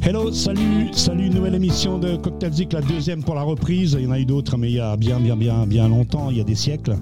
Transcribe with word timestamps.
Hello, 0.00 0.30
salut, 0.30 0.92
salut, 0.92 1.28
nouvelle 1.28 1.56
émission 1.56 1.98
de 1.98 2.14
Cocktail 2.14 2.52
Zik, 2.52 2.72
la 2.72 2.82
deuxième 2.82 3.24
pour 3.24 3.34
la 3.34 3.42
reprise. 3.42 3.96
Il 3.98 4.04
y 4.04 4.06
en 4.06 4.12
a 4.12 4.20
eu 4.20 4.24
d'autres, 4.24 4.56
mais 4.56 4.70
il 4.70 4.76
y 4.76 4.80
a 4.80 4.96
bien, 4.96 5.18
bien, 5.18 5.34
bien, 5.34 5.66
bien 5.66 5.88
longtemps, 5.88 6.30
il 6.30 6.36
y 6.36 6.40
a 6.40 6.44
des 6.44 6.54
siècles. 6.54 6.96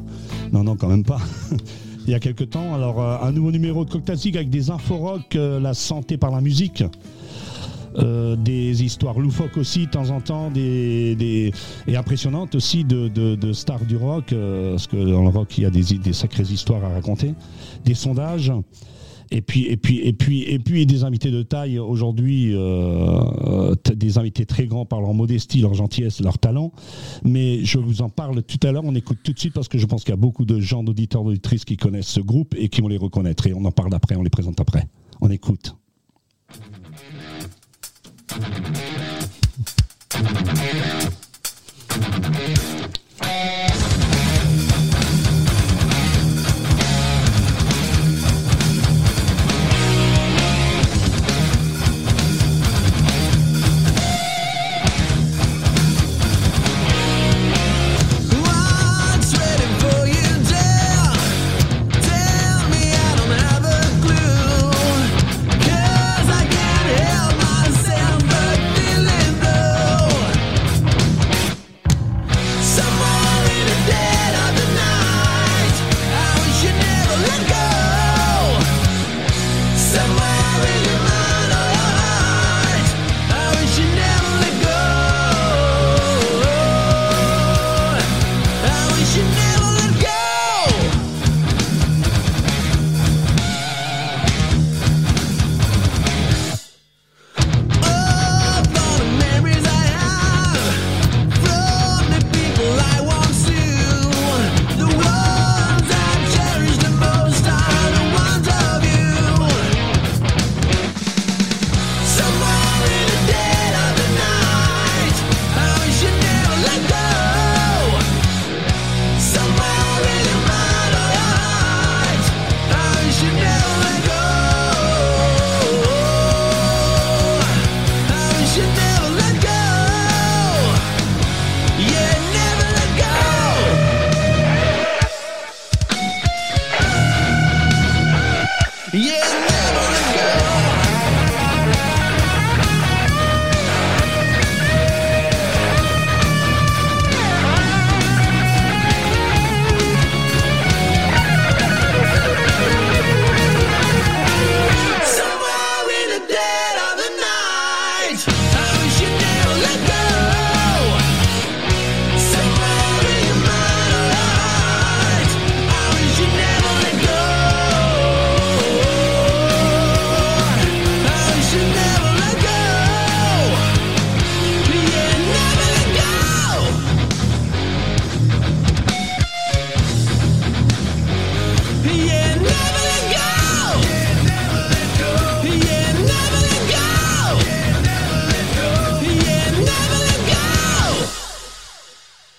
Non, 0.50 0.64
non, 0.64 0.76
quand 0.76 0.89
même 0.89 1.04
pas. 1.04 1.18
il 2.07 2.11
y 2.11 2.14
a 2.14 2.21
quelques 2.21 2.49
temps. 2.49 2.75
Alors, 2.75 3.02
euh, 3.02 3.18
un 3.21 3.32
nouveau 3.32 3.50
numéro 3.50 3.85
de 3.85 3.90
Cocktail 3.90 4.16
Zik 4.16 4.36
avec 4.36 4.49
des 4.49 4.71
infos 4.71 4.96
rock, 4.96 5.36
euh, 5.36 5.61
la 5.61 5.75
santé 5.75 6.16
par 6.16 6.30
la 6.30 6.41
musique. 6.41 6.82
Euh, 7.99 8.35
des 8.35 8.82
histoires 8.82 9.21
loufoques 9.21 9.58
aussi 9.58 9.86
de 9.86 9.91
temps 9.91 10.08
en 10.08 10.22
temps, 10.22 10.50
et 10.57 11.52
impressionnantes 11.94 12.54
aussi 12.54 12.82
de, 12.85 13.52
stars 13.52 13.85
du 13.85 13.96
rock, 13.96 14.35
parce 14.71 14.86
que 14.86 14.96
dans 14.96 15.22
le 15.22 15.29
rock 15.29 15.58
il 15.58 15.64
y 15.64 15.66
a 15.66 15.71
des 15.71 16.13
sacrées 16.13 16.43
histoires 16.43 16.85
à 16.85 16.88
raconter, 16.88 17.35
des 17.85 17.94
sondages, 17.94 18.50
et 19.34 19.43
puis 19.43 19.66
et 19.66 19.76
puis 19.76 19.98
et 19.98 20.12
puis 20.12 20.43
et 20.43 20.58
puis 20.61 20.86
des 20.86 21.02
invités 21.02 21.32
de 21.32 21.43
taille 21.43 21.79
aujourd'hui, 21.79 22.54
euh, 22.54 23.20
euh, 23.46 23.74
des 23.94 24.16
invités 24.16 24.46
très 24.46 24.66
grands 24.66 24.86
par 24.86 25.00
leur 25.00 25.12
modestie, 25.12 25.60
leur 25.60 25.74
gentillesse, 25.74 26.20
leur 26.20 26.38
talent. 26.38 26.72
Mais 27.24 27.64
je 27.64 27.79
vous 27.79 28.00
en 28.00 28.08
parle 28.08 28.43
tout 28.44 28.64
à 28.64 28.70
l'heure. 28.70 28.84
On 28.84 28.94
écoute 28.94 29.18
tout 29.24 29.32
de 29.32 29.38
suite 29.38 29.52
parce 29.52 29.68
que 29.68 29.76
je 29.76 29.86
pense 29.86 30.04
qu'il 30.04 30.12
y 30.12 30.14
a 30.14 30.20
beaucoup 30.20 30.44
de 30.44 30.60
gens 30.60 30.84
d'auditeurs 30.84 31.24
d'auditrices 31.24 31.64
qui 31.64 31.76
connaissent 31.76 32.06
ce 32.06 32.20
groupe 32.20 32.54
et 32.56 32.68
qui 32.68 32.80
vont 32.80 32.88
les 32.88 32.96
reconnaître. 32.96 33.46
Et 33.48 33.54
on 33.54 33.64
en 33.64 33.72
parle 33.72 33.92
après, 33.92 34.14
on 34.14 34.22
les 34.22 34.30
présente 34.30 34.60
après. 34.60 34.86
On 35.20 35.30
écoute. 35.30 35.74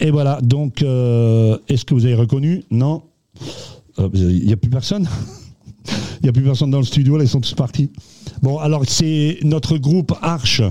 Et 0.06 0.12
voilà, 0.12 0.40
donc, 0.44 0.84
euh, 0.84 1.58
est-ce 1.68 1.84
que 1.84 1.96
vous 1.96 2.06
avez 2.06 2.14
reconnu? 2.14 2.64
Non 2.70 3.02
Euh, 3.98 4.08
Il 4.14 4.46
n'y 4.46 4.54
a 4.54 4.56
plus 4.56 4.70
personne? 4.70 5.08
Il 5.88 6.24
n'y 6.24 6.30
a 6.30 6.32
plus 6.32 6.44
personne 6.44 6.70
dans 6.70 6.78
le 6.78 6.84
studio, 6.86 7.18
là, 7.18 7.24
ils 7.24 7.28
sont 7.30 7.42
tous 7.42 7.54
partis. 7.56 7.90
Bon, 8.44 8.58
alors, 8.60 8.84
c'est 8.88 9.40
notre 9.44 9.78
groupe 9.80 10.14
Arche. 10.22 10.62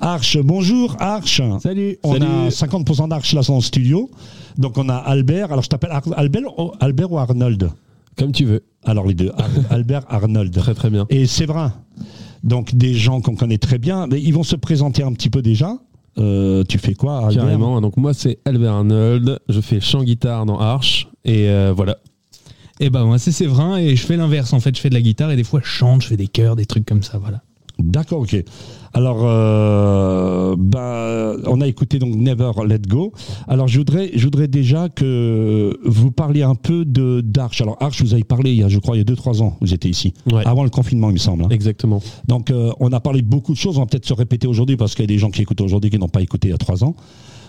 Arche, 0.00 0.36
bonjour 0.38 0.94
Arche. 0.98 1.40
Salut. 1.62 1.96
On 2.02 2.12
Salut. 2.12 2.24
a 2.26 2.48
50% 2.50 3.08
d'Arche 3.08 3.32
là 3.34 3.40
dans 3.48 3.56
le 3.56 3.60
studio. 3.62 4.10
Donc, 4.58 4.76
on 4.76 4.88
a 4.90 4.94
Albert. 4.96 5.52
Alors, 5.52 5.62
je 5.64 5.68
t'appelle 5.70 5.90
Ar- 5.92 6.02
Albert, 6.18 6.58
ou- 6.58 6.72
Albert 6.80 7.12
ou 7.12 7.18
Arnold? 7.18 7.70
Comme 8.18 8.32
tu 8.32 8.44
veux. 8.44 8.62
Alors, 8.84 9.06
les 9.06 9.14
deux. 9.14 9.30
Ar- 9.38 9.48
Albert, 9.70 10.02
Arnold. 10.08 10.54
Très 10.54 10.74
très 10.74 10.90
bien. 10.90 11.06
Et 11.08 11.26
Séverin. 11.26 11.72
Donc, 12.44 12.74
des 12.74 12.92
gens 12.94 13.20
qu'on 13.22 13.36
connaît 13.36 13.58
très 13.58 13.78
bien. 13.78 14.06
Mais 14.06 14.20
ils 14.20 14.32
vont 14.34 14.42
se 14.44 14.56
présenter 14.56 15.02
un 15.02 15.12
petit 15.12 15.30
peu 15.30 15.40
déjà. 15.42 15.76
Euh, 16.18 16.64
tu 16.68 16.78
fais 16.78 16.94
quoi, 16.94 17.26
Albert 17.26 17.44
Carrément. 17.44 17.80
Donc 17.80 17.96
moi 17.96 18.14
c'est 18.14 18.38
Albert 18.44 18.72
Arnold. 18.72 19.38
Je 19.48 19.60
fais 19.60 19.80
chant 19.80 20.02
guitare 20.02 20.46
dans 20.46 20.58
Arch. 20.58 21.08
Et 21.24 21.48
euh, 21.48 21.72
voilà. 21.74 21.98
Et 22.80 22.90
bah 22.90 23.04
moi 23.04 23.18
c'est 23.18 23.32
Séverin 23.32 23.78
et 23.78 23.96
je 23.96 24.04
fais 24.04 24.16
l'inverse 24.16 24.52
en 24.52 24.60
fait, 24.60 24.74
je 24.76 24.80
fais 24.80 24.90
de 24.90 24.94
la 24.94 25.00
guitare 25.00 25.30
et 25.30 25.36
des 25.36 25.44
fois 25.44 25.60
je 25.62 25.68
chante, 25.68 26.02
je 26.02 26.08
fais 26.08 26.16
des 26.16 26.28
chœurs, 26.28 26.56
des 26.56 26.66
trucs 26.66 26.84
comme 26.84 27.02
ça, 27.02 27.18
voilà. 27.18 27.42
D'accord, 27.78 28.20
ok. 28.20 28.36
Alors, 28.96 29.18
euh, 29.24 30.56
bah, 30.58 31.34
on 31.46 31.60
a 31.60 31.66
écouté 31.66 31.98
donc 31.98 32.14
Never 32.14 32.50
Let 32.66 32.78
Go. 32.88 33.12
Alors, 33.46 33.68
je 33.68 33.76
voudrais, 33.76 34.10
je 34.14 34.24
voudrais 34.24 34.48
déjà 34.48 34.88
que 34.88 35.78
vous 35.84 36.10
parliez 36.10 36.42
un 36.42 36.54
peu 36.54 36.86
de 36.86 37.20
d'Arch. 37.20 37.60
Alors, 37.60 37.76
Arch, 37.80 38.00
vous 38.00 38.14
avez 38.14 38.24
parlé 38.24 38.52
il 38.52 38.56
y 38.56 38.62
a, 38.62 38.70
je 38.70 38.78
crois, 38.78 38.96
il 38.96 39.00
y 39.00 39.02
a 39.02 39.14
2-3 39.14 39.42
ans, 39.42 39.58
vous 39.60 39.74
étiez 39.74 39.90
ici. 39.90 40.14
Ouais. 40.32 40.46
Avant 40.46 40.64
le 40.64 40.70
confinement, 40.70 41.10
il 41.10 41.14
me 41.14 41.18
semble. 41.18 41.44
hein. 41.44 41.48
Exactement. 41.50 42.00
Donc, 42.26 42.50
euh, 42.50 42.72
on 42.80 42.90
a 42.94 43.00
parlé 43.00 43.20
de 43.20 43.28
beaucoup 43.28 43.52
de 43.52 43.58
choses. 43.58 43.76
On 43.76 43.80
va 43.80 43.86
peut-être 43.86 44.06
se 44.06 44.14
répéter 44.14 44.46
aujourd'hui 44.46 44.78
parce 44.78 44.94
qu'il 44.94 45.02
y 45.02 45.08
a 45.08 45.14
des 45.14 45.18
gens 45.18 45.28
qui 45.28 45.42
écoutent 45.42 45.60
aujourd'hui 45.60 45.90
qui 45.90 45.98
n'ont 45.98 46.08
pas 46.08 46.22
écouté 46.22 46.48
il 46.48 46.52
y 46.52 46.54
a 46.54 46.58
3 46.58 46.82
ans. 46.82 46.96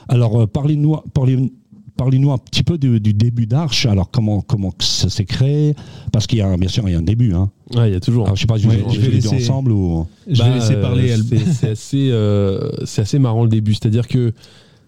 Alors, 0.10 0.42
euh, 0.42 0.48
parlez-nous, 0.48 0.98
parlez, 1.14 1.50
parlez-nous 1.98 2.32
un 2.32 2.38
petit 2.38 2.64
peu 2.64 2.78
du, 2.78 3.00
du 3.00 3.14
début 3.14 3.46
d'Arch. 3.48 3.86
Alors, 3.86 4.10
comment, 4.12 4.42
comment 4.42 4.72
ça 4.80 5.10
s'est 5.10 5.26
créé? 5.26 5.76
Parce 6.12 6.28
qu'il 6.28 6.40
y 6.40 6.42
a, 6.42 6.48
un- 6.48 6.58
bien 6.58 6.70
sûr, 6.70 6.88
il 6.88 6.92
y 6.94 6.96
a 6.96 7.00
un 7.00 7.02
début. 7.02 7.34
Hein. 7.34 7.50
Ouais, 7.76 7.90
il 7.90 7.94
y 7.94 7.96
a 7.96 8.00
toujours. 8.00 8.26
Alors, 8.26 8.36
je 8.36 8.42
sais 8.42 8.48
pas 8.48 8.58
si 8.58 8.68
Ouais, 8.68 8.78
vous 8.78 8.90
je 8.94 9.00
vais 9.00 9.08
les 9.10 9.20
deux 9.20 9.30
laisser- 9.30 9.36
ensemble 9.50 9.72
ou. 9.72 10.06
Je 10.28 10.38
Bah, 10.40 10.48
vais 10.50 10.56
laisser 10.56 10.76
euh, 10.76 10.82
parler 10.82 11.12
Albert. 11.12 11.40
c'est- 11.54 11.70
assez, 11.72 12.10
euh, 12.12 12.70
c'est 12.86 13.02
assez 13.02 13.20
marrant 13.20 13.44
le 13.44 13.50
début. 13.50 13.74
C'est-à-dire 13.74 14.08
que 14.08 14.34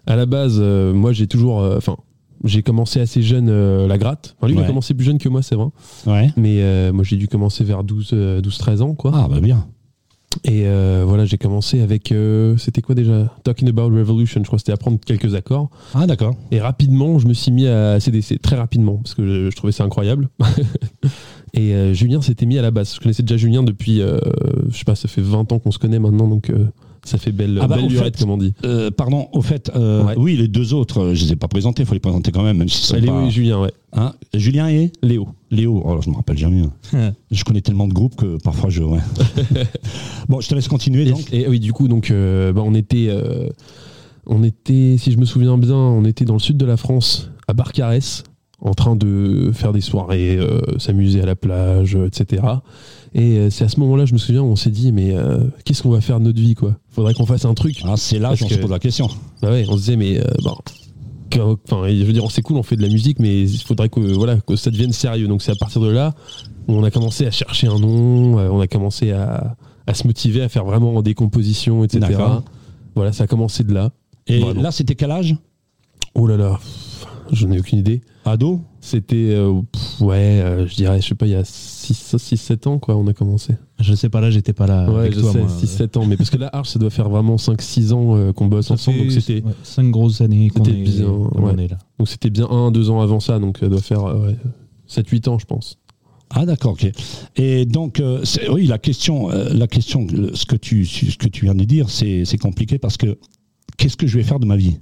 à 0.08 0.16
la 0.16 0.26
base, 0.26 0.58
euh, 0.60 0.94
moi 0.94 1.12
j'ai 1.12 1.28
toujours, 1.28 1.60
euh, 1.62 1.78
enfin, 1.78 1.98
j'ai 2.46 2.64
commencé 2.64 3.00
assez 3.02 3.22
jeune 3.22 3.50
euh, 3.50 3.86
la 3.88 3.98
gratte. 3.98 4.36
Enfin, 4.40 4.48
lui, 4.52 4.58
il 4.58 4.64
a 4.64 4.68
commencé 4.68 4.94
plus 4.94 5.06
jeune 5.06 5.18
que 5.18 5.28
moi, 5.30 5.42
c'est 5.42 5.56
vrai. 5.56 5.68
Ouais. 6.08 6.32
Mais 6.38 6.62
euh, 6.62 6.94
moi 6.94 7.04
j'ai 7.04 7.18
dû 7.18 7.28
commencer 7.28 7.64
vers 7.66 7.84
12, 7.84 8.12
euh, 8.14 8.42
12-13 8.42 8.82
ans, 8.82 8.94
quoi. 8.96 9.12
Ah, 9.14 9.28
bah 9.30 9.40
bien. 9.42 9.66
Et 10.44 10.68
euh, 10.68 11.04
voilà, 11.08 11.26
j'ai 11.26 11.38
commencé 11.38 11.82
avec, 11.82 12.12
euh, 12.12 12.56
c'était 12.58 12.82
quoi 12.82 12.94
déjà? 12.94 13.34
Talking 13.44 13.68
About 13.70 13.90
Revolution. 13.90 14.42
Je 14.42 14.46
crois 14.46 14.58
que 14.58 14.62
c'était 14.62 14.72
apprendre 14.72 15.00
quelques 15.04 15.34
accords. 15.34 15.70
Ah, 15.96 16.06
d'accord. 16.06 16.36
Et 16.52 16.62
rapidement, 16.62 17.18
je 17.18 17.28
me 17.28 17.34
suis 17.34 17.52
mis 17.52 17.68
à 17.68 18.00
CDC 18.00 18.40
très 18.40 18.56
rapidement 18.56 18.98
parce 18.98 19.16
que 19.16 19.26
je, 19.26 19.50
je 19.50 19.56
trouvais 19.56 19.74
ça 19.74 19.84
incroyable. 19.84 20.30
Et 21.54 21.74
euh, 21.74 21.94
Julien 21.94 22.22
s'était 22.22 22.46
mis 22.46 22.58
à 22.58 22.62
la 22.62 22.72
basse. 22.72 22.96
Je 22.96 23.00
connaissais 23.00 23.24
déjà 23.24 23.38
Julien 23.38 23.64
depuis, 23.64 24.02
euh, 24.02 24.20
je 24.70 24.78
sais 24.78 24.86
pas, 24.86 24.96
ça 24.96 25.08
fait 25.08 25.22
20 25.22 25.52
ans 25.52 25.60
qu'on 25.60 25.72
se 25.72 25.80
connaît 25.80 26.00
maintenant, 26.00 26.28
donc 26.28 26.50
euh, 26.50 26.68
ça 27.04 27.18
fait 27.18 27.32
belle, 27.32 27.58
Ah 27.62 27.68
bah, 27.68 27.76
belle 27.78 27.86
au 27.86 27.90
lurette, 27.90 28.18
fait, 28.18 28.24
comme 28.24 28.32
on 28.32 28.38
dit. 28.38 28.54
Euh, 28.66 28.92
pardon, 28.92 29.28
au 29.34 29.42
fait, 29.42 29.72
euh, 29.76 30.04
Ouais. 30.06 30.14
oui, 30.18 30.36
les 30.38 30.48
deux 30.48 30.74
autres, 30.74 31.00
euh, 31.02 31.14
je 31.16 31.26
les 31.26 31.32
ai 31.34 31.36
pas 31.36 31.48
présentés, 31.48 31.84
il 31.84 31.86
faut 31.86 31.94
les 31.94 32.00
présenter 32.00 32.32
quand 32.32 32.44
même, 32.44 32.58
même 32.58 32.70
si 32.70 32.84
c'est 32.86 33.00
Léo 33.00 33.14
pas... 33.14 33.24
et 33.26 33.32
Julien, 33.32 33.62
ouais. 33.62 33.72
Hein 33.94 34.14
Julien 34.34 34.70
et 34.70 34.92
Léo. 35.02 35.28
Léo. 35.52 35.82
Oh, 35.86 36.00
je 36.04 36.10
me 36.10 36.16
rappelle 36.16 36.38
jamais. 36.38 36.62
hein. 36.94 37.12
je 37.32 37.44
connais 37.44 37.62
tellement 37.62 37.88
de 37.88 37.94
groupes 37.94 38.16
que 38.16 38.38
parfois 38.44 38.70
je. 38.70 38.84
Ouais. 38.84 39.00
bon, 40.30 40.42
je 40.42 40.48
te 40.50 40.56
laisse 40.56 40.68
continuer 40.68 41.04
Et, 41.08 41.12
donc. 41.12 41.34
et 41.34 41.48
oui, 41.48 41.60
du 41.60 41.74
coup, 41.74 41.88
donc, 41.88 42.12
euh, 42.12 42.54
bah, 42.54 42.62
on 42.66 42.74
était, 42.76 43.10
on 44.26 44.44
était, 44.44 44.96
si 44.98 45.12
je 45.12 45.18
me 45.18 45.26
souviens 45.26 45.58
bien, 45.58 45.76
on 45.76 46.06
était 46.06 46.26
dans 46.26 46.34
le 46.36 46.40
sud 46.40 46.58
de 46.58 46.66
la 46.66 46.78
France, 46.78 47.30
à 47.48 47.54
Barcarès, 47.54 48.24
en 48.62 48.74
train 48.74 48.96
de 48.96 49.52
faire 49.54 49.72
des 49.72 49.82
soirées, 49.82 50.38
euh, 50.38 50.60
s'amuser 50.80 51.22
à 51.22 51.26
la 51.26 51.36
plage, 51.36 51.96
euh, 51.96 52.08
etc. 52.08 52.44
Et 53.14 53.38
euh, 53.38 53.50
c'est 53.50 53.64
à 53.64 53.70
ce 53.70 53.80
moment-là, 53.80 54.06
je 54.06 54.14
me 54.14 54.18
souviens, 54.18 54.44
on 54.44 54.56
s'est 54.56 54.70
dit, 54.70 54.92
mais 54.92 55.16
euh, 55.16 55.40
qu'est-ce 55.64 55.82
qu'on 55.84 55.90
va 55.92 56.02
faire 56.02 56.20
de 56.20 56.26
notre 56.26 56.40
vie, 56.40 56.56
quoi? 56.56 56.76
Faudrait 56.90 57.14
qu'on 57.14 57.26
fasse 57.26 57.46
un 57.46 57.54
truc. 57.54 57.82
Ah, 57.86 57.96
c'est 57.96 58.20
là 58.20 58.36
qu'on 58.38 58.50
se 58.50 58.56
pose 58.56 58.70
la 58.70 58.80
question. 58.80 59.08
Bah 59.42 59.52
ouais, 59.52 59.66
on 59.68 59.74
se 59.74 59.78
disait, 59.78 59.96
mais 59.96 60.20
euh, 60.20 60.26
bon, 60.44 60.56
enfin, 61.66 61.88
je 61.88 62.04
veux 62.04 62.14
dire, 62.14 62.30
c'est 62.32 62.42
cool, 62.42 62.58
on 62.58 62.64
fait 62.64 62.76
de 62.76 62.82
la 62.82 62.90
musique, 62.90 63.20
mais 63.20 63.44
il 63.44 63.62
faudrait 63.62 63.90
que, 63.90 64.00
voilà, 64.00 64.38
que 64.38 64.56
ça 64.56 64.72
devienne 64.72 64.92
sérieux. 64.94 65.28
Donc 65.28 65.42
c'est 65.42 65.52
à 65.52 65.56
partir 65.56 65.82
de 65.82 65.90
là 65.90 66.14
où 66.68 66.74
on 66.74 66.84
a 66.84 66.92
commencé 66.92 67.26
à 67.26 67.32
chercher 67.32 67.68
un 67.68 67.80
nom, 67.80 68.38
euh, 68.40 68.50
on 68.52 68.60
a 68.60 68.68
commencé 68.68 69.12
à, 69.12 69.56
à 69.88 69.94
se 69.94 70.06
motiver, 70.06 70.42
à 70.42 70.50
faire 70.50 70.66
vraiment 70.66 71.02
des 71.02 71.14
compositions, 71.14 71.84
etc. 71.84 72.18
Voilà, 72.96 73.14
ça 73.14 73.24
a 73.24 73.28
commencé 73.28 73.64
de 73.64 73.74
là. 73.74 73.92
Et 74.28 74.42
là, 74.54 74.72
c'était 74.72 74.96
quel 74.96 75.12
âge? 75.12 75.36
Oh 76.14 76.28
là 76.28 76.38
là, 76.38 76.60
j'en 77.32 77.52
ai 77.52 77.60
aucune 77.60 77.80
idée. 77.80 78.02
Ado 78.26 78.62
C'était, 78.82 79.16
euh, 79.32 79.62
pff, 79.72 80.02
ouais, 80.02 80.16
euh, 80.42 80.68
je 80.68 80.76
dirais, 80.76 81.02
je 81.02 81.08
sais 81.08 81.16
pas, 81.16 81.26
il 81.26 81.32
y 81.32 81.36
a 81.36 81.44
6-7 81.44 82.68
ans, 82.68 82.80
quoi, 82.80 82.96
on 82.96 83.08
a 83.08 83.14
commencé. 83.14 83.56
Je 83.80 83.94
sais 83.96 84.10
pas 84.10 84.22
là, 84.22 84.30
j'étais 84.30 84.54
pas 84.54 84.68
là 84.68 84.90
ouais, 84.90 85.00
avec 85.00 85.14
je 85.16 85.20
toi. 85.22 85.32
sais, 85.32 85.40
moi. 85.40 85.48
6-7 85.48 85.98
ans. 85.98 86.06
Mais 86.06 86.18
parce 86.18 86.30
que 86.30 86.38
là, 86.38 86.50
Arch, 86.54 86.70
ça 86.70 86.80
doit 86.80 86.90
faire 86.90 87.10
vraiment 87.10 87.38
5-6 87.38 87.94
ans 87.94 88.16
euh, 88.16 88.34
qu'on 88.34 88.48
bosse 88.48 88.68
Ça 88.68 88.74
ensemble. 88.76 89.00
Donc 89.00 89.12
c'était, 89.12 89.42
ouais, 89.44 89.54
cinq 89.64 89.90
grosses 89.90 90.22
années 90.22 90.50
qu'on 90.50 90.64
c'était 90.66 90.78
est, 90.80 90.84
bien, 90.84 91.08
ouais. 91.10 91.64
est 91.64 91.68
là. 91.70 91.78
donc 91.98 92.08
c'était 92.08 92.30
bien 92.30 92.46
1-2 92.46 92.90
ans 92.90 93.02
avant 93.02 93.20
ça, 93.20 93.40
donc 93.40 93.58
ça 93.60 93.68
doit 93.70 93.82
faire 93.82 94.04
euh, 94.06 94.28
ouais, 94.28 94.36
7-8 94.90 95.30
ans, 95.30 95.40
je 95.40 95.46
pense. 95.46 95.78
Ah 96.32 96.46
d'accord, 96.46 96.74
ok. 96.74 96.92
Et 97.38 97.66
donc, 97.66 98.00
euh, 98.00 98.24
oui, 98.52 98.68
la 98.68 98.78
question, 98.78 99.32
euh, 99.32 99.50
la 99.52 99.66
question, 99.68 100.06
le- 100.12 100.36
ce 100.36 100.46
que 100.46 100.56
tu, 100.56 100.86
ce 100.86 101.18
que 101.18 101.28
tu 101.28 101.46
viens 101.46 101.56
de 101.56 101.64
dire, 101.64 101.90
c'est 101.90 102.38
compliqué 102.40 102.78
parce 102.78 102.98
que 102.98 103.18
qu'est-ce 103.78 103.98
que 103.98 104.06
je 104.06 104.18
vais 104.18 104.24
faire 104.24 104.40
de 104.40 104.46
ma 104.46 104.56
vie? 104.56 104.78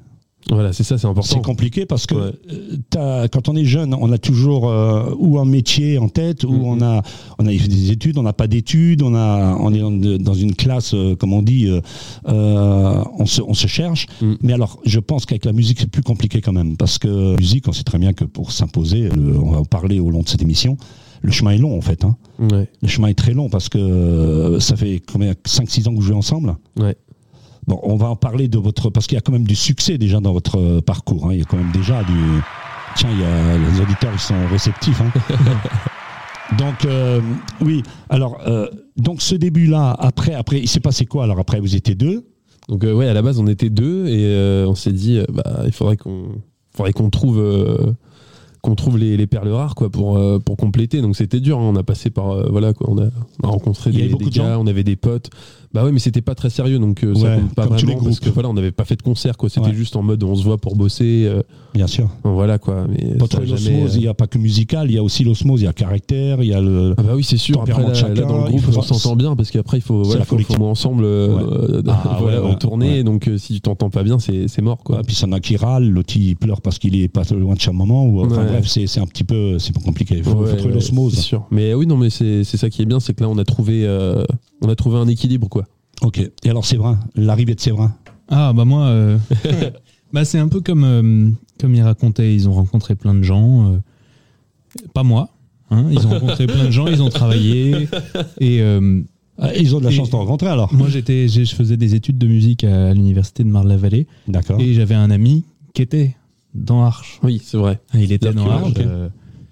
Voilà, 0.49 0.71
c'est 0.73 0.83
ça, 0.83 0.97
c'est 0.97 1.07
important. 1.07 1.27
C'est 1.35 1.41
compliqué 1.43 1.85
parce 1.85 2.05
que 2.05 2.15
Ouais. 2.15 2.31
euh, 2.51 2.77
t'as- 2.89 3.27
quand 3.27 3.49
on 3.49 3.55
est 3.55 3.65
jeune, 3.65 3.93
on 3.93 4.11
a 4.11 4.17
toujours 4.17 4.69
euh, 4.69 5.13
ou 5.19 5.39
un 5.39 5.45
métier 5.45 5.97
en 5.97 6.07
tête, 6.09 6.43
ou 6.45 6.51
Mhm. 6.53 6.63
on 6.63 6.81
a 6.81 7.01
on 7.39 7.45
a 7.45 7.51
fait 7.51 7.67
des 7.67 7.91
études, 7.91 8.17
on 8.17 8.23
n'a 8.23 8.33
pas 8.33 8.47
d'études, 8.47 9.01
on 9.01 9.13
a 9.13 9.55
on 9.59 9.73
est 9.73 10.19
dans, 10.19 10.33
une 10.33 10.55
classe, 10.55 10.93
euh, 10.93 11.15
comme 11.15 11.33
on 11.33 11.41
dit, 11.41 11.67
euh, 11.67 11.81
euh, 12.27 13.03
on 13.19 13.25
se 13.25 13.41
on 13.41 13.53
se 13.53 13.67
cherche. 13.67 14.07
Mhm. 14.21 14.37
Mais 14.41 14.53
alors, 14.53 14.79
je 14.85 14.99
pense 14.99 15.25
qu'avec 15.25 15.45
la 15.45 15.53
musique, 15.53 15.79
c'est 15.79 15.89
plus 15.91 16.03
compliqué 16.03 16.41
quand 16.41 16.53
même 16.53 16.77
parce 16.77 16.97
que 16.97 17.31
la 17.33 17.37
musique, 17.37 17.67
on 17.67 17.73
sait 17.73 17.83
très 17.83 17.97
bien 17.99 18.13
que 18.13 18.23
pour 18.25 18.51
s'imposer, 18.51 19.09
on 19.15 19.51
va 19.51 19.59
en 19.59 19.65
parler 19.65 19.99
au 19.99 20.09
long 20.09 20.21
de 20.21 20.29
cette 20.29 20.41
émission. 20.41 20.77
Le 21.23 21.31
chemin 21.31 21.51
est 21.51 21.57
long 21.57 21.75
en 21.75 21.81
fait. 21.81 22.05
Hein. 22.05 22.15
Ouais, 22.39 22.69
Le 22.81 22.87
chemin 22.87 23.07
est 23.07 23.15
très 23.17 23.33
long 23.33 23.49
parce 23.49 23.69
que 23.69 23.79
euh, 23.79 24.59
ça 24.59 24.75
fait 24.75 25.01
combien 25.11 25.33
5-6 25.45 25.87
ans 25.87 25.91
que 25.91 25.95
vous 25.95 26.01
jouez 26.03 26.15
ensemble? 26.15 26.55
Ouais. 26.79 26.95
Bon, 27.67 27.79
on 27.83 27.95
va 27.97 28.07
en 28.09 28.15
parler 28.15 28.47
de 28.47 28.57
votre. 28.57 28.89
Parce 28.89 29.07
qu'il 29.07 29.15
y 29.15 29.19
a 29.19 29.21
quand 29.21 29.33
même 29.33 29.43
du 29.47 29.55
succès 29.55 29.97
déjà 29.97 30.19
dans 30.19 30.33
votre 30.33 30.57
euh, 30.57 30.81
parcours. 30.81 31.25
hein. 31.27 31.33
Il 31.33 31.39
y 31.39 31.41
a 31.41 31.45
quand 31.45 31.57
même 31.57 31.71
déjà 31.73 32.03
du. 32.03 32.13
Tiens, 32.95 33.09
il 33.11 33.19
y 33.19 33.23
a, 33.25 33.57
les 33.57 33.81
auditeurs, 33.81 34.11
ils 34.13 34.19
sont 34.19 34.47
réceptifs. 34.49 35.01
hein. 35.01 35.11
donc, 36.57 36.85
euh, 36.85 37.21
oui. 37.61 37.83
Alors, 38.09 38.39
euh, 38.47 38.67
donc 38.95 39.21
ce 39.21 39.35
début-là, 39.35 39.95
après, 39.99 40.33
après, 40.33 40.59
il 40.59 40.67
s'est 40.67 40.79
passé 40.79 41.05
quoi 41.05 41.25
Alors, 41.25 41.39
après, 41.39 41.59
vous 41.59 41.75
étiez 41.75 41.95
deux? 41.95 42.25
Donc 42.69 42.83
euh, 42.83 42.93
ouais, 42.93 43.07
à 43.07 43.13
la 43.13 43.21
base, 43.21 43.39
on 43.39 43.47
était 43.47 43.69
deux 43.69 44.07
et 44.07 44.65
on 44.65 44.75
s'est 44.75 44.91
dit, 44.91 45.19
bah, 45.31 45.61
il 45.65 45.71
faudrait 45.71 45.95
qu'on, 45.97 46.41
faudrait 46.75 46.91
qu'on 46.93 47.09
trouve, 47.09 47.41
qu'on 48.61 48.75
trouve 48.75 48.97
les, 48.97 49.15
les 49.15 49.27
perles 49.27 49.49
rares 49.49 49.75
quoi 49.75 49.89
pour 49.89 50.19
pour 50.43 50.57
compléter. 50.57 51.01
Donc 51.01 51.15
c'était 51.15 51.39
dur. 51.39 51.59
hein. 51.59 51.63
On 51.63 51.75
a 51.77 51.83
passé 51.83 52.09
par 52.09 52.49
voilà 52.51 52.73
quoi. 52.73 52.87
On 52.89 52.97
a, 52.97 53.05
on 53.43 53.47
a 53.47 53.51
rencontré 53.51 53.91
des, 53.91 54.07
des 54.09 54.15
de 54.25 54.33
gens 54.33 54.43
gars, 54.43 54.59
on 54.59 54.67
avait 54.67 54.83
des 54.83 54.97
potes. 54.97 55.29
Bah 55.77 55.83
ouais, 55.85 55.91
mais 55.91 55.99
c'était 55.99 56.21
pas 56.23 56.33
très 56.33 56.49
sérieux, 56.49 56.79
donc 56.79 57.03
euh, 57.03 57.13
ça 57.13 57.21
Ouais, 57.21 57.35
compte 57.39 57.53
pas 57.53 57.67
comme 57.67 57.77
tous 57.77 57.85
les 57.85 57.91
vraiment 57.93 58.05
parce 58.05 58.19
groupes. 58.19 58.29
que 58.29 58.33
voilà, 58.33 58.49
on 58.49 58.53
n'avait 58.53 58.71
pas 58.71 58.83
fait 58.83 58.95
de 58.95 59.03
concert 59.03 59.37
quoi. 59.37 59.47
C'était 59.47 59.67
Ouais. 59.67 59.73
juste 59.75 59.95
en 59.95 60.01
mode 60.01 60.23
on 60.23 60.33
se 60.35 60.43
voit 60.43 60.57
pour 60.57 60.75
bosser. 60.75 61.25
euh, 61.27 61.43
Bien 61.75 61.85
sûr. 61.85 62.09
voilà 62.23 62.57
quoi. 62.57 62.87
Mais 62.89 63.13
Votre 63.19 63.37
ça 63.37 63.43
a 63.43 63.45
jamais, 63.45 63.59
l'osmose, 63.77 63.91
euh, 63.93 63.97
il 63.97 64.01
n'y 64.01 64.07
a 64.07 64.15
pas 64.15 64.25
que 64.25 64.39
musical, 64.39 64.89
il 64.89 64.95
y 64.95 64.97
a 64.97 65.03
aussi 65.03 65.23
l'osmose, 65.23 65.61
il 65.61 65.65
y 65.65 65.67
a 65.67 65.73
caractère, 65.73 66.41
il 66.41 66.47
y 66.47 66.53
a 66.53 66.61
le. 66.61 66.95
Ah 66.97 67.03
bah 67.03 67.11
oui, 67.15 67.23
c'est 67.23 67.37
sûr. 67.37 67.57
Après, 67.61 67.73
Tempérament 67.73 67.89
là, 67.93 67.93
de 67.93 68.07
là, 68.07 68.15
chacun, 68.15 68.27
dans 68.27 68.37
le 68.39 68.43
il 68.45 68.59
groupe, 68.59 68.73
faut- 68.73 68.79
on 68.79 68.81
s'entend 68.81 69.15
bien 69.15 69.35
parce 69.35 69.51
qu'après, 69.51 69.77
il 69.77 69.81
faut, 69.81 70.01
voilà, 70.01 70.19
la 70.19 70.25
faut, 70.25 70.39
faut 70.39 70.63
ensemble 70.65 71.03
euh, 71.03 71.37
euh, 71.37 71.81
Ah, 71.87 72.17
voilà, 72.21 72.41
ouais, 72.41 72.47
en 72.47 72.49
ouais, 72.53 72.57
tournée. 72.57 72.89
ouais. 72.97 73.03
Donc, 73.03 73.27
euh, 73.27 73.37
si 73.37 73.53
tu 73.53 73.61
t'entends 73.61 73.91
pas 73.91 74.01
bien, 74.01 74.17
c'est 74.17 74.47
c'est 74.47 74.63
mort, 74.63 74.79
quoi. 74.83 74.97
Ouais, 74.97 75.01
puis 75.05 75.15
ça 75.15 75.27
en 75.27 75.31
a 75.31 75.39
qui 75.39 75.57
râle, 75.57 75.87
l'autre 75.87 76.13
il 76.17 76.35
pleure 76.35 76.61
parce 76.61 76.79
qu'il 76.79 76.95
est 76.99 77.07
pas 77.07 77.21
loin 77.35 77.53
de 77.53 77.59
chaque 77.61 77.75
moment. 77.75 78.05
Ou, 78.07 78.21
enfin, 78.25 78.37
Ouais. 78.41 78.47
bref, 78.47 78.65
c'est 78.67 78.87
c'est 78.87 78.99
un 78.99 79.05
petit 79.05 79.23
peu, 79.23 79.59
c'est 79.59 79.73
pas 79.75 79.81
compliqué. 79.81 80.15
Il 80.17 80.23
faut, 80.23 80.31
Ouais, 80.31 80.47
faut 80.49 80.55
trouver 80.55 80.69
ouais, 80.69 80.73
l'osmose. 80.73 81.13
c'est 81.13 81.21
sûr. 81.21 81.45
Mais 81.51 81.75
oui, 81.75 81.85
non, 81.85 81.97
mais 81.97 82.09
c'est 82.09 82.43
c'est 82.43 82.57
ça 82.57 82.69
qui 82.71 82.81
est 82.81 82.85
bien, 82.85 82.99
c'est 82.99 83.13
que 83.13 83.21
là, 83.23 83.29
on 83.29 83.37
a 83.37 83.43
trouvé, 83.45 83.85
euh, 83.85 84.23
on 84.61 84.69
a 84.69 84.75
trouvé 84.75 84.97
un 84.97 85.07
équilibre, 85.07 85.47
quoi. 85.49 85.65
Ok. 86.01 86.19
Et 86.19 86.49
alors 86.49 86.65
Séverin, 86.65 86.99
l'arrivée 87.15 87.55
de 87.55 87.59
Séverin? 87.59 87.95
Ah 88.29 88.53
bah 88.53 88.65
moi, 88.65 88.85
euh, 88.87 89.17
bah 90.13 90.25
c'est 90.25 90.39
un 90.39 90.47
peu 90.47 90.61
comme 90.61 90.83
euh, 90.83 91.29
comme 91.59 91.73
ils 91.75 91.81
racontaient, 91.81 92.33
ils 92.35 92.47
ont 92.49 92.53
rencontré 92.53 92.95
plein 92.95 93.13
de 93.15 93.23
gens, 93.23 93.71
euh, 93.73 93.77
pas 94.93 95.03
moi. 95.03 95.29
hein, 95.71 95.87
ils 95.91 96.05
ont 96.05 96.09
rencontré 96.11 96.45
plein 96.47 96.65
de 96.65 96.71
gens, 96.71 96.87
ils 96.87 97.01
ont 97.01 97.09
travaillé 97.09 97.87
et 98.39 98.61
euh, 98.61 99.01
Ah, 99.39 99.55
Ils 99.55 99.75
ont 99.75 99.79
de 99.79 99.85
la 99.85 99.91
Et- 99.91 99.93
chance 99.95 100.09
de 100.09 100.15
rencontrer 100.15 100.47
alors. 100.47 100.73
moi 100.73 100.87
j'étais, 100.89 101.27
je 101.27 101.43
faisais 101.55 101.77
des 101.77 101.95
études 101.95 102.17
de 102.17 102.27
musique 102.27 102.63
à 102.63 102.93
l'université 102.93 103.43
de 103.43 103.49
Marne-la-Vallée 103.49 104.07
D'accord. 104.27 104.59
et 104.59 104.73
j'avais 104.73 104.95
un 104.95 105.09
ami 105.11 105.43
qui 105.73 105.81
était 105.83 106.15
dans 106.55 106.83
Arche. 106.83 107.19
Oui, 107.23 107.41
c'est 107.43 107.57
vrai. 107.57 107.79
Il 107.93 108.11
était 108.11 108.33
dans 108.33 108.49
Arche, 108.49 108.73
euh, 108.79 109.09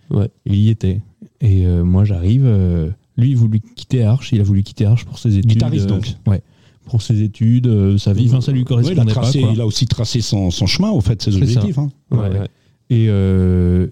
Ouais. 0.09 0.29
il 0.45 0.55
y 0.55 0.69
était. 0.69 1.01
Et 1.41 1.65
euh, 1.65 1.83
moi 1.83 2.03
j'arrive, 2.03 2.43
euh, 2.45 2.89
lui 3.17 3.29
il 3.31 3.37
voulait 3.37 3.61
quitter 3.75 4.03
Arche, 4.03 4.31
il 4.31 4.39
a 4.41 4.43
voulu 4.43 4.63
quitter 4.63 4.85
Arche 4.85 5.05
pour 5.05 5.19
ses 5.19 5.37
études. 5.37 5.51
Guitariste, 5.51 5.85
euh, 5.85 5.95
donc. 5.95 6.15
Ouais. 6.27 6.41
Pour 6.85 7.01
ses 7.01 7.21
études, 7.23 7.65
euh, 7.67 7.97
sa 7.97 8.13
vie, 8.13 8.27
enfin 8.27 8.41
ça 8.41 8.51
lui 8.51 8.59
Ouais, 8.59 8.63
il, 8.63 8.65
a 8.65 8.67
correspondait 8.67 9.11
tracé, 9.11 9.39
pas. 9.41 9.45
quoi. 9.47 9.55
il 9.55 9.61
a 9.61 9.65
aussi 9.65 9.87
tracé 9.87 10.21
son, 10.21 10.51
son 10.51 10.67
chemin, 10.67 10.91
au 10.91 11.01
fait, 11.01 11.19
ses 11.21 11.35
objectifs. 11.35 11.77
hein. 11.79 11.89
Ouais, 12.11 12.17
Ouais. 12.19 12.29
ouais. 12.29 12.47
Et, 12.91 13.07
euh, 13.09 13.87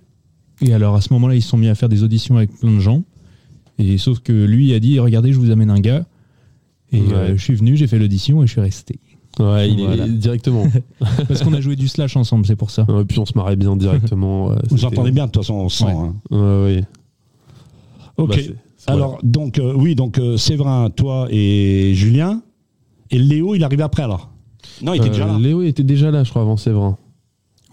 et 0.61 0.73
alors 0.73 0.93
à 0.95 1.01
ce 1.01 1.11
moment-là, 1.13 1.33
ils 1.35 1.41
se 1.41 1.49
sont 1.49 1.57
mis 1.57 1.67
à 1.69 1.75
faire 1.75 1.89
des 1.89 2.03
auditions 2.03 2.37
avec 2.37 2.51
plein 2.59 2.71
de 2.71 2.79
gens. 2.79 3.03
Et 3.79 3.97
sauf 3.97 4.19
que 4.19 4.31
lui 4.31 4.73
a 4.73 4.79
dit 4.79 4.99
regardez, 4.99 5.33
je 5.33 5.39
vous 5.39 5.49
amène 5.49 5.71
un 5.71 5.79
gars. 5.79 6.05
Et 6.91 7.01
Ouais. 7.01 7.13
euh, 7.13 7.35
je 7.37 7.41
suis 7.43 7.55
venu, 7.55 7.75
j'ai 7.75 7.87
fait 7.87 7.97
l'audition 7.97 8.43
et 8.43 8.47
je 8.47 8.51
suis 8.51 8.61
resté. 8.61 8.99
Ouais, 9.39 9.67
il 9.71 9.79
Voilà. 9.83 10.05
est 10.05 10.09
directement. 10.09 10.67
Parce 11.27 11.41
qu'on 11.41 11.53
a 11.53 11.59
joué 11.61 11.75
du 11.75 11.87
slash 11.87 12.15
ensemble, 12.15 12.45
c'est 12.45 12.55
pour 12.55 12.69
ça. 12.69 12.85
Ouais, 12.87 13.03
puis 13.03 13.17
on 13.17 13.25
se 13.25 13.33
marrait 13.35 13.55
bien 13.55 13.75
directement. 13.75 14.49
ouais, 14.49 14.57
Vous 14.69 14.85
entendez 14.85 15.09
bien, 15.11 15.25
de 15.25 15.31
toute 15.31 15.41
façon, 15.41 15.55
on 15.55 15.69
sent. 15.69 15.85
Ouais. 15.85 15.91
hein. 15.91 16.15
Ouais, 16.29 16.37
ouais. 16.37 16.83
Ok. 18.17 18.29
Bah, 18.29 18.53
alors, 18.87 19.19
donc, 19.23 19.59
euh, 19.59 19.73
oui, 19.75 19.95
donc 19.95 20.17
euh, 20.17 20.37
Séverin, 20.37 20.89
toi 20.89 21.27
et 21.29 21.93
Julien. 21.93 22.41
Et 23.11 23.17
Léo, 23.17 23.55
il 23.55 23.63
arrivait 23.63 23.83
après 23.83 24.03
alors? 24.03 24.29
Non, 24.81 24.93
il 24.93 24.97
était 24.97 25.07
Euh, 25.07 25.11
déjà 25.11 25.25
là. 25.25 25.37
Léo 25.39 25.61
était 25.61 25.83
déjà 25.83 26.09
là, 26.11 26.23
je 26.23 26.29
crois, 26.29 26.41
avant 26.41 26.57
Séverin. 26.57 26.97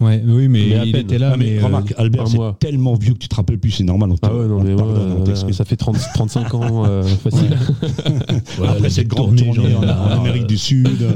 Ouais, 0.01 0.21
oui, 0.25 0.47
mais, 0.47 0.65
Mais 0.69 0.87
il 0.89 0.95
était 0.95 1.17
là. 1.19 1.31
Ah, 1.33 1.37
mais 1.37 1.45
mais, 1.45 1.59
euh, 1.61 1.65
remarque, 1.65 1.93
Albert, 1.97 2.23
un 2.23 2.25
c'est 2.25 2.59
tellement 2.59 2.95
vieux 2.95 3.13
que 3.13 3.19
tu 3.19 3.27
te 3.27 3.35
rappelles 3.35 3.59
plus, 3.59 3.71
c'est 3.71 3.83
normal. 3.83 4.11
on 4.11 4.15
Ah 4.23 4.35
ouais, 4.35 4.47
non, 4.47 4.57
on 4.59 4.63
mais 4.63 4.75
pardonne, 4.75 5.15
on 5.19 5.23
t'excuse. 5.23 5.55
ça 5.55 5.63
fait 5.65 5.75
30, 5.75 5.95
35 6.15 6.53
ans 6.55 6.83
euh, 6.87 7.03
facile. 7.03 7.55
Après 8.67 8.89
cette 8.89 9.07
grande 9.07 9.35
tournée, 9.37 9.53
tournée 9.53 9.75
en. 9.75 9.81
Amérique 10.21 10.47
du 10.47 10.57
Sud. 10.57 10.87
euh. 11.01 11.13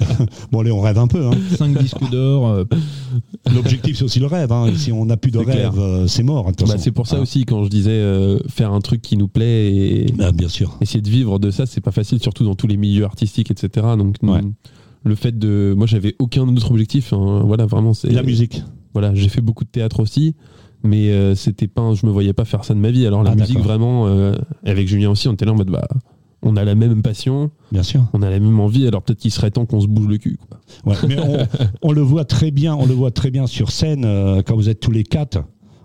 bon, 0.52 0.60
allez, 0.60 0.70
on 0.70 0.80
rêve 0.80 0.98
un 0.98 1.06
peu. 1.08 1.26
Hein. 1.26 1.30
5 1.56 1.78
disques 1.78 2.10
d'or. 2.10 2.48
euh, 2.48 2.64
L'objectif, 3.54 3.96
c'est 3.96 4.04
aussi 4.04 4.20
le 4.20 4.26
rêve. 4.26 4.52
hein. 4.52 4.66
Si 4.76 4.92
on 4.92 5.04
n'a 5.06 5.16
plus 5.16 5.30
de 5.30 5.38
rêve, 5.38 5.78
euh, 5.78 6.06
c'est 6.06 6.22
mort. 6.22 6.50
Bah, 6.66 6.74
c'est 6.78 6.92
pour 6.92 7.06
ça 7.06 7.16
Ah. 7.18 7.22
aussi, 7.22 7.44
quand 7.44 7.64
je 7.64 7.70
disais 7.70 7.90
euh, 7.90 8.38
faire 8.48 8.72
un 8.72 8.80
truc 8.80 9.00
qui 9.02 9.16
nous 9.16 9.28
plaît 9.28 9.72
et 9.74 10.06
Bah, 10.16 10.32
bien 10.32 10.48
sûr. 10.48 10.76
essayer 10.80 11.00
de 11.00 11.08
vivre 11.10 11.38
de 11.38 11.50
ça, 11.50 11.66
c'est 11.66 11.80
pas 11.80 11.90
facile, 11.92 12.20
surtout 12.20 12.44
dans 12.44 12.54
tous 12.54 12.66
les 12.66 12.76
milieux 12.76 13.04
artistiques, 13.04 13.50
etc. 13.50 13.86
Donc, 13.96 14.16
Ouais. 14.22 14.40
Le 15.08 15.14
fait 15.16 15.36
de. 15.38 15.74
Moi, 15.76 15.86
j'avais 15.86 16.14
aucun 16.18 16.42
autre 16.48 16.70
objectif. 16.70 17.12
hein. 17.12 17.42
Voilà, 17.44 17.66
vraiment. 17.66 17.94
c'est 17.94 18.10
La 18.10 18.22
musique. 18.22 18.62
Voilà, 18.92 19.14
j'ai 19.14 19.28
fait 19.28 19.40
beaucoup 19.40 19.64
de 19.64 19.68
théâtre 19.70 20.00
aussi, 20.00 20.34
mais 20.82 21.10
euh, 21.10 21.34
c'était 21.34 21.66
pas. 21.68 21.82
un- 21.82 21.94
Je 21.94 22.06
me 22.06 22.10
voyais 22.12 22.32
pas 22.32 22.44
faire 22.44 22.64
ça 22.64 22.74
de 22.74 22.78
ma 22.78 22.90
vie. 22.90 23.06
Alors, 23.06 23.22
la 23.24 23.30
Ah, 23.32 23.34
musique, 23.34 23.56
d'accord. 23.56 23.64
vraiment, 23.68 24.06
euh, 24.06 24.34
avec 24.64 24.86
Julien 24.88 25.10
aussi, 25.10 25.26
on 25.28 25.32
était 25.32 25.44
là 25.44 25.52
en 25.52 25.56
mode, 25.56 25.70
bah. 25.70 25.86
On 26.40 26.54
a 26.56 26.62
la 26.64 26.76
même 26.76 27.02
passion, 27.02 27.50
Bien 27.72 27.82
sûr. 27.82 28.04
on 28.12 28.22
a 28.22 28.30
la 28.30 28.38
même 28.38 28.60
envie, 28.60 28.86
alors 28.86 29.02
peut-être 29.02 29.18
qu'il 29.18 29.32
serait 29.32 29.50
temps 29.50 29.66
qu'on 29.66 29.80
se 29.80 29.88
bouge 29.88 30.06
le 30.06 30.18
cul. 30.18 30.38
Quoi. 30.48 30.60
Ouais, 30.92 30.96
mais 31.08 31.16
on, 31.18 31.36
on 31.82 31.90
le 31.92 32.00
voit 32.00 32.24
très 32.24 32.52
bien, 32.52 32.76
on 32.76 32.86
le 32.86 32.94
voit 32.94 33.10
très 33.10 33.32
bien 33.32 33.48
sur 33.48 33.72
scène 33.72 34.04
euh, 34.04 34.40
quand 34.46 34.54
vous 34.54 34.68
êtes 34.68 34.78
tous 34.78 34.92
les 34.92 35.02
quatre. 35.02 35.38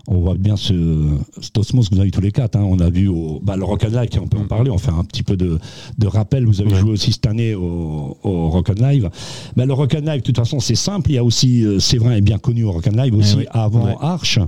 On 0.06 0.18
voit 0.18 0.34
bien 0.34 0.56
ce, 0.56 1.08
cet 1.40 1.56
osmose 1.56 1.88
que 1.88 1.94
vous 1.94 2.00
avez 2.00 2.10
tous 2.10 2.20
les 2.20 2.30
quatre. 2.32 2.56
hein. 2.56 2.64
On 2.66 2.78
a 2.80 2.90
vu 2.90 3.08
au, 3.08 3.40
bah, 3.42 3.56
le 3.56 3.64
Rock 3.64 3.84
and 3.84 3.98
Live, 3.98 4.10
on 4.22 4.26
peut 4.26 4.38
en 4.38 4.44
parler, 4.46 4.70
on 4.70 4.78
fait 4.78 4.90
un 4.90 5.02
petit 5.04 5.22
peu 5.22 5.36
de, 5.36 5.58
de 5.98 6.06
rappel. 6.06 6.44
Vous 6.44 6.60
avez 6.60 6.72
Ouais. 6.72 6.78
joué 6.78 6.90
aussi 6.92 7.12
cette 7.12 7.26
année 7.26 7.54
au, 7.54 8.16
au 8.22 8.48
Rock 8.50 8.70
and 8.70 8.82
Live. 8.86 9.08
Bah, 9.56 9.64
le 9.64 9.72
Rock 9.72 9.94
and 9.94 10.04
Live, 10.06 10.20
de 10.20 10.24
toute 10.26 10.36
façon, 10.36 10.60
c'est 10.60 10.74
simple. 10.74 11.10
Il 11.10 11.14
y 11.14 11.18
a 11.18 11.24
aussi, 11.24 11.64
euh, 11.64 11.78
Séverin 11.78 12.12
est 12.12 12.20
bien 12.20 12.38
connu 12.38 12.64
au 12.64 12.72
Rock 12.72 12.86
and 12.88 13.02
Live 13.02 13.14
aussi 13.14 13.36
ouais. 13.36 13.46
avant. 13.50 13.96
Arche. 13.98 14.38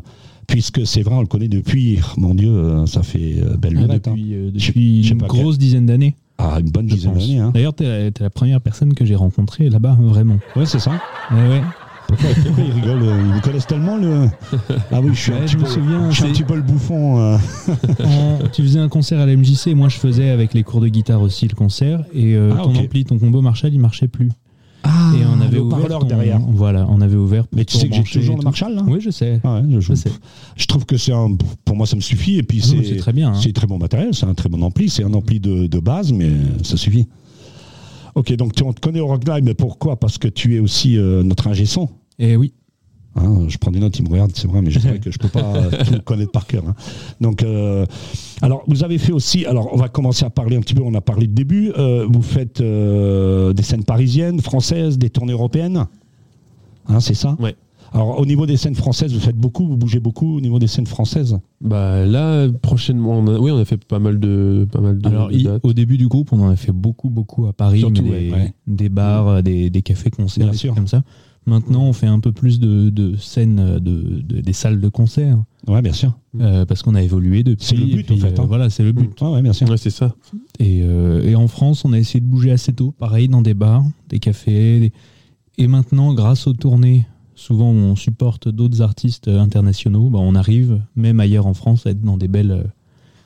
puisque 0.46 0.86
c'est 0.86 1.02
vrai, 1.02 1.14
on 1.16 1.20
le 1.22 1.26
connaît 1.26 1.48
depuis, 1.48 1.98
mon 2.18 2.34
Dieu, 2.34 2.50
euh, 2.50 2.86
ça 2.86 3.02
fait 3.02 3.36
euh, 3.42 3.56
belle 3.56 3.74
Ah, 3.78 3.80
lurette. 3.80 4.06
hein. 4.08 4.12
depuis 4.14 4.34
euh, 4.34 4.50
je 4.54 5.10
une 5.12 5.18
grosse 5.22 5.58
dizaine 5.58 5.86
d'années. 5.86 6.14
Ah, 6.38 6.58
une 6.60 6.68
bonne 6.70 6.86
dizaine 6.86 7.14
d'années. 7.14 7.38
Hein. 7.38 7.50
D'ailleurs, 7.54 7.72
t'es 7.74 7.84
la, 7.84 8.10
la 8.20 8.30
première 8.30 8.60
personne 8.60 8.92
que 8.94 9.04
j'ai 9.06 9.14
rencontrée 9.16 9.70
là-bas, 9.70 9.96
vraiment. 10.00 10.38
Ouais, 10.54 10.66
c'est 10.66 10.78
ça. 10.80 10.92
Ouais, 11.32 11.48
ouais. 11.48 11.62
Pourquoi, 12.08 12.28
pourquoi 12.44 12.64
ils 12.64 12.72
rigolent 12.72 13.02
euh, 13.02 13.20
Ils 13.20 13.34
me 13.34 13.40
connaissent 13.40 13.66
tellement 13.66 13.96
le. 13.96 14.28
Ah 14.92 15.00
oui, 15.02 15.10
je 15.12 15.20
suis 15.20 15.32
un 15.32 15.40
petit 15.40 15.52
je 15.52 15.58
peu. 15.58 15.66
souviens, 15.66 16.10
je 16.10 16.14
suis 16.16 16.24
un 16.24 16.32
petit 16.32 16.44
peu 16.44 16.54
le 16.54 16.62
bouffon. 16.62 17.18
euh. 17.20 17.36
En- 18.04 18.38
tu 18.52 18.62
faisais 18.62 18.78
un 18.78 18.88
concert 18.88 19.20
à 19.20 19.26
la 19.26 19.36
MJC, 19.36 19.74
moi 19.74 19.88
je 19.88 19.96
faisais 19.96 20.30
avec 20.30 20.54
les 20.54 20.62
cours 20.62 20.80
de 20.80 20.88
guitare 20.88 21.20
aussi 21.20 21.48
le 21.48 21.54
concert, 21.54 22.04
et 22.14 22.34
euh, 22.36 22.52
Ah, 22.56 22.62
ton 22.62 22.74
ampli, 22.76 23.04
ton 23.04 23.18
combo 23.18 23.40
Marshall, 23.42 23.72
il 23.74 23.80
marchait 23.80 24.08
plus. 24.08 24.30
Ah, 24.84 25.10
et 25.18 25.24
on 25.26 25.40
avait 25.40 25.56
le 25.56 25.62
ouvert 25.62 25.98
ton- 25.98 26.06
derrière. 26.06 26.38
Voilà, 26.48 26.86
on 26.88 27.00
avait 27.00 27.16
ouvert. 27.16 27.48
pour 27.48 27.56
Mais 27.58 27.64
tu 27.64 27.76
sais 27.76 27.88
que 27.88 27.96
j'ai 27.96 28.02
toujours 28.04 28.36
le. 28.36 28.44
Marshall 28.44 28.74
là 28.76 28.82
Oui, 28.86 29.00
je 29.00 29.10
sais. 29.10 29.40
Ah 29.42 29.56
ouais, 29.56 29.62
je, 29.68 29.80
joue. 29.80 29.94
Je 29.96 30.00
sais. 30.00 30.12
Je 30.56 30.66
trouve 30.66 30.86
que 30.86 30.96
c'est 30.96 31.12
un. 31.12 31.36
Pour 31.64 31.74
moi, 31.76 31.86
ça 31.86 31.96
me 31.96 32.00
suffit. 32.00 32.36
Et 32.36 32.44
puis, 32.44 32.62
Ah 32.62 32.76
c'est 32.84 32.96
très 32.96 33.12
bien, 33.12 33.30
hein. 33.30 33.40
C'est 33.42 33.52
très 33.52 33.66
bon 33.66 33.78
matériel. 33.78 34.10
C'est 34.14 34.26
un 34.26 34.34
très 34.34 34.48
bon 34.48 34.62
ampli. 34.62 34.88
C'est 34.88 35.02
un 35.02 35.12
ampli 35.12 35.40
de, 35.40 35.66
de 35.66 35.78
base, 35.80 36.12
mais 36.12 36.30
ça 36.62 36.76
suffit. 36.76 37.08
Ok, 38.16 38.32
donc 38.34 38.54
tu, 38.54 38.62
on 38.64 38.72
te 38.72 38.80
connaît 38.80 39.00
au 39.00 39.06
Rock 39.06 39.28
Live, 39.28 39.44
mais 39.44 39.54
pourquoi? 39.54 39.96
Parce 40.00 40.16
que 40.18 40.26
tu 40.26 40.56
es 40.56 40.58
aussi 40.58 40.96
euh, 40.98 41.22
notre 41.22 41.46
ingé 41.48 41.66
son. 41.66 41.88
Et 42.18 42.34
oui. 42.34 42.54
Hein, 43.14 43.44
je 43.48 43.56
prends 43.58 43.70
des 43.70 43.78
notes, 43.78 43.98
il 43.98 44.04
me 44.04 44.10
regarde, 44.10 44.32
c'est 44.34 44.46
vrai, 44.48 44.60
mais 44.62 44.70
je 44.70 44.78
sais 44.78 44.98
que 44.98 45.10
je 45.10 45.18
peux 45.18 45.28
pas 45.28 45.54
euh, 45.54 45.70
tout 45.84 46.00
connaître 46.02 46.32
par 46.32 46.46
cœur. 46.46 46.64
hein. 46.66 46.74
Donc, 47.20 47.42
euh, 47.42 47.86
alors, 48.42 48.64
vous 48.68 48.84
avez 48.84 48.98
fait 48.98 49.12
aussi. 49.12 49.44
Alors, 49.46 49.68
on 49.72 49.76
va 49.76 49.88
commencer 49.88 50.24
à 50.24 50.30
parler 50.30 50.56
un 50.56 50.60
petit 50.60 50.74
peu. 50.74 50.82
On 50.82 50.94
a 50.94 51.00
parlé 51.00 51.26
de 51.26 51.32
début. 51.32 51.72
euh, 51.78 52.06
vous 52.10 52.22
faites 52.22 52.60
euh, 52.60 53.52
des 53.52 53.62
scènes 53.62 53.84
parisiennes, 53.84 54.40
françaises, 54.40 54.98
des 54.98 55.10
tournées 55.10 55.32
européennes. 55.32 55.86
Hein, 56.88 57.00
c'est 57.00 57.14
ça? 57.14 57.36
Ouais. 57.38 57.54
Alors, 57.92 58.18
au 58.20 58.26
niveau 58.26 58.46
des 58.46 58.56
scènes 58.56 58.74
françaises, 58.74 59.12
vous 59.14 59.20
faites 59.20 59.36
beaucoup, 59.36 59.66
vous 59.66 59.76
bougez 59.76 60.00
beaucoup 60.00 60.36
au 60.36 60.40
niveau 60.40 60.58
des 60.58 60.66
scènes 60.66 60.86
françaises. 60.86 61.38
Bah 61.60 62.04
là, 62.04 62.48
prochainement, 62.62 63.18
on 63.18 63.26
a, 63.28 63.38
oui, 63.38 63.50
on 63.50 63.58
a 63.58 63.64
fait 63.64 63.82
pas 63.84 63.98
mal 63.98 64.18
de, 64.20 64.66
pas 64.70 64.80
mal 64.80 64.98
de, 64.98 65.08
Alors, 65.08 65.28
de 65.28 65.34
il- 65.34 65.44
dates. 65.44 65.64
au 65.64 65.72
début 65.72 65.96
du 65.98 66.08
groupe, 66.08 66.32
on 66.32 66.40
en 66.40 66.48
a 66.48 66.56
fait 66.56 66.72
beaucoup, 66.72 67.08
beaucoup 67.10 67.46
à 67.46 67.52
Paris, 67.52 67.80
Surtout, 67.80 68.02
mais 68.02 68.10
ouais, 68.10 68.20
des, 68.26 68.30
ouais. 68.32 68.54
des 68.66 68.88
bars, 68.88 69.42
des, 69.42 69.70
des 69.70 69.82
cafés 69.82 70.10
concerts, 70.10 70.50
des 70.50 70.68
comme 70.68 70.86
ça. 70.88 71.02
Maintenant, 71.48 71.84
on 71.84 71.92
fait 71.92 72.08
un 72.08 72.18
peu 72.18 72.32
plus 72.32 72.58
de, 72.58 72.90
de 72.90 73.14
scènes, 73.16 73.78
de, 73.78 74.20
de- 74.20 74.40
des 74.40 74.52
salles 74.52 74.80
de 74.80 74.88
concert, 74.88 75.38
Ouais, 75.68 75.80
bien 75.80 75.92
sûr. 75.92 76.18
euh, 76.40 76.64
parce 76.66 76.82
qu'on 76.82 76.96
a 76.96 77.02
évolué 77.02 77.44
depuis. 77.44 77.64
C'est 77.66 77.76
le 77.76 77.86
but, 77.86 78.04
puis, 78.04 78.16
en 78.16 78.18
fait, 78.18 78.36
euh, 78.38 78.42
hein. 78.42 78.46
Voilà, 78.48 78.68
c'est 78.68 78.82
le 78.82 78.90
but. 78.90 79.20
Ouais, 79.22 79.28
ouais, 79.28 79.42
bien 79.42 79.52
sûr. 79.52 79.68
Ouais, 79.70 79.76
c'est 79.76 79.90
ça. 79.90 80.12
Et, 80.58 80.80
euh, 80.82 81.22
et 81.24 81.36
en 81.36 81.46
France, 81.46 81.84
on 81.84 81.92
a 81.92 81.98
essayé 82.00 82.18
de 82.20 82.26
bouger 82.26 82.50
assez 82.50 82.72
tôt, 82.72 82.92
pareil, 82.98 83.28
dans 83.28 83.42
des 83.42 83.54
bars, 83.54 83.84
des 84.08 84.18
cafés. 84.18 84.80
des- 84.80 84.92
Et 85.56 85.68
maintenant, 85.68 86.14
grâce 86.14 86.48
aux 86.48 86.52
tournées, 86.52 87.06
souvent 87.36 87.70
on 87.70 87.94
supporte 87.94 88.48
d'autres 88.48 88.82
artistes 88.82 89.28
internationaux, 89.28 90.10
bah, 90.10 90.18
on 90.20 90.34
arrive, 90.34 90.80
même 90.96 91.20
ailleurs 91.20 91.46
en 91.46 91.54
France, 91.54 91.86
à 91.86 91.90
être 91.90 92.02
dans 92.02 92.16
des 92.16 92.26
belles, 92.28 92.50
euh, 92.50 92.62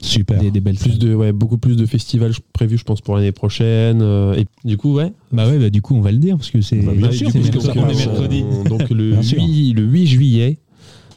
Super. 0.00 0.38
des, 0.40 0.50
des 0.50 0.60
belles 0.60 0.76
Plus 0.76 0.90
salles. 0.90 0.98
de, 0.98 1.14
ouais, 1.14 1.32
beaucoup 1.32 1.56
plus 1.58 1.76
de 1.76 1.86
festivals 1.86 2.32
prévus, 2.52 2.76
je 2.78 2.84
pense, 2.84 3.00
pour 3.00 3.16
l'année 3.16 3.32
prochaine. 3.32 4.00
euh, 4.02 4.34
et 4.34 4.46
du 4.66 4.76
coup, 4.76 4.94
ouais. 4.94 5.12
Bah 5.32 5.48
ouais, 5.48 5.58
bah 5.58 5.70
du 5.70 5.80
coup, 5.82 5.94
on 5.94 6.00
va 6.00 6.10
le 6.12 6.18
dire, 6.18 6.36
parce 6.36 6.50
que 6.50 6.60
c'est 6.60 6.80
Bah, 6.80 6.92
bien 6.94 7.10
sûr, 7.12 7.28
mercredi. 7.32 7.50
parce 7.50 7.68
que 7.68 7.78
on- 7.78 7.86
mercredi. 7.86 8.44
donc 8.68 8.90
le 8.90 9.12
Bien 9.12 9.22
sûr. 9.22 9.42
8, 9.42 9.72
le 9.74 9.82
8 9.84 10.06
juillet, 10.06 10.58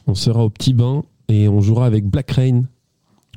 on 0.06 0.14
sera 0.14 0.44
au 0.44 0.50
Petit 0.50 0.72
Bain 0.74 1.02
et 1.28 1.48
on 1.48 1.60
jouera 1.60 1.86
avec 1.86 2.06
Black 2.08 2.30
Rain 2.32 2.64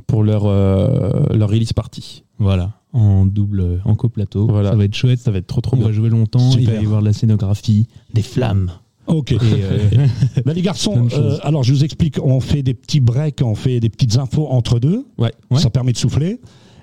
pour 0.06 0.24
leur, 0.24 0.44
euh, 0.46 1.24
leur 1.34 1.50
release 1.50 1.74
party. 1.74 2.24
Voilà, 2.40 2.74
en 2.94 3.26
double, 3.26 3.82
en 3.86 3.96
coplateau. 3.96 4.48
Voilà. 4.48 4.72
Ça 4.72 4.76
va 4.76 4.84
être 4.86 4.94
chouette. 4.96 5.20
Ça 5.20 5.32
va 5.32 5.40
être 5.40 5.48
trop 5.48 5.62
trop 5.62 5.76
On 5.76 5.80
bien. 5.80 5.88
va 5.88 5.94
jouer 5.94 6.10
longtemps. 6.10 6.52
Il 6.60 6.68
va 6.68 6.74
y 6.76 6.86
avoir 6.86 7.00
de 7.02 7.06
la 7.08 7.14
scénographie, 7.14 7.88
des 8.14 8.22
flammes. 8.22 8.72
Ok. 9.08 9.32
Et, 9.32 9.38
euh, 9.42 9.80
Bah, 10.46 10.54
les 10.54 10.62
garçons, 10.62 11.08
euh, 11.14 11.38
alors 11.44 11.64
je 11.64 11.74
vous 11.74 11.84
explique, 11.84 12.18
on 12.24 12.40
fait 12.40 12.64
des 12.64 12.74
petits 12.74 13.00
breaks, 13.00 13.42
on 13.44 13.56
fait 13.56 13.80
des 13.80 13.90
petites 13.90 14.18
infos 14.18 14.48
entre 14.48 14.80
deux. 14.80 15.06
Ouais. 15.18 15.32
Ouais. 15.50 15.60
Ça 15.60 15.70
permet 15.70 15.92
de 15.94 15.98
souffler. 15.98 16.40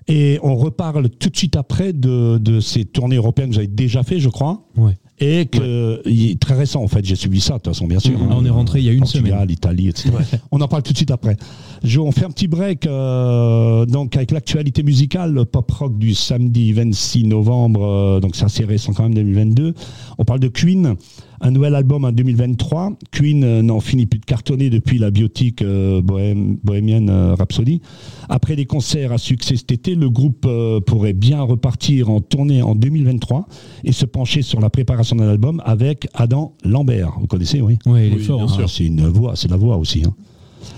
Et 0.06 0.38
on 0.42 0.54
reparle 0.56 1.08
tout 1.08 1.30
de 1.30 1.36
suite 1.36 1.56
après 1.56 1.92
de, 1.94 2.36
de 2.38 2.60
ces 2.60 2.84
tournées 2.84 3.16
européennes 3.16 3.48
que 3.50 3.54
vous 3.54 3.58
avez 3.60 3.68
déjà 3.68 4.02
fait, 4.02 4.18
je 4.20 4.28
crois. 4.28 4.64
ouais. 4.76 4.92
Et 5.20 5.46
que 5.46 6.02
très 6.38 6.54
récent 6.54 6.82
en 6.82 6.88
fait, 6.88 7.04
j'ai 7.04 7.14
suivi 7.14 7.40
ça 7.40 7.52
de 7.54 7.58
toute 7.60 7.72
façon 7.72 7.86
bien 7.86 8.00
sûr. 8.00 8.18
Mhm. 8.18 8.32
hein. 8.32 8.36
On 8.36 8.44
est 8.44 8.50
rentré 8.50 8.80
il 8.80 8.84
y 8.86 8.88
a 8.88 8.92
une 8.92 8.98
Portugal, 8.98 9.32
semaine. 9.38 9.50
Italie, 9.50 9.88
etc. 9.88 10.10
On 10.50 10.60
en 10.60 10.66
parle 10.66 10.82
tout 10.82 10.90
de 10.92 10.96
suite 10.96 11.12
après. 11.12 11.36
Je, 11.84 12.00
on 12.00 12.10
fait 12.10 12.24
un 12.24 12.30
petit 12.30 12.48
break 12.48 12.84
euh, 12.86 13.86
donc 13.86 14.16
avec 14.16 14.32
l'actualité 14.32 14.82
musicale, 14.82 15.32
le 15.32 15.44
pop 15.44 15.70
rock 15.70 15.96
du 15.98 16.14
samedi 16.14 16.72
26 16.72 17.24
novembre, 17.24 18.18
donc 18.20 18.34
c'est 18.34 18.44
assez 18.44 18.64
récent 18.64 18.92
quand 18.92 19.04
même 19.04 19.14
2022. 19.14 19.74
On 20.18 20.24
parle 20.24 20.40
de 20.40 20.48
Queen, 20.48 20.96
un 21.40 21.50
nouvel 21.50 21.74
album 21.74 22.04
en 22.04 22.12
2023. 22.12 22.92
Queen 23.10 23.44
euh, 23.44 23.62
n'en 23.62 23.80
finit 23.80 24.06
plus 24.06 24.18
de 24.20 24.24
cartonner 24.24 24.70
depuis 24.70 24.98
la 24.98 25.10
biotique 25.10 25.62
euh, 25.62 26.00
bohème- 26.02 26.56
bohémienne 26.62 27.10
euh, 27.10 27.34
Rhapsody. 27.34 27.80
Après 28.28 28.56
des 28.56 28.66
concerts 28.66 29.12
à 29.12 29.18
succès 29.18 29.56
cet 29.56 29.72
été, 29.72 29.94
le 29.94 30.10
groupe 30.10 30.44
euh, 30.46 30.80
pourrait 30.80 31.12
bien 31.12 31.42
repartir 31.42 32.10
en 32.10 32.20
tournée 32.20 32.62
en 32.62 32.74
2023 32.74 33.46
et 33.84 33.92
se 33.92 34.06
pencher 34.06 34.42
sur 34.42 34.60
la 34.60 34.70
préparation 34.70 35.16
d'un 35.16 35.28
album 35.28 35.62
avec 35.64 36.08
Adam 36.14 36.54
Lambert. 36.64 37.12
Vous 37.20 37.26
connaissez, 37.26 37.60
oui? 37.60 37.78
Ouais, 37.86 38.06
il 38.08 38.12
est 38.14 38.16
Oui, 38.16 38.22
fort. 38.24 38.38
bien 38.38 38.46
hein. 38.46 38.48
sûr. 38.48 38.64
ah, 38.64 38.68
c'est 38.68 38.84
une 38.86 39.06
voix, 39.08 39.32
c'est 39.36 39.50
la 39.50 39.56
voix 39.56 39.76
aussi. 39.76 40.02
hein. 40.06 40.14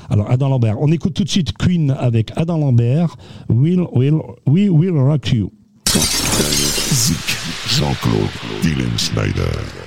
Alors 0.09 0.31
Adam 0.31 0.49
Lambert, 0.49 0.77
on 0.81 0.91
écoute 0.91 1.15
tout 1.15 1.25
de 1.25 1.29
suite 1.29 1.53
Queen 1.59 1.91
avec 1.99 2.33
Adam 2.37 2.59
Lambert. 2.59 3.17
Will, 3.49 3.83
will, 3.95 4.19
we 4.47 4.69
will 4.69 4.97
rock 4.99 5.33
you. 5.33 5.51
Jean-Claude 7.69 8.31
Dylan 8.63 8.97
Snyder. 8.99 9.86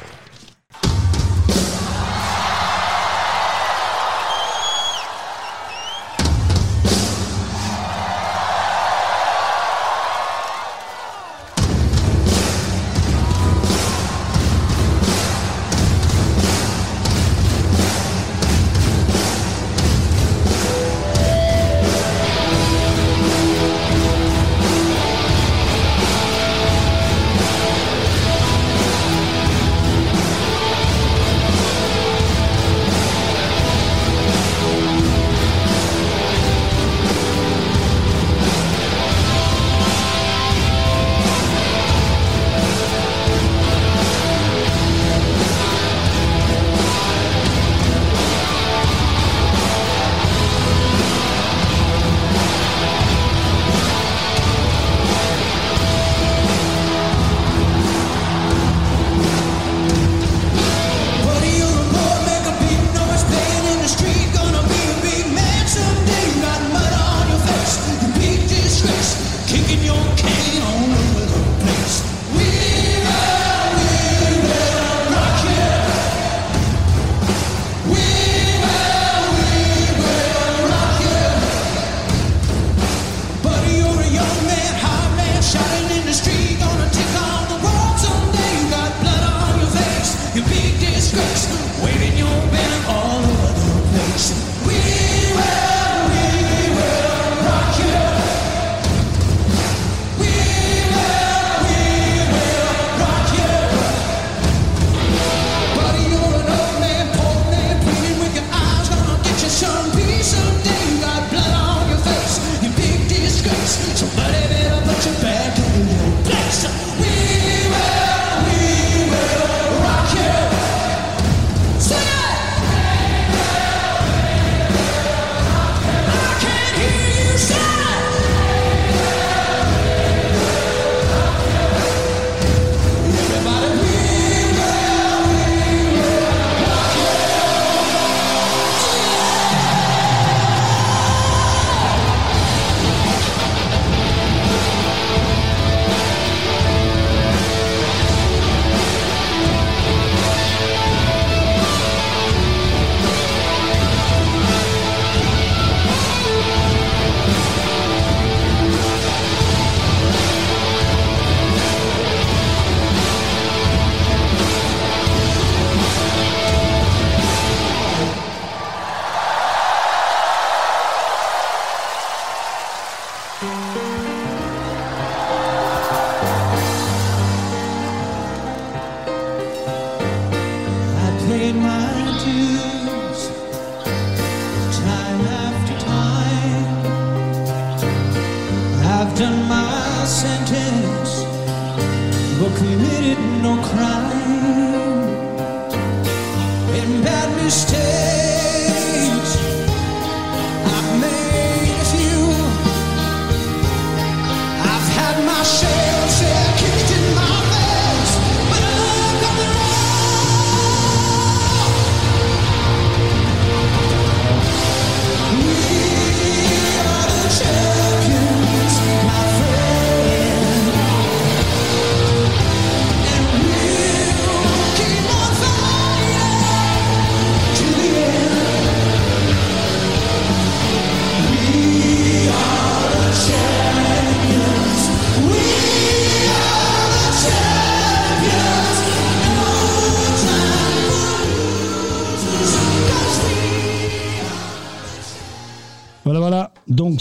did 193.15 193.41
not 193.41 193.63
cry. 193.65 194.18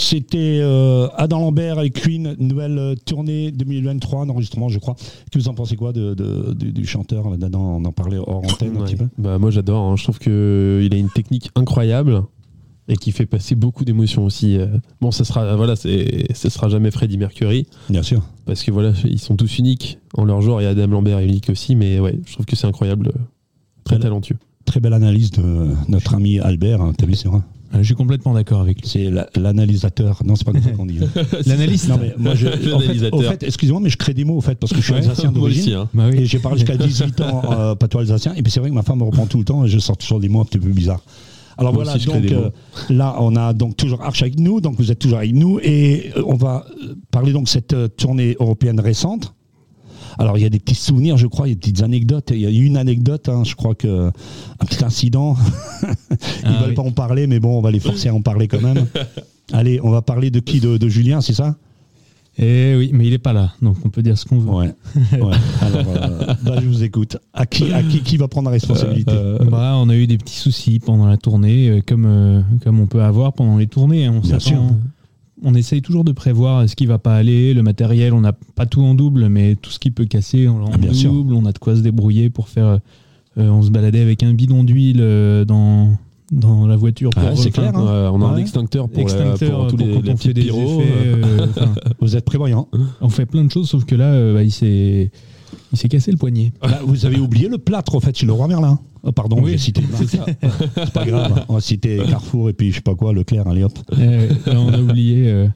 C'était 0.08 0.58
euh, 0.62 1.08
Adam 1.16 1.40
Lambert 1.40 1.78
avec 1.78 1.94
Queen, 1.94 2.34
nouvelle 2.38 2.78
euh, 2.78 2.94
tournée 3.04 3.50
2023, 3.52 4.26
d'enregistrement, 4.26 4.68
je 4.68 4.78
crois. 4.78 4.96
Que 5.30 5.38
vous 5.38 5.48
en 5.48 5.54
pensez 5.54 5.76
quoi 5.76 5.92
de, 5.92 6.14
de- 6.14 6.54
du, 6.54 6.72
du 6.72 6.86
chanteur 6.86 7.28
là, 7.30 7.36
Adam, 7.44 7.76
on 7.78 7.84
en 7.84 7.92
parlait 7.92 8.18
hors 8.18 8.38
antenne 8.44 8.76
un 8.78 8.84
petit 8.84 8.96
peu? 8.96 9.06
Bah, 9.18 9.38
moi 9.38 9.50
j'adore, 9.50 9.82
hein. 9.84 9.96
je 9.96 10.02
trouve 10.04 10.18
qu'il 10.18 10.92
a 10.92 10.96
une 10.96 11.10
technique 11.10 11.50
incroyable 11.54 12.22
et 12.88 12.96
qui 12.96 13.12
fait 13.12 13.26
passer 13.26 13.54
beaucoup 13.54 13.84
d'émotions 13.84 14.24
aussi. 14.24 14.56
euh. 14.56 14.66
Bon, 15.02 15.10
ça 15.10 15.24
sera, 15.24 15.56
voilà, 15.56 15.76
ça 15.76 16.50
sera 16.50 16.68
jamais 16.70 16.90
Freddie 16.90 17.18
Mercury 17.18 17.66
Bien 17.90 18.02
sûr. 18.02 18.22
parce 18.46 18.62
que 18.62 18.70
voilà, 18.70 18.92
ils 19.04 19.18
sont 19.20 19.36
tous 19.36 19.58
uniques 19.58 19.98
en 20.14 20.24
leur 20.24 20.40
genre 20.40 20.60
et 20.62 20.66
Adam 20.66 20.86
Lambert 20.86 21.18
est 21.18 21.26
unique 21.26 21.50
aussi, 21.50 21.76
mais 21.76 22.00
ouais, 22.00 22.18
je 22.26 22.32
trouve 22.32 22.46
que 22.46 22.56
c'est 22.56 22.66
incroyable, 22.66 23.08
euh, 23.08 23.20
très 23.84 23.98
talentueux. 23.98 24.36
Très 24.64 24.80
belle 24.80 24.94
analyse 24.94 25.30
de 25.32 25.68
notre 25.88 26.14
ami 26.14 26.38
Albert. 26.40 26.80
hein, 26.80 26.92
T'as 26.96 27.04
vu, 27.06 27.14
c'est 27.14 27.28
vrai? 27.28 27.38
Euh, 27.38 27.57
Je 27.74 27.82
suis 27.82 27.94
complètement 27.94 28.32
d'accord 28.34 28.60
avec 28.60 28.80
lui. 28.80 28.88
C'est 28.88 29.10
la- 29.10 29.28
l'analysateur. 29.36 30.20
Non, 30.24 30.36
c'est 30.36 30.44
pas 30.44 30.52
comme 30.52 30.62
ça 30.62 30.70
qu'on 30.70 30.86
dit. 30.86 31.00
L'analyste. 31.46 31.88
Non, 31.88 31.98
mais 32.00 32.14
moi, 32.16 32.34
je, 32.34 32.48
en 32.48 32.52
fait, 32.52 32.66
au 32.72 32.78
L'analysateur. 32.80 33.22
fait, 33.32 33.42
excusez-moi, 33.42 33.80
mais 33.82 33.90
je 33.90 33.96
crée 33.96 34.14
des 34.14 34.24
mots, 34.24 34.36
au 34.36 34.40
fait, 34.40 34.54
parce 34.54 34.72
que 34.72 34.78
je 34.80 34.84
suis 34.84 34.94
alsacien 34.94 35.30
d'origine. 35.32 35.72
hein. 35.74 35.88
Bah 35.92 36.04
oui. 36.10 36.18
Et 36.20 36.26
j'ai 36.26 36.38
parlé 36.38 36.58
jusqu'à 36.58 36.76
18 36.86 37.20
ans 37.20 37.42
euh, 37.52 37.74
patois 37.74 38.00
alsacien. 38.02 38.32
Et 38.36 38.42
puis 38.42 38.50
c'est 38.50 38.60
vrai 38.60 38.70
que 38.70 38.74
ma 38.74 38.82
femme 38.82 38.98
me 38.98 39.04
reprend 39.04 39.26
tout 39.26 39.38
le 39.38 39.44
temps 39.44 39.64
et 39.64 39.68
je 39.68 39.78
sors 39.78 39.96
toujours 39.96 40.20
des 40.20 40.28
mots 40.28 40.40
un 40.40 40.44
petit 40.44 40.58
peu 40.58 40.68
bizarres. 40.70 41.02
Alors 41.60 41.74
Moi 41.74 41.82
voilà, 41.82 41.98
donc 41.98 42.30
euh, 42.30 42.50
là 42.88 43.16
on 43.18 43.34
a 43.34 43.52
donc 43.52 43.76
toujours 43.76 44.00
Arch 44.02 44.22
avec 44.22 44.38
nous, 44.38 44.60
donc 44.60 44.76
vous 44.78 44.92
êtes 44.92 45.00
toujours 45.00 45.18
avec 45.18 45.34
nous 45.34 45.58
et 45.60 46.12
euh, 46.16 46.22
on 46.24 46.36
va 46.36 46.64
euh, 46.84 46.94
parler 47.10 47.32
donc 47.32 47.44
de 47.44 47.48
cette 47.48 47.72
euh, 47.72 47.88
tournée 47.88 48.36
européenne 48.38 48.78
récente. 48.78 49.34
Alors 50.18 50.38
il 50.38 50.42
y 50.42 50.46
a 50.46 50.50
des 50.50 50.58
petits 50.58 50.74
souvenirs, 50.74 51.16
je 51.16 51.26
crois, 51.26 51.46
il 51.46 51.50
y 51.50 51.52
a 51.52 51.54
des 51.54 51.60
petites 51.60 51.82
anecdotes. 51.82 52.30
Il 52.32 52.40
y 52.40 52.46
a 52.46 52.50
une 52.50 52.76
anecdote, 52.76 53.28
hein, 53.28 53.42
je 53.44 53.54
crois 53.54 53.74
que 53.74 54.08
un 54.08 54.64
petit 54.66 54.84
incident. 54.84 55.36
Ils 55.82 56.18
Ah 56.44 56.50
veulent 56.60 56.68
oui. 56.70 56.74
pas 56.74 56.82
en 56.82 56.90
parler, 56.92 57.26
mais 57.26 57.40
bon, 57.40 57.58
on 57.58 57.60
va 57.60 57.70
les 57.70 57.80
forcer 57.80 58.08
à 58.08 58.14
en 58.14 58.20
parler 58.22 58.48
quand 58.48 58.62
même. 58.62 58.86
Allez, 59.52 59.80
on 59.82 59.90
va 59.90 60.02
parler 60.02 60.30
de 60.30 60.40
qui 60.40 60.60
de, 60.60 60.76
de 60.76 60.88
Julien, 60.88 61.20
c'est 61.20 61.32
ça? 61.34 61.56
Eh 62.40 62.76
oui, 62.76 62.90
mais 62.92 63.04
il 63.08 63.12
est 63.12 63.18
pas 63.18 63.32
là, 63.32 63.52
donc 63.60 63.78
on 63.84 63.88
peut 63.88 64.00
dire 64.02 64.16
ce 64.16 64.24
qu'on 64.24 64.38
veut. 64.38 64.48
Ouais. 64.50 64.72
ouais. 65.12 65.34
Alors, 65.60 65.84
euh, 65.88 66.34
bah, 66.44 66.56
je 66.62 66.68
vous 66.68 66.84
écoute. 66.84 67.16
À 67.34 67.46
qui, 67.46 67.72
à 67.72 67.82
qui, 67.82 68.00
qui 68.02 68.16
va 68.16 68.28
prendre 68.28 68.44
la 68.46 68.52
responsabilité? 68.52 69.12
Bah, 69.50 69.74
on 69.76 69.88
a 69.88 69.96
eu 69.96 70.06
des 70.06 70.18
petits 70.18 70.36
soucis 70.36 70.78
pendant 70.78 71.06
la 71.06 71.16
tournée, 71.16 71.68
euh, 71.68 71.80
comme, 71.84 72.04
euh, 72.06 72.40
comme 72.62 72.78
on 72.78 72.86
peut 72.86 73.02
avoir 73.02 73.32
pendant 73.32 73.56
les 73.56 73.66
tournées. 73.66 74.06
hein. 74.06 74.14
On 74.16 74.20
Bien 74.20 74.38
sûr. 74.38 74.62
On 75.44 75.54
essaye 75.54 75.82
toujours 75.82 76.04
de 76.04 76.12
prévoir 76.12 76.68
ce 76.68 76.74
qui 76.74 76.86
va 76.86 76.98
pas 76.98 77.14
aller, 77.14 77.54
le 77.54 77.62
matériel, 77.62 78.12
on 78.12 78.20
n'a 78.20 78.32
pas 78.32 78.66
tout 78.66 78.82
en 78.82 78.94
double, 78.94 79.28
mais 79.28 79.54
tout 79.54 79.70
ce 79.70 79.78
qui 79.78 79.90
peut 79.92 80.04
casser, 80.04 80.48
on 80.48 80.58
l'a 80.58 80.64
en 80.66 80.70
Ah, 80.74 80.78
bien 80.78 80.92
sûr. 80.92 81.12
double, 81.12 81.34
on 81.34 81.46
a 81.46 81.52
de 81.52 81.58
quoi 81.58 81.76
se 81.76 81.80
débrouiller 81.80 82.28
pour 82.30 82.48
faire... 82.48 82.66
euh, 82.66 82.78
euh, 83.38 83.48
on 83.50 83.62
se 83.62 83.70
baladait 83.70 84.00
avec 84.00 84.24
un 84.24 84.34
bidon 84.34 84.64
d'huile 84.64 84.98
euh, 85.00 85.44
dans, 85.44 85.90
dans 86.32 86.66
la 86.66 86.74
voiture. 86.76 87.10
Ah, 87.16 87.20
pour- 87.28 87.38
c'est 87.38 87.50
enfin, 87.50 87.70
clair, 87.70 87.76
hein. 87.76 87.84
Ouais, 87.84 88.10
on 88.18 88.20
a 88.22 88.26
un 88.30 88.34
Ouais. 88.34 88.40
extincteur 88.40 88.88
pour, 88.88 88.96
la- 88.96 89.02
extincteur 89.02 89.58
pour 89.60 89.66
tous 89.68 89.76
les, 89.76 89.86
petits 90.14 90.50
Vous 92.00 92.16
êtes 92.16 92.24
prévoyant. 92.24 92.66
on 93.00 93.08
fait 93.08 93.26
plein 93.26 93.44
de 93.44 93.50
choses, 93.52 93.68
sauf 93.68 93.84
que 93.84 93.94
là, 93.94 94.32
bah, 94.32 94.42
il 94.42 94.50
s'est 94.50 95.10
il 95.72 95.78
s'est 95.78 95.88
cassé 95.88 96.10
le 96.10 96.16
poignet. 96.16 96.52
Là, 96.62 96.80
vous 96.84 97.06
avez 97.06 97.18
oublié 97.18 97.48
le 97.48 97.58
plâtre, 97.58 97.94
en 97.94 98.00
fait, 98.00 98.16
chez 98.16 98.26
le 98.26 98.32
roi 98.32 98.48
Merlin. 98.48 98.78
Oh, 99.02 99.12
pardon, 99.12 99.38
Oui, 99.40 99.52
j'ai 99.52 99.58
cité. 99.58 99.82
c'est 99.94 100.08
ça. 100.08 100.26
C'est 100.76 100.92
pas 100.92 101.04
grave. 101.06 101.44
On 101.48 101.54
va 101.54 101.60
citer 101.60 101.98
Carrefour 102.08 102.48
et 102.50 102.52
puis 102.52 102.70
je 102.70 102.76
sais 102.76 102.80
pas 102.82 102.94
quoi, 102.94 103.12
Leclerc, 103.12 103.46
allez 103.46 103.62
hop. 103.64 103.78
Euh, 103.98 104.28
là, 104.46 104.60
on 104.60 104.72
a 104.72 104.78
oublié. 104.80 105.28
euh, 105.30 105.46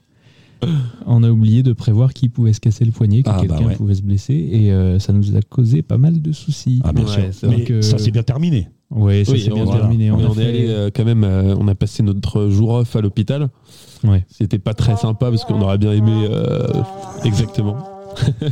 on 1.07 1.25
a 1.25 1.29
oublié 1.31 1.65
de 1.65 1.73
prévoir 1.73 2.13
qui 2.15 2.29
pouvait 2.29 2.53
se 2.53 2.61
casser 2.61 2.85
le 2.85 2.93
poignet, 2.93 3.25
que 3.25 3.31
Ah, 3.31 3.39
bah 3.43 3.47
quelqu'un 3.49 3.67
ouais. 3.67 3.75
pouvait 3.75 3.95
se 3.97 4.03
blesser, 4.03 4.49
et 4.53 4.71
euh, 4.73 5.01
ça 5.01 5.13
nous 5.13 5.35
a 5.37 5.41
causé 5.43 5.83
pas 5.83 5.99
mal 5.99 6.23
de 6.23 6.31
soucis. 6.31 6.81
Ah, 6.85 6.93
bien 6.93 7.05
Ouais, 7.05 7.11
sûr. 7.11 7.23
c'est 7.33 7.49
Mais 7.49 7.83
ça 7.83 7.99
s'est 7.99 8.13
bien 8.13 8.23
terminé. 8.23 8.69
Ouais, 8.89 9.25
ça 9.25 9.33
Oui, 9.33 9.41
s'est 9.41 9.51
bien 9.51 9.65
voilà. 9.65 9.81
terminé. 9.81 10.13
On, 10.13 10.19
a 10.21 10.29
on 10.29 10.33
est 10.33 10.35
fait- 10.37 10.49
allé 10.49 10.67
euh, 10.69 10.91
quand 10.95 11.05
même, 11.05 11.25
euh, 11.25 11.57
on 11.59 11.67
a 11.67 11.75
passé 11.75 12.05
notre 12.05 12.49
jour 12.49 12.69
off 12.71 12.95
à 12.95 13.01
l'hôpital. 13.01 13.49
Ouais. 14.05 14.25
C'était 14.29 14.59
pas 14.61 14.75
très 14.75 14.97
sympa 14.97 15.31
parce 15.31 15.45
qu'on 15.45 15.61
aurait 15.63 15.79
bien 15.79 15.93
aimé 15.93 16.29
euh, 16.31 16.69
exactement. 17.25 17.79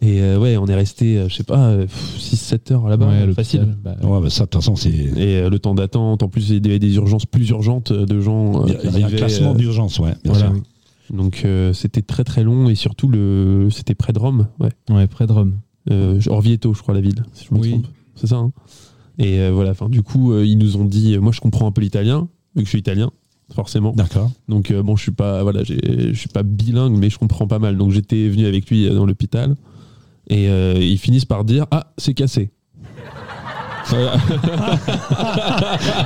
Et 0.00 0.20
euh, 0.22 0.38
ouais, 0.38 0.56
on 0.56 0.66
est 0.66 0.74
resté, 0.74 1.18
euh, 1.18 1.28
je 1.28 1.34
sais 1.34 1.42
pas, 1.44 1.74
6-7 2.18 2.72
heures 2.72 2.88
là-bas, 2.88 3.08
Ouais, 3.08 3.14
euh, 3.28 3.34
facile. 3.34 3.76
Bah, 3.82 3.96
Ouais, 4.02 4.20
bah, 4.20 4.30
ça, 4.30 4.44
de 4.44 4.50
toute 4.50 4.60
façon, 4.60 4.76
c'est. 4.76 4.90
Et 4.90 5.36
euh, 5.38 5.50
le 5.50 5.58
temps 5.58 5.74
d'attente, 5.74 6.22
en 6.22 6.28
plus 6.28 6.50
il 6.50 6.64
y 6.64 6.68
avait 6.70 6.78
des 6.78 6.94
urgences 6.96 7.26
plus 7.26 7.48
urgentes 7.50 7.90
euh, 7.90 8.06
de 8.06 8.20
gens 8.20 8.62
euh, 8.62 8.66
Il 8.68 8.72
y 8.72 8.76
a- 8.76 8.78
qui 8.78 8.86
il 8.88 8.98
y 9.00 9.02
a 9.02 9.06
un 9.06 9.10
classement 9.10 9.52
euh, 9.52 9.56
d'urgence, 9.56 9.98
ouais. 9.98 10.14
bien 10.22 10.32
voilà, 10.32 10.50
sûr. 10.52 11.16
Donc 11.16 11.42
euh, 11.44 11.72
c'était 11.72 12.02
très 12.02 12.22
très 12.22 12.44
long 12.44 12.68
et 12.68 12.74
surtout 12.74 13.08
le 13.08 13.68
c'était 13.70 13.94
près 13.94 14.12
de 14.12 14.18
Rome, 14.18 14.46
ouais. 14.60 14.68
Ouais, 14.90 15.06
près 15.06 15.26
de 15.26 15.32
Rome. 15.32 15.54
Euh, 15.90 16.20
Orvieto, 16.28 16.74
je 16.74 16.82
crois 16.82 16.94
la 16.94 17.00
ville, 17.00 17.24
si 17.32 17.46
je 17.50 17.54
me 17.54 17.60
Oui. 17.60 17.70
trompe. 17.70 17.86
C'est 18.14 18.26
ça. 18.28 18.36
hein 18.36 18.52
et 19.20 19.40
euh, 19.40 19.50
voilà, 19.52 19.70
enfin 19.70 19.88
du 19.88 20.02
coup 20.04 20.32
euh, 20.32 20.46
ils 20.46 20.58
nous 20.58 20.76
ont 20.76 20.84
dit, 20.84 21.14
euh, 21.14 21.20
moi 21.20 21.32
je 21.32 21.40
comprends 21.40 21.66
un 21.66 21.72
peu 21.72 21.80
l'italien 21.80 22.28
vu 22.54 22.62
que 22.62 22.66
je 22.66 22.68
suis 22.68 22.78
italien, 22.78 23.10
forcément. 23.52 23.92
D'accord. 23.96 24.30
Donc 24.48 24.70
euh, 24.70 24.82
bon, 24.82 24.94
je 24.96 25.02
suis 25.02 25.10
pas 25.12 25.42
voilà, 25.42 25.64
je 25.64 26.12
suis 26.14 26.28
pas 26.28 26.42
bilingue, 26.44 26.96
mais 26.96 27.10
je 27.10 27.18
comprends 27.18 27.46
pas 27.48 27.58
mal. 27.58 27.76
Donc 27.78 27.90
j'étais 27.90 28.28
venu 28.28 28.46
avec 28.46 28.68
lui 28.70 28.86
euh, 28.86 28.94
dans 28.94 29.06
l'hôpital 29.06 29.56
et 30.28 30.48
euh, 30.48 30.74
ils 30.78 30.98
finissent 30.98 31.24
par 31.24 31.44
dire 31.44 31.66
ah 31.70 31.92
c'est 31.98 32.14
cassé. 32.14 32.50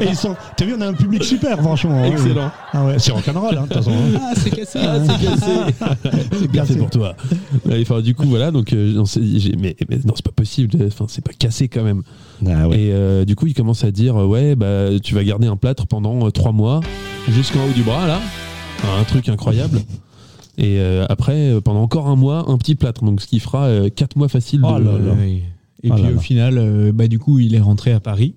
Et 0.00 0.08
ils 0.08 0.16
sont. 0.16 0.37
T'as 0.56 0.64
vu, 0.64 0.74
on 0.76 0.80
a 0.80 0.87
un 0.87 0.92
public 0.92 1.24
super, 1.24 1.58
franchement. 1.58 2.02
hein. 2.02 2.11
Excellent. 2.12 2.50
Ah 2.72 2.85
ouais, 2.85 2.98
c'est 2.98 3.12
rock'n'roll, 3.12 3.56
hein, 3.58 3.62
de 3.62 3.66
toute 3.66 3.74
façon. 3.74 3.90
hein. 3.90 4.18
Ah, 4.20 4.32
c'est 4.37 4.50
cassé. 4.50 4.78
Ah, 4.80 4.98
c'est 5.04 5.26
cassé. 5.26 5.52
c'est 6.38 6.52
cassé 6.52 6.76
pour 6.76 6.90
toi. 6.90 7.14
Enfin, 7.80 8.00
du 8.00 8.14
coup, 8.14 8.26
voilà. 8.28 8.50
Donc, 8.50 8.72
euh, 8.72 8.94
on 8.98 9.04
s'est 9.04 9.20
dit, 9.20 9.40
j'ai- 9.40 9.56
mais, 9.58 9.76
mais 9.88 9.96
non, 10.04 10.12
c'est 10.14 10.24
pas 10.24 10.30
possible. 10.30 10.76
Enfin, 10.87 11.06
c'est 11.08 11.24
pas 11.24 11.32
cassé 11.37 11.68
quand 11.68 11.82
même. 11.82 12.02
Ah 12.46 12.68
ouais. 12.68 12.76
Et 12.80 12.92
euh, 12.92 13.24
du 13.24 13.35
coup, 13.35 13.46
il 13.46 13.54
commence 13.54 13.82
à 13.85 13.90
dire, 13.90 14.14
ouais, 14.16 14.54
bah, 14.54 14.87
tu 15.02 15.14
vas 15.14 15.24
garder 15.24 15.46
un 15.48 15.56
plâtre 15.56 15.87
pendant 15.87 16.30
trois 16.30 16.52
mois, 16.52 16.80
jusqu'en 17.30 17.64
haut 17.64 17.72
du 17.74 17.82
bras, 17.82 18.06
là. 18.06 18.20
Enfin, 18.78 19.00
un 19.00 19.04
truc 19.04 19.28
incroyable. 19.28 19.80
Et 20.58 20.78
euh, 20.80 21.06
après, 21.08 21.50
euh, 21.50 21.60
pendant 21.60 21.82
encore 21.82 22.08
un 22.08 22.16
mois, 22.16 22.50
un 22.50 22.58
petit 22.58 22.74
plâtre. 22.74 23.04
Donc, 23.04 23.20
ce 23.20 23.26
qui 23.26 23.40
fera 23.40 23.64
euh, 23.66 23.88
quatre 23.88 24.16
mois 24.16 24.28
facile. 24.28 24.60
Oh 24.64 24.78
de, 24.78 24.84
là 24.84 24.98
là. 24.98 25.12
Ouais. 25.14 25.42
Et 25.82 25.90
Ah 25.90 25.94
puis 25.94 26.02
là 26.04 26.10
au 26.10 26.14
là. 26.14 26.20
final, 26.20 26.58
euh, 26.58 26.92
bah, 26.92 27.08
du 27.08 27.18
coup, 27.18 27.38
il 27.38 27.54
est 27.54 27.60
rentré 27.60 27.92
à 27.92 28.00
Paris 28.00 28.34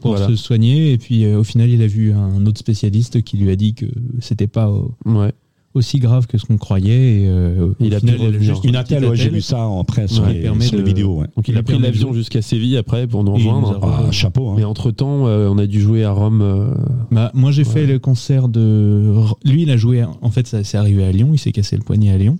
pour 0.00 0.12
Voilà. 0.12 0.26
se 0.28 0.36
soigner. 0.36 0.92
Et 0.92 0.98
puis 0.98 1.24
euh, 1.24 1.38
au 1.38 1.44
final, 1.44 1.68
il 1.70 1.82
a 1.82 1.86
vu 1.86 2.12
un 2.12 2.44
autre 2.46 2.58
spécialiste 2.58 3.22
qui 3.22 3.36
lui 3.36 3.50
a 3.50 3.56
dit 3.56 3.74
que 3.74 3.86
c'était 4.20 4.46
pas 4.46 4.68
euh, 4.68 4.82
Ouais. 5.10 5.32
Aussi 5.74 5.98
grave 5.98 6.26
que 6.26 6.38
ce 6.38 6.46
qu'on 6.46 6.56
croyait. 6.56 7.22
Et, 7.22 7.28
euh, 7.28 7.72
Il 7.80 7.94
a 7.94 8.00
final, 8.00 8.14
pu 8.16 8.20
revenir. 8.22 8.40
juste 8.40 8.64
Une 8.64 8.70
petite 8.72 8.76
attelle, 8.76 9.04
ouais, 9.06 9.16
j'ai 9.16 9.28
vu 9.28 9.40
ça 9.40 9.66
en 9.66 9.82
presse 9.84 10.12
sur, 10.12 10.22
Ouais, 10.24 10.34
les, 10.34 10.40
permet 10.42 10.64
sur 10.64 10.76
les 10.76 10.82
de- 10.82 10.86
vidéos. 10.86 11.20
Ouais. 11.20 11.26
Donc, 11.36 11.48
il 11.48 11.52
Il 11.54 11.58
a 11.58 11.62
pris 11.62 11.78
l'avion 11.78 12.10
de- 12.12 12.16
jusqu'à 12.16 12.42
Séville 12.42 12.76
après 12.76 13.06
pour 13.06 13.24
nous 13.24 13.32
rejoindre. 13.34 13.78
a 13.84 14.04
Ah, 14.08 14.10
chapeau. 14.12 14.48
hein. 14.50 14.54
Mais 14.56 14.64
entre 14.64 14.90
temps, 14.90 15.24
on 15.26 15.58
a 15.58 15.66
dû 15.66 15.80
jouer 15.80 16.04
à 16.04 16.10
Rome. 16.12 16.40
euh, 16.42 16.72
Bah, 17.10 17.30
moi, 17.34 17.50
j'ai 17.50 17.62
Ouais. 17.64 17.68
fait 17.72 17.86
le 17.86 17.98
concert 17.98 18.48
de. 18.48 19.12
Lui, 19.44 19.62
il 19.62 19.70
a 19.70 19.76
joué. 19.76 20.04
En 20.22 20.30
fait, 20.30 20.46
ça 20.46 20.62
s'est 20.64 20.78
arrivé 20.78 21.04
à 21.04 21.12
Lyon. 21.12 21.30
Il 21.32 21.38
s'est 21.38 21.52
cassé 21.52 21.76
le 21.76 21.82
poignet 21.82 22.10
à 22.10 22.18
Lyon. 22.18 22.38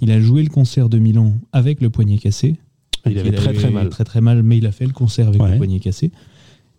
Il 0.00 0.10
a 0.10 0.20
joué 0.20 0.42
le 0.42 0.50
concert 0.50 0.88
de 0.90 0.98
Milan 0.98 1.32
avec 1.52 1.80
le 1.80 1.88
poignet 1.90 2.18
cassé. 2.18 2.56
il 3.08 3.16
avait 3.18 3.30
très 3.32 3.52
très 3.52 3.70
mal. 3.70 3.88
Très 3.88 4.04
très 4.04 4.20
mal, 4.20 4.42
mais 4.42 4.58
il 4.58 4.66
a 4.66 4.72
fait 4.72 4.84
le 4.84 4.92
concert 4.92 5.28
avec 5.28 5.40
Ouais. 5.40 5.52
le 5.52 5.56
poignet 5.58 5.78
cassé. 5.80 6.10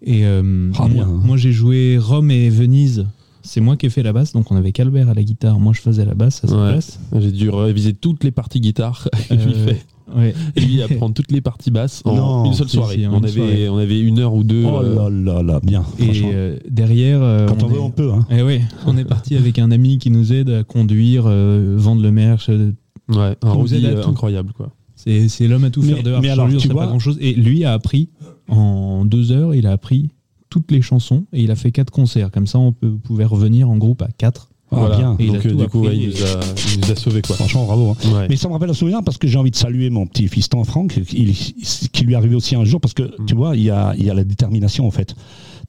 Et 0.06 0.26
euh, 0.26 0.70
Ah, 0.78 0.82
moi, 0.82 0.90
bien. 0.90 1.06
moi, 1.08 1.38
j'ai 1.38 1.52
joué 1.52 1.98
Rome 1.98 2.30
et 2.30 2.50
Venise. 2.50 3.08
C'est 3.48 3.62
moi 3.62 3.78
qui 3.78 3.86
ai 3.86 3.90
fait 3.90 4.04
la 4.04 4.12
basse, 4.12 4.34
donc 4.34 4.52
on 4.52 4.56
avait 4.58 4.74
Calbert 4.74 5.10
à 5.10 5.14
la 5.14 5.24
guitare. 5.24 5.58
Moi, 5.60 5.72
je 5.74 5.80
faisais 5.82 6.04
la 6.04 6.16
basse 6.16 6.44
à 6.44 6.48
sa 6.50 6.56
Ouais. 6.58 6.72
place. 6.74 7.00
J'ai 7.18 7.32
dû 7.32 7.50
réviser 7.50 7.94
toutes 7.94 8.24
les 8.26 8.32
parties 8.32 8.60
guitare 8.60 9.08
que 9.30 9.34
lui 9.36 9.54
Euh, 9.56 9.66
fait. 9.68 9.86
ouais. 10.16 10.36
Et 10.58 10.62
lui 10.66 10.82
apprendre 10.82 11.14
toutes 11.14 11.32
les 11.32 11.40
parties 11.40 11.72
basses 11.72 12.02
en 12.04 12.16
Non, 12.16 12.46
une 12.46 12.54
seule 12.54 12.68
soirée. 12.68 12.98
si, 12.98 13.08
on, 13.08 13.18
avait, 13.18 13.28
soirée. 13.30 13.70
on 13.70 13.78
avait 13.78 14.00
une 14.02 14.20
heure 14.20 14.34
ou 14.34 14.44
deux. 14.44 14.66
Oh 14.66 14.82
euh, 14.84 15.10
là 15.10 15.34
là 15.36 15.44
là, 15.44 15.60
bien. 15.64 15.86
Et 15.98 16.10
euh, 16.26 16.58
derrière, 16.70 17.22
euh, 17.24 17.48
Quand 17.48 17.64
on, 17.64 17.68
veut, 17.68 17.78
est- 17.78 17.80
on 17.80 17.90
peut. 17.90 18.12
Hein. 18.12 18.28
Eh 18.30 18.42
ouais, 18.42 18.62
on 18.86 18.98
est 18.98 19.06
parti 19.06 19.36
avec 19.38 19.60
un 19.60 19.72
ami 19.72 19.98
qui 19.98 20.10
nous 20.12 20.34
aide 20.34 20.50
à 20.50 20.64
conduire, 20.66 21.24
euh, 21.28 21.76
vendre 21.78 22.02
le 22.02 22.12
merch. 22.12 22.50
ouais, 22.50 22.56
un 23.16 23.16
nous 23.16 23.74
aide 23.74 23.84
roadie 23.84 23.88
à 23.88 23.94
tout. 24.02 24.10
incroyable 24.10 24.52
quoi. 24.58 24.72
C'est 24.96 25.30
c'est 25.30 25.48
l'homme 25.48 25.64
à 25.64 25.70
tout 25.70 25.82
Mais- 25.84 25.94
faire 25.94 26.04
dehors. 26.04 26.22
mais 26.22 26.30
alors, 26.30 26.50
tu 26.50 26.68
vois- 26.68 26.82
pas 26.82 26.88
grand 26.88 27.00
chose. 27.00 27.18
Et 27.22 27.34
lui 27.34 27.64
a 27.64 27.72
appris 27.72 28.10
en 28.50 29.06
deux 29.06 29.32
heures, 29.32 29.56
il 29.56 29.68
a 29.68 29.72
appris 29.72 30.10
toutes 30.58 30.72
les 30.72 30.82
chansons 30.82 31.26
et 31.34 31.42
il 31.44 31.52
a 31.52 31.56
fait 31.56 31.72
quatre 31.72 31.92
concerts. 31.92 32.32
Comme 32.32 32.48
ça, 32.48 32.60
on 32.60 32.72
peut, 32.72 32.92
pouvait 32.98 33.26
revenir 33.26 33.70
en 33.70 33.78
groupe 33.78 34.02
à 34.02 34.08
quatre. 34.18 34.50
Ah, 34.72 34.76
Voilà. 34.80 34.98
bien. 34.98 35.16
Et 35.20 35.26
il 35.26 35.34
Donc, 35.34 35.46
a 35.46 35.50
euh, 35.50 35.54
du 35.54 35.68
coup, 35.68 35.82
ouais, 35.86 35.96
il, 35.96 36.10
nous 36.10 36.24
a, 36.24 36.40
il 36.76 36.82
nous 36.82 36.92
a 36.92 36.96
sauvés, 36.96 37.22
quoi. 37.22 37.36
Franchement, 37.38 37.66
bravo. 37.66 37.92
hein. 37.92 38.12
Ouais. 38.14 38.28
Mais 38.30 38.36
ça 38.36 38.48
me 38.50 38.54
rappelle 38.54 38.70
un 38.70 38.74
souvenir 38.74 39.00
parce 39.06 39.18
que 39.18 39.26
j'ai 39.28 39.38
envie 39.38 39.52
de 39.52 39.56
saluer 39.56 39.90
mon 39.90 40.06
petit 40.08 40.28
fiston 40.28 40.64
Franck, 40.66 41.00
il- 41.14 41.34
qui 41.34 42.04
lui 42.04 42.14
est 42.14 42.16
arrivé 42.18 42.36
aussi 42.36 42.56
un 42.56 42.66
jour, 42.66 42.82
parce 42.82 42.94
que 42.94 43.04
Mm. 43.04 43.26
tu 43.28 43.36
vois, 43.36 43.56
il 43.56 43.64
y 43.64 43.70
a, 43.70 43.94
il 43.98 44.04
y 44.06 44.10
a 44.10 44.14
la 44.14 44.24
détermination 44.26 44.86
en 44.86 44.92
fait. 44.92 45.16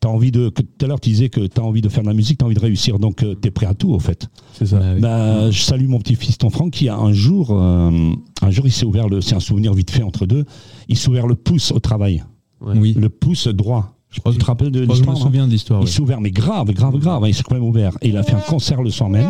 T'as 0.01 0.09
envie 0.09 0.31
de, 0.33 0.49
que 0.49 0.63
tout 0.63 0.85
à 0.85 0.89
l'heure 0.89 1.01
tu 1.01 1.11
disais 1.11 1.29
que 1.29 1.41
tu 1.47 1.61
as 1.61 1.65
envie 1.65 1.81
de 1.81 1.89
faire 1.89 2.03
de 2.05 2.09
la 2.09 2.15
musique, 2.15 2.39
tu 2.39 2.45
as 2.45 2.47
envie 2.47 2.55
de 2.57 2.61
réussir, 2.61 2.99
donc 3.01 3.19
tu 3.41 3.49
es 3.49 3.51
prêt 3.53 3.67
à 3.67 3.75
tout 3.75 3.95
en 3.95 3.99
fait. 4.01 4.29
C'est 4.55 4.67
ça. 4.67 4.79
Bah 4.79 4.93
oui. 4.95 5.01
Bah, 5.01 5.51
je 5.51 5.61
salue 5.61 5.87
mon 5.89 5.99
petit 6.01 6.15
fiston 6.17 6.51
Franck 6.51 6.73
qui 6.73 6.89
a 6.89 6.97
un 6.97 7.13
jour, 7.13 7.49
euh, 7.51 7.91
un 8.43 8.51
jour 8.51 8.67
il 8.67 8.73
s'est 8.73 8.85
ouvert 8.85 9.09
le, 9.09 9.21
c'est 9.21 9.35
un 9.37 9.41
souvenir 9.41 9.75
vite 9.75 9.91
fait 9.93 10.03
entre 10.05 10.25
deux, 10.27 10.45
il 10.89 10.97
s'est 10.97 11.09
ouvert 11.09 11.27
le 11.29 11.35
pouce 11.37 11.71
au 11.73 11.79
travail, 11.81 12.25
Ouais. 12.61 12.75
Oui. 12.77 12.95
le 12.99 13.09
pouce 13.09 13.47
droit. 13.49 13.98
Je 14.11 14.21
crois 14.21 14.33
tu 14.33 14.39
que- 14.39 14.43
te 14.43 14.47
rappelles 14.47 14.71
de 14.71 14.81
je 14.81 14.85
crois 14.87 14.97
que 14.99 15.05
je 15.05 15.11
me 15.11 15.17
souviens 15.17 15.47
de 15.47 15.53
l'histoire. 15.53 15.81
Il 15.81 15.85
ouais. 15.85 15.91
s'est 15.91 16.01
ouvert, 16.01 16.21
mais 16.21 16.31
grave, 16.31 16.71
grave, 16.73 16.97
grave. 16.99 17.25
hein, 17.25 17.29
il 17.29 17.35
s'est 17.35 17.43
quand 17.43 17.55
même 17.55 17.65
ouvert. 17.65 17.93
Et 18.03 18.09
il 18.09 18.17
a 18.17 18.23
fait 18.23 18.35
un 18.35 18.41
concert 18.41 18.83
le 18.83 18.91
soir 18.91 19.09
même. 19.11 19.29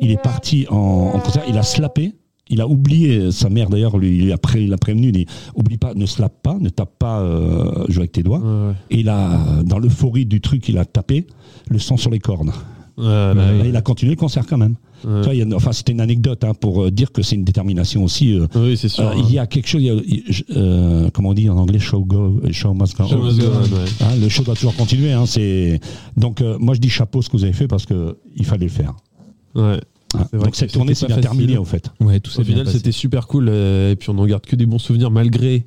Il 0.00 0.10
est 0.10 0.20
parti 0.22 0.66
en, 0.70 0.76
en 1.14 1.18
concert. 1.20 1.42
Il 1.48 1.56
a 1.56 1.62
slappé. 1.62 2.12
Il 2.48 2.60
a 2.60 2.68
oublié, 2.68 3.32
sa 3.32 3.48
mère 3.50 3.68
d'ailleurs, 3.68 3.98
lui, 3.98 4.18
il 4.24 4.30
a, 4.32 4.38
pré- 4.38 4.62
il 4.62 4.72
a 4.72 4.76
prévenu, 4.76 5.08
il 5.08 5.12
dit, 5.12 5.26
oublie 5.56 5.78
pas, 5.78 5.94
ne 5.94 6.06
slappe 6.06 6.42
pas, 6.44 6.56
ne 6.60 6.68
tape 6.68 6.96
pas, 6.96 7.18
euh, 7.18 7.84
joue 7.88 7.98
avec 8.00 8.12
tes 8.12 8.22
doigts. 8.22 8.38
Ouais, 8.38 8.68
ouais. 8.68 8.74
Et 8.90 9.00
il 9.00 9.08
a, 9.08 9.62
dans 9.64 9.80
l'euphorie 9.80 10.26
du 10.26 10.40
truc, 10.40 10.68
il 10.68 10.78
a 10.78 10.84
tapé 10.84 11.26
le 11.68 11.80
sang 11.80 11.96
sur 11.96 12.08
les 12.12 12.20
Bah 12.20 12.44
bah, 12.96 13.34
oui. 13.34 13.66
Et 13.66 13.68
il 13.70 13.76
a 13.76 13.80
continué 13.82 14.12
le 14.12 14.16
concert 14.16 14.46
quand 14.46 14.58
même. 14.58 14.76
Ouais. 15.04 15.36
Y 15.36 15.42
a- 15.42 15.56
enfin, 15.56 15.72
c'était 15.72 15.92
une 15.92 16.00
anecdote 16.00 16.42
hein, 16.44 16.54
pour 16.54 16.84
euh, 16.84 16.90
dire 16.90 17.12
que 17.12 17.22
c'est 17.22 17.34
une 17.36 17.44
détermination 17.44 18.04
aussi. 18.04 18.34
euh, 18.38 18.46
Oui, 18.54 18.76
c'est 18.76 18.88
sûr. 18.88 19.06
euh, 19.08 19.14
il 19.18 19.32
y 19.32 19.38
a 19.38 19.46
quelque 19.46 19.68
chose, 19.68 19.82
il 19.82 19.86
y 19.86 19.90
a- 19.90 19.94
il- 20.06 20.24
je- 20.28 20.42
euh, 20.56 21.08
comment 21.12 21.30
on 21.30 21.34
dit 21.34 21.48
en 21.50 21.56
anglais, 21.58 21.78
show 21.78 22.04
go, 22.04 22.40
show 22.52 22.72
must 22.74 22.96
go. 22.96 23.06
Show 23.08 23.18
must 23.22 23.38
go 23.38 23.46
on, 23.46 23.62
ouais. 23.76 23.84
Hein, 24.00 24.16
le 24.20 24.28
show 24.28 24.42
doit 24.42 24.54
toujours 24.54 24.74
continuer. 24.76 25.12
Hein, 25.12 25.26
c'est 25.26 25.80
donc 26.16 26.40
euh, 26.40 26.56
moi 26.58 26.74
je 26.74 26.80
dis 26.80 26.88
chapeau 26.90 27.22
ce 27.22 27.28
que 27.28 27.36
vous 27.36 27.44
avez 27.44 27.52
fait 27.52 27.68
parce 27.68 27.86
que 27.86 28.16
il 28.36 28.44
fallait 28.44 28.66
le 28.66 28.70
faire. 28.72 28.94
Ouais. 29.54 29.80
Donc 30.32 30.54
cette 30.54 30.72
tournée 30.72 30.92
pas 30.92 30.98
c'est 31.00 31.06
bien 31.08 31.18
terminée 31.18 31.58
au 31.58 31.64
fait. 31.64 31.90
Ouais, 32.00 32.20
tout 32.20 32.30
s'est 32.30 32.40
Au 32.40 32.44
final, 32.44 32.66
c'était 32.68 32.92
super 32.92 33.26
cool. 33.26 33.48
euh, 33.50 33.92
et 33.92 33.96
puis, 33.96 34.08
on 34.10 34.18
en 34.18 34.24
garde 34.26 34.46
que 34.46 34.56
des 34.56 34.64
bons 34.64 34.78
souvenirs 34.78 35.10
malgré 35.10 35.66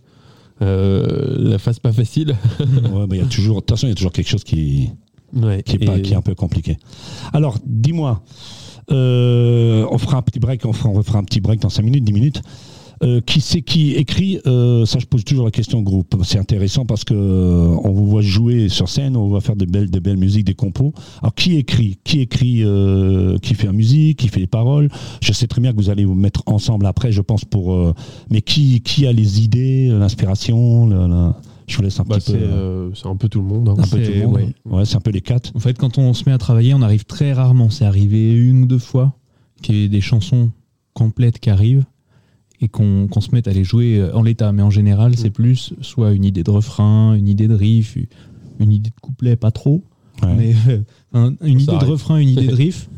euh, 0.61 1.35
la 1.37 1.57
phase 1.57 1.79
pas 1.79 1.91
facile. 1.93 2.35
Ouais, 2.59 3.05
il 3.11 3.17
y 3.17 3.21
a 3.21 3.25
toujours, 3.25 3.57
de 3.57 3.59
toute 3.61 3.71
façon 3.71 3.87
il 3.87 3.89
y 3.89 3.93
a 3.93 3.95
toujours 3.95 4.11
quelque 4.11 4.29
chose 4.29 4.43
qui 4.43 4.89
Ouais. 5.35 5.61
qui 5.63 5.75
est, 5.75 5.85
pas, 5.85 5.97
Et- 5.97 6.01
qui 6.01 6.13
est 6.13 6.15
un 6.15 6.21
peu 6.23 6.33
compliqué. 6.33 6.77
Alors 7.33 7.57
dis-moi, 7.65 8.23
euh, 8.23 8.25
on 8.95 9.97
fera 9.97 10.17
un 10.17 10.21
petit 10.21 10.39
break, 10.39 10.65
on, 10.65 10.73
fera, 10.73 10.89
on 10.89 10.93
refera 10.93 11.19
un 11.19 11.23
petit 11.23 11.41
break 11.41 11.61
dans 11.61 11.69
5 11.69 11.83
minutes, 11.83 12.03
10 12.03 12.13
minutes. 12.13 12.41
Euh, 13.01 13.21
qui 13.21 13.39
c'est 13.39 13.61
qui 13.61 13.93
écrit 13.93 14.41
euh, 14.45 14.85
Ça, 14.85 14.99
je 14.99 15.05
pose 15.05 15.23
toujours 15.23 15.45
la 15.45 15.51
question 15.51 15.79
au 15.79 15.83
groupe. 15.83 16.17
C'est 16.25 16.37
intéressant 16.37 16.85
parce 16.85 17.05
que 17.05 17.13
euh, 17.13 17.73
on 17.85 17.91
vous 17.91 18.05
voit 18.05 18.21
jouer 18.21 18.67
sur 18.67 18.89
scène, 18.89 19.15
on 19.15 19.29
va 19.29 19.39
faire 19.39 19.55
de 19.55 19.63
belles, 19.63 19.89
de 19.89 19.99
belles 19.99 20.17
musiques, 20.17 20.43
des 20.43 20.53
compos. 20.53 20.93
Alors, 21.21 21.33
qui 21.33 21.55
écrit? 21.55 21.97
Qui 22.03 22.19
écrit 22.19 22.61
euh, 22.61 23.37
Qui 23.37 23.53
fait 23.53 23.67
la 23.67 23.71
musique 23.71 24.19
Qui 24.19 24.27
fait 24.27 24.41
les 24.41 24.47
paroles? 24.47 24.89
Je 25.21 25.31
sais 25.31 25.47
très 25.47 25.61
bien 25.61 25.71
que 25.71 25.77
vous 25.77 25.89
allez 25.89 26.03
vous 26.03 26.13
mettre 26.13 26.43
ensemble 26.45 26.85
après, 26.85 27.13
je 27.13 27.21
pense 27.21 27.45
pour. 27.45 27.71
euh, 27.73 27.93
mais 28.29 28.41
qui 28.41 28.81
qui 28.81 29.07
a 29.07 29.13
les 29.13 29.41
idées, 29.45 29.87
l'inspiration 29.89 30.85
le- 30.87 31.07
le- 31.07 31.31
Je 31.69 31.77
vous 31.77 31.83
laisse 31.83 31.99
un 31.99 32.03
Bah, 32.03 32.15
petit 32.17 32.31
c'est 32.31 32.37
peu. 32.39 32.43
euh, 32.45 32.89
c'est 32.95 33.07
un 33.07 33.15
peu 33.15 33.29
tout 33.29 33.39
le 33.39 33.45
monde. 33.45 33.69
hein. 33.69 33.73
un 33.77 33.83
peu 33.83 33.97
tout 33.99 34.05
c'est- 34.05 34.19
le 34.19 34.25
monde. 34.25 34.35
ouais. 34.35 34.53
Ouais, 34.65 34.85
c'est 34.85 34.95
un 34.95 35.01
peu 35.01 35.11
les 35.11 35.21
quatre. 35.21 35.51
En 35.55 35.59
fait, 35.59 35.77
quand 35.77 35.97
on 35.97 36.13
se 36.13 36.23
met 36.25 36.31
à 36.31 36.37
travailler, 36.37 36.73
on 36.73 36.81
arrive 36.81 37.05
très 37.05 37.31
rarement. 37.31 37.69
C'est 37.69 37.85
arrivé 37.85 38.33
une 38.33 38.63
ou 38.63 38.65
deux 38.65 38.79
fois 38.79 39.15
qu'il 39.61 39.75
y 39.75 39.83
ait 39.83 39.87
des 39.89 40.01
chansons 40.01 40.51
complètes 40.93 41.39
qui 41.39 41.49
arrivent 41.49 41.85
et 42.61 42.67
qu'on 42.67 43.07
se 43.21 43.29
mette 43.33 43.47
à 43.47 43.51
les 43.53 43.63
jouer 43.63 43.97
euh, 43.99 44.13
en 44.15 44.23
l'état. 44.23 44.51
Mais 44.51 44.63
en 44.63 44.69
général, 44.71 45.15
c'est 45.15 45.29
plus 45.29 45.73
soit 45.81 46.11
une 46.13 46.25
idée 46.25 46.43
de 46.43 46.51
refrain, 46.51 47.13
une 47.13 47.27
idée 47.27 47.47
de 47.47 47.53
riff, 47.53 47.97
une 48.59 48.71
idée 48.71 48.89
de 48.89 48.99
couplet, 49.01 49.35
pas 49.35 49.51
trop, 49.51 49.83
Ouais. 50.23 50.35
mais 50.35 50.55
euh, 50.67 50.79
un- 51.13 51.35
une 51.45 51.59
idée 51.61 51.69
arrive. 51.71 51.87
de 51.87 51.91
refrain, 51.93 52.17
une 52.17 52.29
idée 52.29 52.47
de 52.47 52.55
riff. 52.55 52.89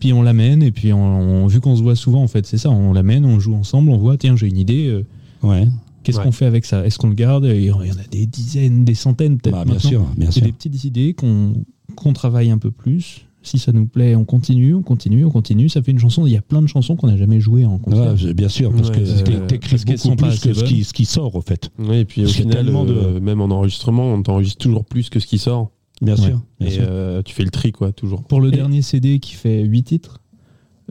Puis 0.00 0.12
on 0.12 0.22
l'amène 0.22 0.62
et 0.62 0.70
puis 0.72 0.92
on, 0.92 1.44
on- 1.44 1.46
vu 1.46 1.60
qu'on 1.60 1.76
se 1.76 1.82
voit 1.82 1.94
souvent, 1.96 2.22
en 2.22 2.26
fait, 2.28 2.46
c'est 2.46 2.58
ça. 2.58 2.70
On 2.70 2.92
l'amène, 2.92 3.24
on 3.24 3.38
joue 3.38 3.54
ensemble, 3.54 3.90
on 3.90 3.98
voit, 3.98 4.16
tiens, 4.16 4.34
j'ai 4.34 4.48
une 4.48 4.58
idée. 4.58 4.86
euh, 4.88 5.04
Ouais. 5.42 5.68
Qu'est-ce 6.04 6.18
Ouais. 6.18 6.24
qu'on 6.24 6.32
fait 6.32 6.46
avec 6.46 6.64
ça? 6.64 6.86
Est-ce 6.86 6.98
qu'on 6.98 7.08
le 7.08 7.14
garde? 7.14 7.44
Et 7.46 7.58
Il 7.58 7.64
y 7.64 7.72
en 7.72 7.80
a 7.80 8.06
des 8.10 8.26
dizaines, 8.26 8.84
des 8.84 8.94
centaines 8.94 9.38
peut-être. 9.38 9.56
Bah, 9.56 9.64
bien 9.64 9.74
maintenant. 9.74 9.90
sûr, 9.90 10.04
bien 10.16 10.26
C'est 10.30 10.40
sûr. 10.40 10.42
des 10.46 10.52
petites 10.52 10.84
idées 10.84 11.14
qu'on 11.14 11.54
qu'on 11.96 12.12
travaille 12.12 12.50
un 12.50 12.58
peu 12.58 12.70
plus. 12.70 13.26
Si 13.42 13.58
ça 13.58 13.70
nous 13.72 13.84
plaît, 13.86 14.14
on 14.14 14.24
continue, 14.24 14.72
on 14.74 14.80
continue, 14.82 15.24
on 15.26 15.30
continue. 15.30 15.68
Ça 15.68 15.82
fait 15.82 15.90
une 15.90 15.98
chanson. 15.98 16.26
Il 16.26 16.32
y 16.32 16.36
a 16.36 16.40
plein 16.40 16.62
de 16.62 16.66
chansons 16.66 16.96
qu'on 16.96 17.08
n'a 17.08 17.16
jamais 17.18 17.40
jouées 17.40 17.66
en 17.66 17.76
concert. 17.78 18.14
Ouais, 18.24 18.32
bien 18.34 18.48
sûr, 18.48 18.72
parce 18.72 18.88
Ouais, 18.88 19.02
que 19.02 19.46
t'écris 19.46 19.76
beaucoup 19.86 20.16
pas 20.16 20.28
plus 20.28 20.40
que 20.40 20.54
ce 20.54 20.64
qui, 20.64 20.82
ce 20.82 20.94
qui 20.94 21.04
sort, 21.04 21.34
au 21.34 21.42
fait. 21.42 21.70
Ouais, 21.78 22.00
et 22.00 22.04
puis 22.06 22.22
au 22.22 22.24
Parce 22.24 22.36
qu'il 22.36 22.46
y 22.46 22.48
a 22.48 22.50
final, 22.52 22.64
tellement 22.64 22.84
de- 22.86 22.94
euh, 22.94 23.20
même 23.20 23.42
en 23.42 23.50
enregistrement, 23.50 24.14
on 24.14 24.22
t'enregistre 24.22 24.58
toujours 24.58 24.86
plus 24.86 25.10
que 25.10 25.20
ce 25.20 25.26
qui 25.26 25.36
sort. 25.38 25.70
Bien 26.00 26.14
Ouais. 26.16 26.22
sûr. 26.22 26.40
Bien 26.58 26.68
et 26.68 26.72
sûr. 26.72 26.84
euh, 26.88 27.22
tu 27.22 27.34
fais 27.34 27.44
le 27.44 27.50
tri, 27.50 27.70
quoi, 27.70 27.92
toujours. 27.92 28.22
Pour 28.24 28.40
le 28.40 28.48
Et- 28.48 28.56
dernier 28.56 28.80
CD 28.80 29.18
qui 29.18 29.34
fait 29.34 29.62
8 29.62 29.82
titres, 29.84 30.20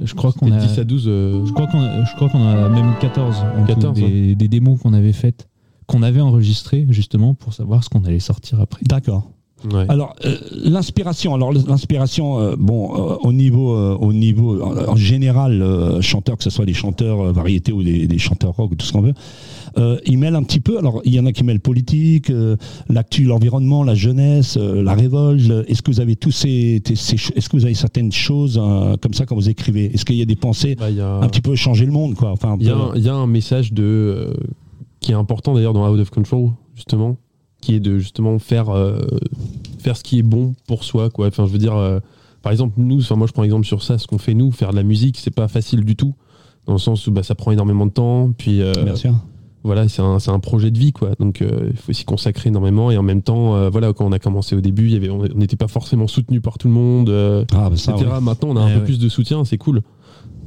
je 0.01 0.13
crois 0.13 0.32
qu'on 0.34 0.47
C'était 0.47 0.58
a. 0.58 0.67
10 0.67 0.79
à 0.79 0.84
12. 0.84 1.03
euh, 1.08 1.45
Je 1.45 1.51
crois 1.53 1.67
qu'on 1.67 1.82
a, 1.82 2.03
je 2.03 2.15
crois 2.15 2.29
qu'on 2.29 2.43
a 2.45 2.69
même 2.69 2.93
14, 2.99 3.36
en 3.38 3.62
tout, 3.62 3.67
14, 3.67 3.99
des, 3.99 4.36
des 4.36 4.47
démos 4.47 4.79
qu'on 4.82 4.93
avait 4.93 5.13
faites, 5.13 5.47
qu'on 5.88 6.01
avait 6.03 6.21
enregistrées 6.21 6.86
justement 6.89 7.34
pour 7.34 7.53
savoir 7.53 7.84
ce 7.84 7.89
qu'on 7.89 8.03
allait 8.06 8.19
sortir 8.19 8.60
après. 8.60 8.82
D'accord. 8.86 9.32
Ouais. 9.71 9.86
Alors 9.89 10.15
euh, 10.26 10.36
l'inspiration, 10.63 11.34
alors 11.36 11.52
l'inspiration, 11.54 12.39
euh, 12.39 12.56
bon, 12.58 12.93
euh, 12.95 13.15
au 13.21 13.34
niveau, 13.34 13.76
au 13.95 14.13
niveau, 14.13 14.62
en, 14.62 14.95
général, 14.95 15.97
chanteurs, 16.02 16.38
que 16.38 16.43
ce 16.43 16.49
soit 16.49 16.65
des 16.65 16.73
chanteurs 16.73 17.32
variétés 17.34 17.71
ou 17.71 17.84
des, 17.84 18.08
des 18.08 18.17
chanteurs 18.17 18.54
rock, 18.56 18.71
tout 18.78 18.86
ce 18.86 18.93
qu'on 18.93 19.02
veut, 19.02 19.13
ils 20.06 20.17
mêlent 20.17 20.36
un 20.36 20.43
petit 20.43 20.60
peu. 20.60 20.78
Alors 20.78 21.02
il 21.06 21.13
y 21.13 21.19
en 21.19 21.26
a 21.26 21.32
qui 21.32 21.43
mêlent 21.43 21.60
politique, 21.60 22.32
l'actu, 22.89 23.23
l'environnement, 23.23 23.84
la 23.84 23.95
jeunesse, 23.95 24.58
la 24.58 24.93
révolte. 24.93 25.52
Est-ce 25.67 25.82
que 25.82 25.91
vous 25.91 25.99
avez 26.02 26.15
tous 26.15 26.32
ces, 26.32 26.82
est-ce 26.89 27.49
que 27.49 27.56
vous 27.58 27.65
avez 27.65 27.73
certaines 27.73 28.12
choses 28.12 28.62
comme 29.02 29.13
ça 29.13 29.26
quand 29.26 29.36
vous 29.36 29.49
écrivez? 29.49 29.91
Est-ce 29.93 30.06
qu'il 30.06 30.15
y 30.15 30.21
a 30.21 30.26
des 30.26 30.36
pensées 30.36 30.76
Bah, 30.76 30.86
a- 30.99 31.23
un 31.23 31.28
petit 31.28 31.41
peu 31.41 31.56
changer 31.56 31.86
le 31.86 31.91
monde, 31.91 32.15
quoi? 32.15 32.32
Enfin, 32.32 32.52
un 32.54 32.58
Il 32.60 32.67
y, 32.67 32.69
peu- 32.69 32.99
y 32.99 33.10
a 33.10 33.13
un 33.15 33.28
message 33.28 33.73
de 33.73 34.34
qui 34.99 35.12
est 35.12 35.15
important 35.15 35.54
d'ailleurs 35.54 35.73
dans 35.73 35.89
Out 35.91 35.99
of 35.99 36.10
Control 36.10 36.52
justement, 36.76 37.17
qui 37.63 37.76
est 37.76 37.80
de 37.80 37.97
justement 37.99 38.38
faire 38.39 38.69
euh, 38.69 38.99
faire 39.80 39.97
ce 39.97 40.04
qui 40.04 40.19
est 40.19 40.23
bon 40.23 40.54
pour 40.67 40.84
soi 40.84 41.10
quoi. 41.10 41.28
Enfin 41.28 41.45
je 41.45 41.52
veux 41.52 41.58
dire, 41.58 41.76
euh, 41.76 41.99
par 42.41 42.52
exemple 42.52 42.73
nous, 42.78 42.99
enfin 42.99 43.15
moi 43.15 43.28
je 43.28 43.34
prends 43.34 43.43
exemple 43.43 43.65
sur 43.65 43.82
ça, 43.84 43.97
ce 43.97 44.08
qu'on 44.08 44.17
fait 44.17 44.34
nous, 44.34 44.52
faire 44.52 44.71
de 44.71 44.76
la 44.76 44.84
musique, 44.84 45.17
c'est 45.17 45.34
pas 45.34 45.47
facile 45.47 45.84
du 45.86 45.95
tout, 45.95 46.13
dans 46.67 46.73
le 46.73 46.80
sens 46.80 47.08
où 47.08 47.12
bah, 47.12 47.23
ça 47.23 47.36
prend 47.36 47.52
énormément 47.52 47.86
de 47.86 47.91
temps, 47.91 48.32
puis 48.38 48.62
euh, 48.62 48.73
Bien 48.84 48.95
sûr. 48.95 49.13
voilà 49.63 49.88
c'est 49.88 50.02
un, 50.02 50.17
un 50.26 50.39
projet 50.39 50.71
de 50.71 50.78
vie 50.78 50.91
quoi, 50.93 51.12
donc 51.19 51.41
euh, 51.41 51.69
il 51.71 51.78
faut 51.78 51.93
s'y 51.93 52.06
consacrer 52.06 52.49
énormément 52.49 52.91
et 52.91 52.97
en 52.97 53.04
même 53.04 53.21
temps 53.21 53.56
euh, 53.56 53.69
voilà 53.69 53.93
quand 53.93 54.06
on 54.06 54.12
a 54.12 54.19
commencé 54.19 54.56
au 54.56 54.62
début, 54.62 54.86
il 54.88 54.93
y 54.93 54.95
avait 54.95 55.10
on 55.10 55.23
n'était 55.36 55.56
pas 55.58 55.67
forcément 55.69 56.08
soutenu 56.08 56.41
par 56.41 56.58
tout 56.58 56.67
le 56.67 56.73
monde. 56.73 57.10
euh, 57.10 57.45
Ah, 57.54 57.69
bah 57.69 57.78
ça, 57.78 57.93
etc. 57.93 58.10
ouais, 58.12 58.21
Maintenant, 58.21 58.49
on 58.52 58.56
a 58.58 58.62
un 58.62 58.65
Ouais, 58.67 58.73
peu 58.73 58.80
ouais. 58.80 58.86
plus 58.86 58.99
de 58.99 59.10
soutien, 59.10 59.43
c'est 59.45 59.58
cool. 59.58 59.82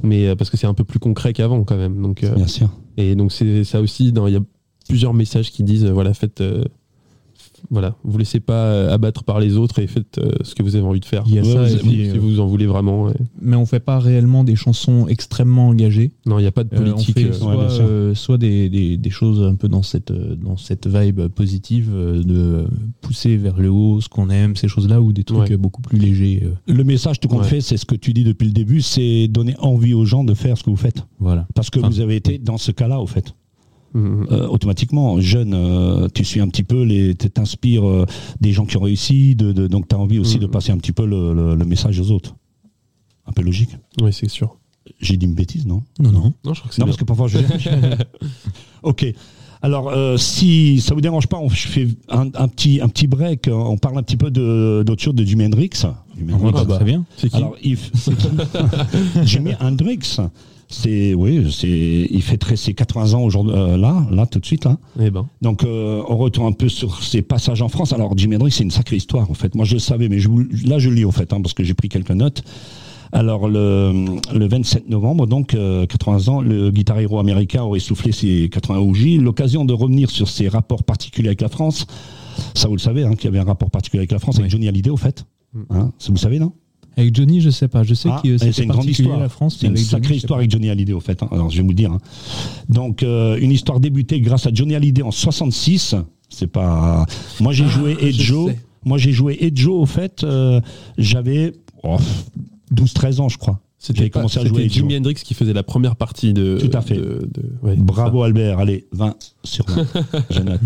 Mais 0.03 0.35
parce 0.35 0.51
que 0.51 0.57
c'est 0.57 0.67
un 0.67 0.75
peu 0.75 0.83
plus 0.83 0.99
concret 0.99 1.33
qu'avant 1.33 1.63
quand 1.63 1.75
même. 1.77 1.99
Donc, 2.01 2.21
bien 2.23 2.45
sûr. 2.47 2.69
et 2.97 3.15
donc 3.15 3.31
c'est 3.31 3.63
ça 3.63 3.81
aussi. 3.81 4.09
Il 4.09 4.31
y 4.31 4.35
a 4.35 4.39
plusieurs 4.87 5.13
messages 5.15 5.51
qui 5.51 5.63
disent 5.63 5.85
voilà, 5.85 6.13
faites, 6.13 6.41
voilà, 7.69 7.95
vous 8.03 8.17
laissez 8.17 8.39
pas 8.39 8.53
euh, 8.65 8.93
abattre 8.93 9.23
par 9.23 9.39
les 9.39 9.57
autres 9.57 9.79
et 9.79 9.87
faites 9.87 10.17
euh, 10.19 10.31
ce 10.43 10.55
que 10.55 10.63
vous 10.63 10.75
avez 10.75 10.85
envie 10.85 10.99
de 10.99 11.05
faire. 11.05 11.23
Il 11.27 11.35
y 11.35 11.39
a 11.39 11.41
Ouais, 11.41 11.53
ça, 11.69 11.75
vous- 11.83 11.89
si 11.89 12.09
euh, 12.09 12.13
vous 12.19 12.39
en 12.39 12.47
voulez 12.47 12.65
vraiment. 12.65 13.03
ouais. 13.03 13.13
Mais 13.41 13.55
on 13.55 13.65
fait 13.65 13.79
pas 13.79 13.99
réellement 13.99 14.43
des 14.43 14.55
chansons 14.55 15.07
extrêmement 15.07 15.67
engagées. 15.69 16.11
Non, 16.25 16.39
il 16.39 16.43
n'y 16.43 16.47
a 16.47 16.51
pas 16.51 16.63
de 16.63 16.73
Euh, 16.75 16.77
politique. 16.77 17.15
on 17.17 17.19
fait 17.21 17.27
euh, 17.29 17.33
soit, 17.33 17.81
euh, 17.81 18.15
soit 18.15 18.37
des, 18.37 18.69
des- 18.69 18.97
des 18.97 19.09
choses 19.09 19.41
un 19.43 19.55
peu 19.55 19.67
dans 19.67 19.83
cette, 19.83 20.11
euh, 20.11 20.35
dans 20.35 20.57
cette 20.57 20.87
vibe 20.87 21.27
positive 21.27 21.89
euh, 21.93 22.23
de 22.23 22.67
pousser 23.01 23.37
vers 23.37 23.59
le 23.59 23.69
haut 23.69 24.01
ce 24.01 24.09
qu'on 24.09 24.29
aime, 24.29 24.55
ces 24.55 24.67
choses-là, 24.67 25.01
ou 25.01 25.13
des 25.13 25.23
trucs 25.23 25.39
Ouais. 25.39 25.51
euh, 25.53 25.57
beaucoup 25.57 25.81
plus 25.81 25.97
légers. 25.97 26.43
euh, 26.43 26.73
Le 26.73 26.83
message 26.83 27.19
tout 27.19 27.27
compte 27.27 27.41
Ouais. 27.41 27.47
fait, 27.47 27.61
c'est 27.61 27.77
ce 27.77 27.85
que 27.85 27.95
tu 27.95 28.13
dis 28.13 28.23
depuis 28.23 28.45
le 28.47 28.53
début, 28.53 28.81
c'est 28.81 29.27
donner 29.27 29.55
envie 29.59 29.93
aux 29.93 30.05
gens 30.05 30.23
de 30.23 30.33
faire 30.33 30.57
ce 30.57 30.63
que 30.63 30.69
vous 30.69 30.75
faites. 30.75 31.05
voilà. 31.19 31.47
Parce 31.55 31.69
que 31.69 31.79
Enfin, 31.79 31.89
vous 31.89 31.99
avez 32.01 32.15
été 32.15 32.37
dans 32.37 32.57
ce 32.57 32.71
cas-là, 32.71 32.99
au 32.99 33.07
fait. 33.07 33.33
Mhm. 33.93 34.27
Euh, 34.31 34.47
automatiquement, 34.47 35.19
jeune, 35.19 35.53
euh, 35.53 36.07
tu 36.13 36.23
suis 36.25 36.39
un 36.39 36.47
petit 36.49 36.63
peu, 36.63 36.83
les, 36.83 37.15
tu 37.15 37.29
t'inspires 37.29 37.87
euh, 37.87 38.05
des 38.41 38.51
gens 38.53 38.65
qui 38.65 38.77
ont 38.77 38.81
réussi, 38.81 39.35
de, 39.35 39.51
de- 39.51 39.67
donc 39.67 39.87
tu 39.87 39.95
as 39.95 39.99
envie 39.99 40.19
aussi 40.19 40.35
Mhm. 40.35 40.41
de 40.43 40.47
passer 40.47 40.71
un 40.71 40.77
petit 40.77 40.91
peu 40.93 41.05
le, 41.05 41.33
le- 41.33 41.55
le 41.55 41.65
message 41.65 41.99
aux 41.99 42.11
autres. 42.11 42.35
Un 43.25 43.31
peu 43.33 43.41
logique. 43.41 43.71
Oui, 44.01 44.13
c'est 44.13 44.29
sûr. 44.29 44.57
J'ai 45.01 45.17
dit 45.17 45.25
une 45.25 45.33
bêtise, 45.33 45.65
non? 45.67 45.83
Non, 45.99 46.11
non. 46.11 46.33
Non, 46.45 46.53
je 46.53 46.59
crois 46.61 46.69
que 46.69 46.75
c'est 46.75 46.79
Non, 46.81 46.85
bien. 46.85 46.93
parce 46.93 46.97
que 46.97 47.03
parfois 47.03 47.27
je. 47.27 47.39
ok. 48.83 49.05
Alors, 49.61 49.89
euh, 49.89 50.17
si 50.17 50.79
ça 50.81 50.93
vous 50.93 51.01
dérange 51.01 51.27
pas, 51.27 51.37
on 51.39 51.49
je 51.49 51.67
fais 51.67 51.87
un, 52.09 52.27
un 52.35 52.47
petit, 52.47 52.79
un 52.79 52.87
petit 52.87 53.07
break. 53.07 53.49
On 53.51 53.77
parle 53.77 53.97
un 53.97 54.03
petit 54.03 54.15
peu 54.15 54.29
d'autre 54.29 55.01
chose, 55.01 55.15
de 55.15 55.23
Jimi 55.25 55.45
Hendrix. 55.45 55.71
Jimi 56.15 56.33
Hendrix, 56.33 56.53
Ah, 56.55 56.63
bah. 56.63 56.75
Très 56.75 56.85
bien. 56.85 57.05
C'est 57.17 57.29
qui? 57.29 57.35
Alors, 57.37 57.55
il, 57.63 57.73
f- 57.75 57.89
c'est 57.95 58.15
qui? 58.15 58.27
Jimi 59.25 59.51
Hendrix, 59.59 60.17
c'est 60.69 61.13
oui, 61.13 61.49
c'est 61.51 61.67
il 62.09 62.21
fêterait 62.21 62.55
ses 62.57 62.73
80 62.73 63.13
ans 63.13 63.21
aujourd'hui 63.23 63.53
euh, 63.55 63.77
là, 63.77 64.05
là 64.11 64.25
tout 64.25 64.39
de 64.39 64.45
suite 64.45 64.65
là. 64.65 64.77
Eh 64.99 65.09
ben, 65.09 65.27
Donc 65.41 65.63
euh, 65.63 66.03
on 66.09 66.17
retourne 66.17 66.47
un 66.47 66.51
peu 66.51 66.67
sur 66.69 67.03
ses 67.03 67.21
passages 67.21 67.61
en 67.61 67.69
France. 67.69 67.93
Alors 67.93 68.17
Jimi 68.17 68.35
Hendrix, 68.35 68.51
c'est 68.51 68.63
une 68.63 68.71
sacrée 68.71 68.97
histoire 68.97 69.29
en 69.31 69.33
fait. 69.33 69.55
Moi 69.55 69.65
je 69.65 69.73
le 69.75 69.79
savais, 69.79 70.09
mais 70.09 70.19
je 70.19 70.29
là 70.67 70.79
je 70.79 70.89
le 70.89 70.95
lis 70.95 71.05
en 71.05 71.11
fait 71.11 71.31
hein, 71.33 71.41
parce 71.41 71.53
que 71.53 71.63
j'ai 71.63 71.73
pris 71.73 71.89
quelques 71.89 72.11
notes. 72.11 72.43
Alors 73.13 73.47
le, 73.47 74.05
le 74.33 74.47
27 74.49 74.89
novembre, 74.89 75.27
donc 75.27 75.53
euh, 75.53 75.85
80 75.85 76.27
ans, 76.27 76.41
le 76.41 76.71
guitar 76.71 76.99
héros 76.99 77.19
américain 77.19 77.63
aurait 77.63 77.79
soufflé 77.79 78.11
ses 78.11 78.49
80 78.49 78.81
bougies. 78.81 79.17
L'occasion 79.17 79.63
de 79.63 79.73
revenir 79.73 80.09
sur 80.09 80.27
ses 80.27 80.49
rapports 80.49 80.83
particuliers 80.83 81.29
avec 81.29 81.39
la 81.41 81.47
France. 81.47 81.85
Ça, 82.53 82.67
vous 82.67 82.75
le 82.75 82.81
savez, 82.81 83.03
hein, 83.03 83.15
qu'il 83.15 83.25
y 83.25 83.27
avait 83.29 83.39
un 83.39 83.45
rapport 83.45 83.71
particulier 83.71 84.01
avec 84.01 84.11
la 84.11 84.19
France, 84.19 84.35
avec 84.35 84.47
Oui. 84.47 84.51
Johnny 84.51 84.67
Hallyday, 84.67 84.89
au 84.89 84.97
fait. 84.97 85.25
Hein, 85.69 85.91
ça, 85.97 86.07
vous 86.09 86.15
le 86.15 86.19
savez, 86.19 86.37
non? 86.37 86.51
Avec 86.97 87.15
Johnny, 87.15 87.41
je 87.41 87.49
sais 87.51 87.67
pas. 87.67 87.83
Je 87.83 87.93
sais 87.93 88.09
Ah, 88.11 88.19
que 88.23 88.37
c'est 88.37 88.63
une 88.63 88.69
grande 88.69 88.85
histoire. 88.85 89.19
la 89.19 89.29
France. 89.29 89.57
C'est 89.59 89.67
une 89.67 89.73
avec 89.73 89.85
sacrée 89.85 90.03
Johnny, 90.07 90.17
histoire 90.17 90.39
avec 90.39 90.51
Johnny 90.51 90.69
Hallyday, 90.69 90.93
au 90.93 90.99
fait. 90.99 91.21
hein. 91.23 91.29
Alors, 91.31 91.49
je 91.51 91.57
vais 91.57 91.63
vous 91.63 91.69
le 91.69 91.75
dire. 91.75 91.91
hein. 91.91 91.99
Donc, 92.69 93.03
euh, 93.03 93.37
une 93.39 93.51
histoire 93.51 93.79
débutée 93.79 94.19
grâce 94.19 94.47
à 94.47 94.49
Johnny 94.53 94.73
Hallyday 94.75 95.03
en 95.03 95.11
66. 95.11 95.95
C'est 96.29 96.47
pas. 96.47 97.05
Moi, 97.39 97.53
j'ai 97.53 97.67
joué 97.67 97.91
et 98.01 98.07
Ah, 98.09 98.11
Joe. 98.11 98.49
sais. 98.51 98.59
Moi, 98.83 98.97
j'ai 98.97 99.11
joué 99.11 99.37
et 99.39 99.51
Joe, 99.53 99.75
au 99.81 99.85
fait. 99.85 100.23
euh, 100.23 100.59
J'avais 100.97 101.53
oh, 101.83 101.97
12-13 102.73 103.19
ans, 103.21 103.29
je 103.29 103.37
crois. 103.37 103.59
C'était 103.79 104.09
pas- 104.09 104.19
commencé 104.19 104.39
à 104.39 104.45
jouer 104.45 104.67
Jimi. 104.67 104.97
Hendrix 104.97 105.13
qui 105.13 105.35
faisait 105.35 105.53
la 105.53 105.61
première 105.61 105.95
partie 105.95 106.33
de. 106.33 106.57
Tout 106.59 106.75
à 106.75 106.81
fait. 106.81 106.95
de- 106.95 107.29
de- 107.31 107.53
ouais, 107.61 107.75
Bravo 107.77 108.23
Albert, 108.23 108.57
allez, 108.57 108.87
20 108.91 109.15
sur 109.43 109.65
20. 109.67 109.85
je 110.31 110.39
note. 110.39 110.59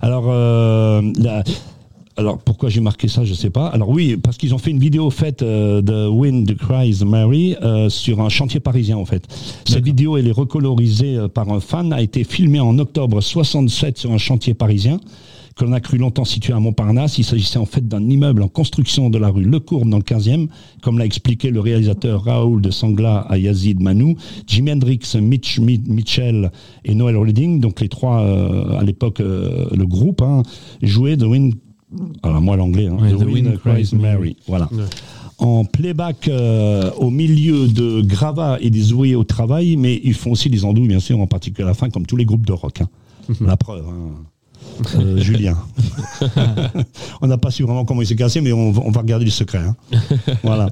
Alors, 0.00 0.26
euh, 0.28 1.02
la- 1.18 1.42
alors 2.16 2.38
pourquoi 2.38 2.68
j'ai 2.68 2.80
marqué 2.80 3.08
ça, 3.08 3.24
je 3.24 3.32
sais 3.32 3.50
pas. 3.50 3.68
Alors 3.68 3.88
oui, 3.88 4.16
parce 4.16 4.36
qu'ils 4.36 4.54
ont 4.54 4.58
fait 4.58 4.70
une 4.72 4.78
vidéo 4.80 5.08
faite 5.10 5.42
euh, 5.42 5.80
de 5.80 6.06
Wind 6.08 6.54
Cries 6.56 7.02
Mary 7.06 7.56
euh, 7.62 7.88
sur 7.88 8.20
un 8.20 8.28
chantier 8.28 8.60
parisien 8.60 8.96
en 8.98 9.06
fait. 9.06 9.26
Cette 9.66 9.84
vidéo, 9.84 10.16
elle 10.18 10.26
est 10.26 10.32
recolorisée 10.32 11.16
euh, 11.16 11.28
par 11.28 11.48
un 11.50 11.60
fan, 11.60 11.92
a 11.92 12.02
été 12.02 12.24
filmée 12.24 12.60
en 12.60 12.78
octobre 12.78 13.20
67 13.22 13.96
sur 13.98 14.12
un 14.12 14.18
chantier 14.18 14.52
parisien 14.54 15.00
que 15.56 15.64
l'on 15.64 15.72
a 15.72 15.80
cru 15.80 15.98
longtemps 15.98 16.24
situé 16.24 16.52
à 16.52 16.60
Montparnasse. 16.60 17.18
Il 17.18 17.24
s'agissait 17.24 17.58
en 17.58 17.66
fait 17.66 17.86
d'un 17.86 18.08
immeuble 18.08 18.42
en 18.42 18.48
construction 18.48 19.08
de 19.10 19.18
la 19.18 19.28
rue 19.28 19.44
Le 19.44 19.58
Courbe 19.60 19.88
dans 19.90 19.98
le 19.98 20.02
15e, 20.02 20.48
comme 20.82 20.98
l'a 20.98 21.04
expliqué 21.06 21.50
le 21.50 21.60
réalisateur 21.60 22.24
Raoul 22.24 22.60
de 22.62 22.70
Sangla 22.70 23.18
à 23.28 23.36
Yazid 23.38 23.80
Manou, 23.80 24.16
Jimi 24.46 24.72
Hendrix, 24.72 25.00
Mitch 25.20 25.58
Mi- 25.58 25.82
Mitchell 25.86 26.50
et 26.84 26.94
Noel 26.94 27.16
Redding, 27.16 27.60
donc 27.60 27.80
les 27.80 27.88
trois 27.88 28.20
euh, 28.22 28.78
à 28.78 28.84
l'époque 28.84 29.20
euh, 29.20 29.66
le 29.74 29.86
groupe, 29.86 30.22
hein, 30.22 30.42
jouaient 30.82 31.16
The 31.16 31.24
Wind, 31.24 31.54
alors 32.22 32.40
moi 32.40 32.56
l'anglais, 32.56 32.86
hein, 32.86 32.96
Ouais, 33.00 33.12
The, 33.12 33.24
Wind, 33.26 33.58
Cries 33.64 33.90
Mary, 33.96 34.36
voilà. 34.46 34.68
Ouais. 34.72 34.84
En 35.38 35.64
playback 35.64 36.28
euh, 36.28 36.90
au 36.98 37.08
milieu 37.10 37.66
de 37.66 38.02
gravats 38.02 38.58
et 38.60 38.68
des 38.70 38.92
ouvriers 38.92 39.16
au 39.16 39.24
travail, 39.24 39.76
mais 39.76 39.98
ils 40.04 40.14
font 40.14 40.32
aussi 40.32 40.50
des 40.50 40.64
andouilles, 40.64 40.88
bien 40.88 41.00
sûr, 41.00 41.18
en 41.18 41.26
particulier 41.26 41.64
à 41.64 41.68
la 41.68 41.74
fin, 41.74 41.88
comme 41.88 42.04
tous 42.06 42.16
les 42.16 42.26
groupes 42.26 42.44
de 42.46 42.52
rock. 42.52 42.82
hein. 42.82 42.88
La 43.40 43.56
preuve. 43.56 43.84
hein. 43.88 44.10
Euh, 44.96 45.18
Julien. 45.18 45.56
on 47.22 47.26
n'a 47.26 47.38
pas 47.38 47.50
su 47.50 47.62
vraiment 47.62 47.84
comment 47.84 48.02
il 48.02 48.06
s'est 48.06 48.16
cassé, 48.16 48.40
mais 48.40 48.52
on, 48.52 48.70
va- 48.72 48.82
on 48.84 48.90
va 48.90 49.00
regarder 49.00 49.24
le 49.24 49.30
secret. 49.30 49.58
hein. 49.58 49.76
voilà. 50.42 50.70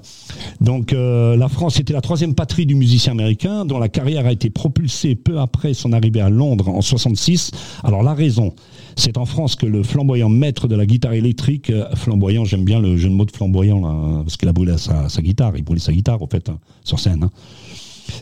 Donc 0.60 0.92
euh, 0.92 1.36
la 1.36 1.48
France 1.48 1.78
était 1.80 1.92
la 1.92 2.00
troisième 2.00 2.34
patrie 2.34 2.66
du 2.66 2.74
musicien 2.74 3.12
américain, 3.12 3.64
dont 3.64 3.78
la 3.78 3.88
carrière 3.88 4.26
a 4.26 4.32
été 4.32 4.50
propulsée 4.50 5.14
peu 5.14 5.38
après 5.40 5.74
son 5.74 5.92
arrivée 5.92 6.20
à 6.20 6.30
Londres 6.30 6.68
en 6.68 6.80
66. 6.82 7.50
Alors 7.84 8.02
la 8.02 8.14
raison, 8.14 8.54
c'est 8.98 9.16
en 9.16 9.24
France 9.26 9.54
que 9.54 9.66
le 9.66 9.82
flamboyant 9.82 10.28
maître 10.28 10.68
de 10.68 10.74
la 10.74 10.84
guitare 10.84 11.12
électrique, 11.12 11.70
euh, 11.70 11.86
flamboyant, 11.94 12.44
j'aime 12.44 12.64
bien 12.64 12.80
le 12.80 12.96
jeu 12.96 13.08
de 13.08 13.14
mots 13.14 13.24
de 13.24 13.30
flamboyant, 13.30 13.80
là, 13.80 14.22
parce 14.22 14.36
qu'il 14.36 14.48
a 14.48 14.52
brûlé 14.52 14.76
sa, 14.76 15.06
guitare, 15.22 15.56
il 15.56 15.64
brûlait 15.64 15.80
sa 15.80 15.92
guitare, 15.92 16.20
au 16.20 16.26
fait, 16.26 16.48
hein, 16.48 16.58
sur 16.84 16.98
scène. 16.98 17.22
hein. 17.24 17.30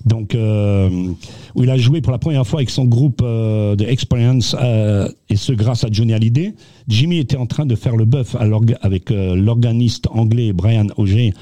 Donc, 0.05 0.35
euh, 0.35 0.91
où 1.55 1.63
il 1.63 1.71
a 1.71 1.77
joué 1.77 2.01
pour 2.01 2.13
la 2.13 2.19
première 2.19 2.47
fois 2.47 2.59
avec 2.61 2.71
son 2.71 2.85
groupe 2.85 3.21
euh, 3.23 3.77
de 3.77 3.85
Experience, 3.85 4.57
euh, 4.61 5.09
et 5.29 5.37
ce 5.37 5.53
grâce 5.53 5.85
à 5.85 5.89
Johnny 5.91 6.13
Hallyday. 6.13 6.55
Jimmy 6.89 7.19
était 7.19 7.37
en 7.37 7.47
train 7.47 7.67
de 7.67 7.75
faire 7.75 7.97
le 7.97 8.05
bœuf 8.05 8.37
avec 8.81 9.11
euh, 9.11 9.35
l'organiste 9.35 10.09
anglais 10.11 10.53
Brian 10.53 10.89
Auger 10.97 11.33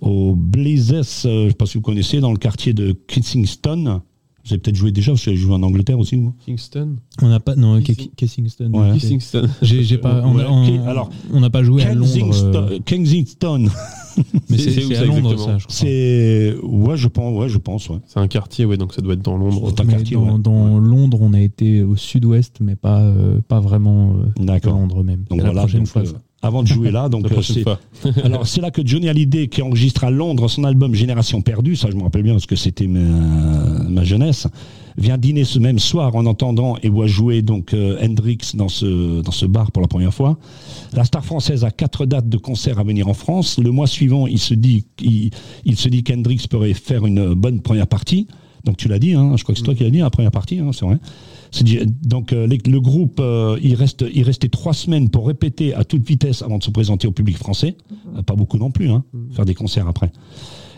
au 0.00 0.34
Blazes, 0.34 0.92
euh, 1.26 1.42
je 1.42 1.44
ne 1.44 1.48
sais 1.50 1.54
pas 1.54 1.66
si 1.66 1.78
vous 1.78 1.82
connaissez, 1.82 2.20
dans 2.20 2.32
le 2.32 2.38
quartier 2.38 2.72
de 2.72 2.92
Kensington. 3.06 4.02
Vous 4.44 4.52
avez 4.52 4.58
peut-être 4.60 4.76
joué 4.76 4.90
déjà, 4.90 5.12
parce 5.12 5.24
que 5.24 5.30
j'ai 5.30 5.36
joué 5.36 5.54
en 5.54 5.62
Angleterre 5.62 5.98
aussi. 5.98 6.16
Vous. 6.16 6.34
Kingston. 6.44 6.96
On 7.22 7.28
n'a 7.28 7.38
pas. 7.38 7.54
Non, 7.54 7.80
Kissing-. 7.80 8.10
Ouais. 8.72 8.98
J'ai 9.62 9.98
pas. 9.98 10.22
On 10.24 10.34
Ouais, 10.34 10.42
a- 10.42 10.50
on- 10.50 10.64
ok, 10.80 10.86
alors, 10.88 11.10
on 11.32 11.40
n'a 11.40 11.50
pas 11.50 11.62
joué 11.62 11.84
à 11.84 11.94
Londres. 11.94 12.80
Kensington, 12.84 13.66
euh. 13.66 13.68
Mais 14.50 14.58
C'est- 14.58 14.96
à 14.96 15.04
Londres, 15.04 15.32
exactement 15.32 15.36
ça, 15.38 15.58
je 15.58 15.64
crois. 15.64 15.74
c'est 15.74 16.54
ouais, 16.62 16.96
je 16.96 17.08
pense, 17.08 17.38
ouais, 17.38 17.48
je 17.48 17.58
pense, 17.58 17.88
ouais. 17.88 17.98
C'est 18.06 18.18
un 18.20 18.28
quartier, 18.28 18.64
ouais, 18.66 18.76
donc 18.76 18.92
ça 18.92 19.00
doit 19.00 19.14
être 19.14 19.22
dans 19.22 19.36
Londres. 19.36 19.72
Un 19.78 19.86
quartier, 19.86 20.16
dans, 20.16 20.34
ouais. 20.34 20.38
dans 20.38 20.78
Londres, 20.78 21.18
on 21.22 21.32
a 21.34 21.40
été 21.40 21.82
au 21.82 21.96
sud-ouest, 21.96 22.58
mais 22.60 22.76
pas, 22.76 23.00
euh, 23.00 23.38
pas 23.46 23.60
vraiment 23.60 24.10
euh, 24.16 24.42
D'accord. 24.44 24.74
Londres 24.74 25.02
même. 25.02 25.24
Donc 25.30 25.42
la 25.42 25.52
prochaine 25.52 25.80
donc, 25.80 25.88
fois. 25.88 26.02
euh, 26.02 26.06
ça. 26.06 26.20
Avant 26.42 26.62
de 26.62 26.68
jouer 26.68 26.90
là, 26.90 27.08
donc 27.08 27.30
euh, 27.32 27.40
c'est-. 27.40 27.64
Alors 28.24 28.46
c'est 28.46 28.60
là 28.60 28.70
que 28.70 28.82
Johnny 28.84 29.08
Hallyday, 29.08 29.48
qui 29.48 29.62
enregistre 29.62 30.04
à 30.04 30.10
Londres 30.10 30.48
son 30.48 30.64
album 30.64 30.94
Génération 30.94 31.40
perdue, 31.40 31.76
ça 31.76 31.88
je 31.90 31.96
me 31.96 32.02
rappelle 32.02 32.22
bien 32.22 32.32
parce 32.32 32.46
que 32.46 32.56
c'était 32.56 32.88
ma, 32.88 33.00
ma 33.88 34.04
jeunesse, 34.04 34.48
vient 34.98 35.16
dîner 35.16 35.44
ce 35.44 35.58
même 35.58 35.78
soir 35.78 36.14
en 36.16 36.26
entendant 36.26 36.76
et 36.82 36.88
voit 36.88 37.06
jouer 37.06 37.42
donc 37.42 37.72
euh, 37.72 37.96
Hendrix 38.02 38.38
dans 38.54 38.68
ce 38.68 39.22
dans 39.22 39.30
ce 39.30 39.46
bar 39.46 39.72
pour 39.72 39.80
la 39.80 39.88
première 39.88 40.12
fois. 40.12 40.36
La 40.92 41.04
star 41.04 41.24
française 41.24 41.64
a 41.64 41.70
quatre 41.70 42.04
dates 42.06 42.28
de 42.28 42.36
concert 42.36 42.78
à 42.78 42.84
venir 42.84 43.08
en 43.08 43.14
France. 43.14 43.58
Le 43.58 43.70
mois 43.70 43.86
suivant, 43.86 44.26
il 44.26 44.38
se 44.38 44.54
dit 44.54 44.84
il, 45.00 45.30
il 45.64 45.76
se 45.76 45.88
dit 45.88 46.02
qu'Hendrix 46.02 46.46
pourrait 46.50 46.74
faire 46.74 47.06
une 47.06 47.34
bonne 47.34 47.60
première 47.60 47.86
partie. 47.86 48.26
Donc 48.64 48.76
tu 48.76 48.88
l'as 48.88 48.98
dit, 48.98 49.14
hein, 49.14 49.34
je 49.36 49.42
crois 49.42 49.54
que 49.54 49.58
c'est 49.58 49.64
toi 49.64 49.74
qui 49.74 49.82
l'as 49.82 49.90
dit 49.90 49.98
la 49.98 50.10
première 50.10 50.30
partie, 50.30 50.58
hein, 50.58 50.70
c'est 50.72 50.84
vrai. 50.84 50.98
Donc 52.02 52.32
euh, 52.32 52.46
les- 52.46 52.58
le 52.66 52.80
groupe, 52.80 53.18
euh, 53.20 53.58
il 53.62 53.74
reste, 53.74 54.04
il 54.14 54.22
restait 54.22 54.48
trois 54.48 54.72
semaines 54.72 55.10
pour 55.10 55.26
répéter 55.26 55.74
à 55.74 55.84
toute 55.84 56.06
vitesse 56.06 56.42
avant 56.42 56.58
de 56.58 56.62
se 56.64 56.70
présenter 56.70 57.06
au 57.06 57.12
public 57.12 57.36
français. 57.36 57.76
Euh, 58.16 58.22
Pas 58.22 58.34
beaucoup 58.34 58.58
non 58.58 58.70
plus, 58.70 58.90
hein, 58.90 59.04
faire 59.34 59.44
des 59.44 59.54
concerts 59.54 59.86
après. 59.88 60.10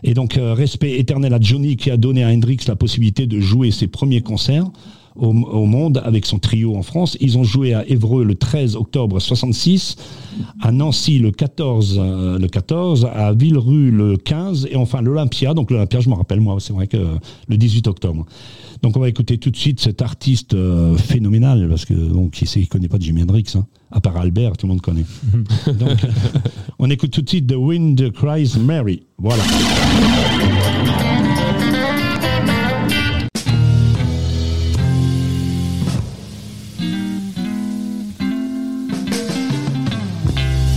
Et 0.02 0.14
donc 0.14 0.36
euh, 0.36 0.52
respect 0.54 0.98
éternel 0.98 1.32
à 1.32 1.40
Johnny 1.40 1.76
qui 1.76 1.90
a 1.90 1.96
donné 1.96 2.24
à 2.24 2.28
Hendrix 2.28 2.58
la 2.66 2.76
possibilité 2.76 3.26
de 3.26 3.40
jouer 3.40 3.70
ses 3.70 3.86
premiers 3.86 4.20
concerts 4.20 4.66
au, 5.16 5.28
au 5.28 5.64
monde 5.66 6.02
avec 6.04 6.26
son 6.26 6.38
trio 6.40 6.74
en 6.76 6.82
France. 6.82 7.16
Ils 7.20 7.38
ont 7.38 7.44
joué 7.44 7.72
à 7.72 7.88
Évreux 7.88 8.24
le 8.24 8.34
13 8.34 8.74
octobre 8.74 9.20
66, 9.20 9.94
à 10.60 10.72
Nancy 10.72 11.20
le 11.20 11.30
14, 11.30 11.98
euh, 12.02 12.38
le 12.38 12.48
14, 12.48 13.08
à 13.14 13.32
Villerue 13.32 13.92
le 13.92 14.16
15 14.16 14.66
et 14.72 14.76
enfin 14.76 15.00
l'Olympia. 15.00 15.54
Donc 15.54 15.70
l'Olympia, 15.70 16.00
je 16.00 16.08
me 16.10 16.14
rappelle 16.14 16.40
moi, 16.40 16.56
c'est 16.58 16.72
vrai 16.72 16.88
que 16.88 16.98
le 17.48 17.56
18 17.56 17.86
octobre. 17.86 18.26
Donc 18.84 18.98
on 18.98 19.00
va 19.00 19.08
écouter 19.08 19.38
tout 19.38 19.50
de 19.50 19.56
suite 19.56 19.80
cet 19.80 20.02
artiste 20.02 20.52
euh, 20.52 20.94
phénoménal 20.98 21.68
parce 21.70 21.86
que 21.86 21.94
bon, 21.94 22.28
qui 22.28 22.46
sait, 22.46 22.60
qui 22.60 22.68
connaît 22.68 22.86
pas 22.86 22.98
Jimi 23.00 23.22
Hendrix, 23.22 23.54
hein, 23.54 23.64
à 23.90 23.98
part 23.98 24.18
Albert, 24.18 24.58
tout 24.58 24.66
le 24.66 24.72
monde 24.72 24.82
connaît. 24.82 25.06
Donc 25.66 26.04
on 26.78 26.90
écoute 26.90 27.10
tout 27.10 27.22
de 27.22 27.28
suite 27.30 27.46
The 27.46 27.54
Wind 27.56 28.12
Cries 28.12 28.58
Mary. 28.60 29.04
Voilà. 29.16 29.42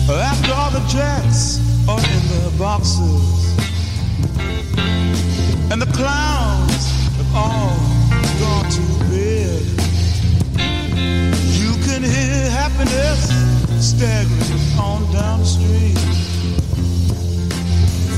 After 0.08 0.54
all 0.54 0.72
the 0.72 0.88
jacks 0.88 1.60
are 1.90 2.00
in 2.00 2.24
their 2.30 2.52
boxes 2.58 3.48
And 5.70 5.82
the 5.82 5.86
clowns 5.88 6.37
staggering 13.82 14.80
on 14.80 15.02
down 15.12 15.40
the 15.40 15.46
street. 15.46 15.98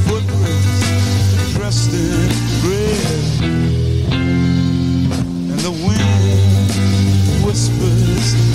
Footprints 0.08 1.53
dressed 1.53 1.93
in 1.93 2.29
red. 2.65 3.23
And 5.51 5.60
the 5.60 5.71
wind 5.71 7.45
whispers 7.45 8.49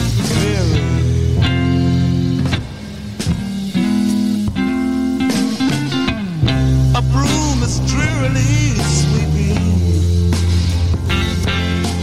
A 6.97 7.03
broom 7.03 7.61
is 7.65 7.81
drearily 7.91 8.77
sweeping 9.01 10.33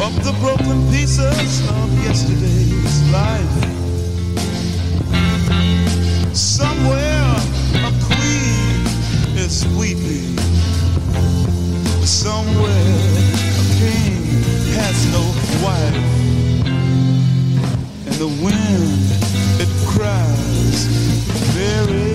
up 0.02 0.12
the 0.22 0.36
broken 0.42 0.90
pieces 0.92 1.66
of 1.70 2.04
yesterday's 2.04 3.12
life. 3.12 3.81
Somewhere 6.34 7.36
a 7.76 7.92
queen 8.06 8.86
is 9.36 9.68
weeping. 9.78 10.38
Somewhere 12.06 12.72
a 13.60 13.66
king 13.78 14.44
has 14.80 14.98
no 15.12 15.24
wife. 15.62 15.96
And 18.08 18.16
the 18.16 18.28
wind, 18.42 19.12
it 19.60 19.70
cries 19.88 20.86
very 21.54 22.11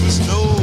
There's 0.00 0.26
no. 0.26 0.59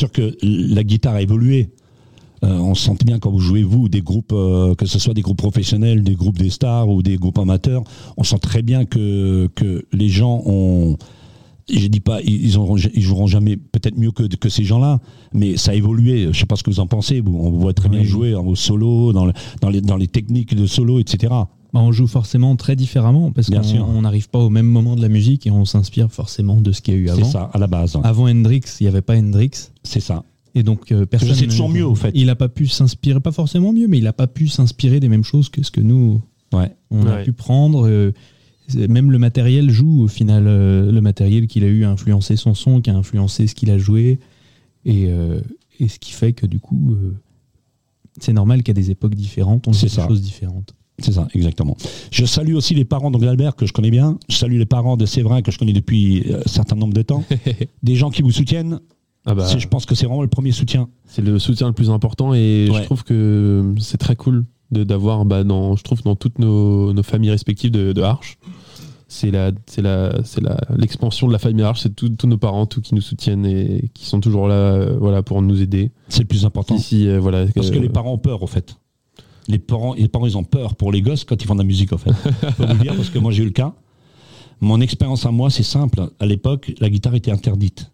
Sûr 0.00 0.10
que 0.12 0.36
la 0.42 0.82
guitare 0.84 1.14
a 1.14 1.22
évolué. 1.22 1.70
Euh, 2.42 2.56
on 2.58 2.74
sent 2.74 2.96
bien 3.04 3.18
quand 3.18 3.30
vous 3.30 3.38
jouez 3.40 3.62
vous 3.62 3.90
des 3.90 4.00
groupes, 4.00 4.32
euh, 4.32 4.74
que 4.74 4.86
ce 4.86 4.98
soit 4.98 5.12
des 5.12 5.20
groupes 5.20 5.36
professionnels, 5.36 6.02
des 6.02 6.14
groupes 6.14 6.38
des 6.38 6.48
stars 6.48 6.88
ou 6.88 7.02
des 7.02 7.16
groupes 7.18 7.38
amateurs, 7.38 7.82
on 8.16 8.24
sent 8.24 8.38
très 8.40 8.62
bien 8.62 8.86
que 8.86 9.50
que 9.54 9.84
les 9.92 10.08
gens 10.08 10.40
ont, 10.46 10.96
je 11.70 11.86
dis 11.86 12.00
pas, 12.00 12.22
ils 12.22 12.46
ils, 12.46 13.02
joueront 13.02 13.26
jamais 13.26 13.58
peut-être 13.58 13.98
mieux 13.98 14.10
que 14.10 14.22
que 14.22 14.48
ces 14.48 14.64
gens-là, 14.64 15.00
mais 15.34 15.58
ça 15.58 15.72
a 15.72 15.74
évolué. 15.74 16.28
Je 16.32 16.38
sais 16.40 16.46
pas 16.46 16.56
ce 16.56 16.62
que 16.62 16.70
vous 16.70 16.80
en 16.80 16.86
pensez. 16.86 17.20
Vous, 17.20 17.36
on 17.38 17.50
voit 17.50 17.74
très 17.74 17.90
bien 17.90 18.04
jouer 18.04 18.34
en 18.34 18.54
solo, 18.54 19.12
dans, 19.12 19.26
le- 19.26 19.34
dans 19.60 19.68
les 19.68 19.82
dans 19.82 19.98
les 19.98 20.08
techniques 20.08 20.54
de 20.54 20.64
solo, 20.66 20.98
etc. 20.98 21.34
Bah, 21.72 21.80
on 21.80 21.92
joue 21.92 22.06
forcément 22.08 22.56
très 22.56 22.74
différemment 22.74 23.30
parce 23.30 23.48
qu'on 23.48 24.02
n'arrive 24.02 24.28
pas 24.28 24.40
au 24.40 24.50
même 24.50 24.66
moment 24.66 24.96
de 24.96 25.02
la 25.02 25.08
musique 25.08 25.46
et 25.46 25.50
on 25.52 25.64
s'inspire 25.64 26.10
forcément 26.10 26.60
de 26.60 26.72
ce 26.72 26.80
qu'il 26.82 26.94
y 26.94 26.96
a 26.96 27.00
eu 27.00 27.06
C'est 27.06 27.12
avant. 27.12 27.24
ça 27.30 27.50
à 27.52 27.58
la 27.58 27.66
base. 27.68 27.96
Avant 28.02 28.28
Hendrix, 28.28 28.62
il 28.80 28.84
n'y 28.84 28.88
avait 28.88 29.02
pas 29.02 29.16
Hendrix. 29.16 29.50
C'est 29.84 30.00
ça. 30.00 30.24
Et 30.56 30.64
donc, 30.64 30.90
euh, 30.90 31.06
personne. 31.06 31.32
c'est 31.34 31.46
toujours 31.46 31.68
mieux, 31.68 31.86
au 31.86 31.94
fait. 31.94 32.10
Il 32.14 32.26
n'a 32.26 32.34
pas 32.34 32.48
pu 32.48 32.66
s'inspirer, 32.66 33.20
pas 33.20 33.30
forcément 33.30 33.72
mieux, 33.72 33.86
mais 33.86 33.98
il 33.98 34.04
n'a 34.04 34.12
pas 34.12 34.26
pu 34.26 34.48
s'inspirer 34.48 34.98
des 34.98 35.08
mêmes 35.08 35.22
choses 35.22 35.48
que 35.48 35.62
ce 35.62 35.70
que 35.70 35.80
nous, 35.80 36.20
Ouais. 36.52 36.74
on 36.90 37.06
a 37.06 37.18
pu 37.22 37.32
prendre. 37.32 37.86
euh, 37.86 38.10
c'est- 38.66 38.88
même 38.88 39.12
le 39.12 39.18
matériel 39.20 39.70
joue, 39.70 40.02
au 40.02 40.08
final. 40.08 40.48
euh, 40.48 40.90
le 40.90 41.00
matériel 41.00 41.46
qu'il 41.46 41.62
a 41.62 41.68
eu 41.68 41.84
a 41.84 41.90
influencé 41.90 42.34
son 42.34 42.54
son, 42.54 42.80
qui 42.80 42.90
a 42.90 42.96
influencé 42.96 43.46
ce 43.46 43.54
qu'il 43.54 43.70
a 43.70 43.78
joué. 43.78 44.18
Et, 44.84 45.04
euh, 45.08 45.40
et 45.78 45.86
ce 45.86 46.00
qui 46.00 46.10
fait 46.10 46.32
que, 46.32 46.46
du 46.46 46.58
coup, 46.58 46.94
euh, 46.94 47.14
c'est 48.20 48.32
normal 48.32 48.64
qu'à 48.64 48.72
des 48.72 48.90
époques 48.90 49.14
différentes, 49.14 49.68
on 49.68 49.72
joue 49.72 49.86
C'est 49.86 50.00
des 50.02 50.08
choses 50.08 50.20
différentes. 50.22 50.74
C'est 51.02 51.12
ça, 51.12 51.28
exactement. 51.34 51.76
Je 52.10 52.24
salue 52.24 52.54
aussi 52.54 52.74
les 52.74 52.84
parents 52.84 53.10
donc 53.10 53.22
d'Albert 53.22 53.56
que 53.56 53.66
je 53.66 53.72
connais 53.72 53.90
bien. 53.90 54.18
Je 54.28 54.36
salue 54.36 54.58
les 54.58 54.66
parents 54.66 54.96
de 54.96 55.06
Séverin 55.06 55.42
que 55.42 55.50
je 55.50 55.58
connais 55.58 55.72
depuis 55.72 56.24
euh, 56.30 56.40
un 56.44 56.48
certain 56.48 56.76
nombre 56.76 56.92
de 56.94 57.02
temps. 57.02 57.24
Des 57.82 57.96
gens 57.96 58.10
qui 58.10 58.22
vous 58.22 58.32
soutiennent. 58.32 58.80
Ah 59.26 59.34
bah, 59.34 59.46
Je 59.56 59.66
pense 59.68 59.84
que 59.86 59.94
c'est 59.94 60.06
vraiment 60.06 60.22
le 60.22 60.28
premier 60.28 60.52
soutien. 60.52 60.88
c'est 61.04 61.22
le 61.22 61.38
soutien 61.38 61.66
le 61.66 61.72
plus 61.74 61.90
important 61.90 62.32
et 62.34 62.68
Ouais. 62.70 62.78
je 62.78 62.84
trouve 62.84 63.04
que 63.04 63.74
c'est 63.78 63.98
très 63.98 64.16
cool 64.16 64.44
d'avoir 64.70 65.24
bah, 65.24 65.44
dans 65.44 65.76
je 65.76 65.82
trouve 65.82 66.02
dans 66.02 66.14
toutes 66.16 66.38
nos, 66.38 66.92
nos 66.92 67.02
familles 67.02 67.30
respectives 67.30 67.70
de, 67.70 67.92
de 67.92 68.02
Arche 68.02 68.38
c'est 69.08 69.32
la 69.32 69.50
c'est 69.66 69.82
la 69.82 70.22
c'est 70.24 70.40
la 70.40 70.56
l'expansion 70.76 71.26
de 71.26 71.32
la 71.32 71.40
famille 71.40 71.64
Arche 71.64 71.80
c'est 71.80 71.94
tout- 71.96 72.08
tous 72.10 72.28
nos 72.28 72.38
parents 72.38 72.64
tous 72.66 72.80
qui 72.80 72.94
nous 72.94 73.00
soutiennent 73.00 73.44
et 73.44 73.90
qui 73.92 74.06
sont 74.06 74.20
toujours 74.20 74.46
là 74.46 74.54
euh, 74.54 74.96
voilà 75.00 75.22
pour 75.24 75.42
nous 75.42 75.60
aider 75.60 75.90
C'est 76.08 76.20
le 76.22 76.28
plus 76.28 76.44
important. 76.44 76.76
ici 76.76 77.08
euh, 77.08 77.18
voilà 77.18 77.46
Parce 77.54 77.70
que 77.70 77.76
euh, 77.78 77.80
les 77.80 77.88
parents 77.88 78.12
ont 78.12 78.18
peur, 78.18 78.42
au 78.42 78.46
fait. 78.46 78.76
Les 79.50 79.58
parents, 79.58 79.94
les 79.94 80.08
parents, 80.08 80.26
ils 80.26 80.38
ont 80.38 80.44
peur 80.44 80.76
pour 80.76 80.92
les 80.92 81.02
gosses 81.02 81.24
quand 81.24 81.42
ils 81.42 81.46
font 81.46 81.54
de 81.54 81.60
la 81.60 81.66
musique, 81.66 81.92
au 81.92 81.98
fait. 81.98 82.10
Je 82.42 82.54
peux 82.54 82.66
vous 82.66 82.72
le 82.72 82.78
dire 82.78 82.94
parce 82.94 83.10
que 83.10 83.18
moi, 83.18 83.32
j'ai 83.32 83.42
eu 83.42 83.46
le 83.46 83.52
cas. 83.52 83.74
Mon 84.60 84.80
expérience 84.80 85.26
à 85.26 85.30
moi, 85.30 85.50
c'est 85.50 85.62
simple. 85.62 86.08
À 86.20 86.26
l'époque, 86.26 86.72
la 86.80 86.88
guitare 86.88 87.14
était 87.14 87.30
interdite. 87.30 87.90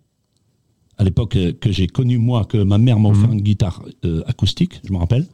À 0.98 1.04
l'époque 1.04 1.36
euh, 1.36 1.52
que 1.52 1.70
j'ai 1.72 1.86
connu, 1.86 2.18
moi, 2.18 2.44
que 2.44 2.58
ma 2.58 2.78
mère 2.78 2.98
m'a 2.98 3.10
offert 3.10 3.30
une 3.32 3.40
guitare 3.40 3.82
euh, 4.04 4.22
acoustique, 4.26 4.80
je 4.84 4.92
me 4.92 4.98
rappelle, 4.98 5.26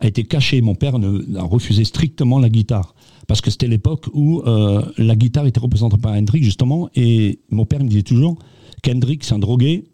a 0.00 0.06
été 0.06 0.24
cachée. 0.24 0.60
Mon 0.60 0.74
père 0.74 0.98
ne, 0.98 1.36
a 1.36 1.42
refusé 1.42 1.84
strictement 1.84 2.38
la 2.38 2.48
guitare. 2.48 2.94
Parce 3.26 3.40
que 3.40 3.50
c'était 3.50 3.66
l'époque 3.66 4.06
où 4.14 4.42
euh, 4.46 4.82
la 4.96 5.14
guitare 5.14 5.46
était 5.46 5.60
représentée 5.60 5.98
par 5.98 6.12
Hendrix, 6.12 6.42
justement. 6.42 6.88
Et 6.94 7.40
mon 7.50 7.66
père 7.66 7.80
me 7.80 7.88
disait 7.88 8.02
toujours 8.02 8.38
qu'Hendrix, 8.82 9.18
c'est 9.22 9.34
un 9.34 9.38
drogué. 9.38 9.84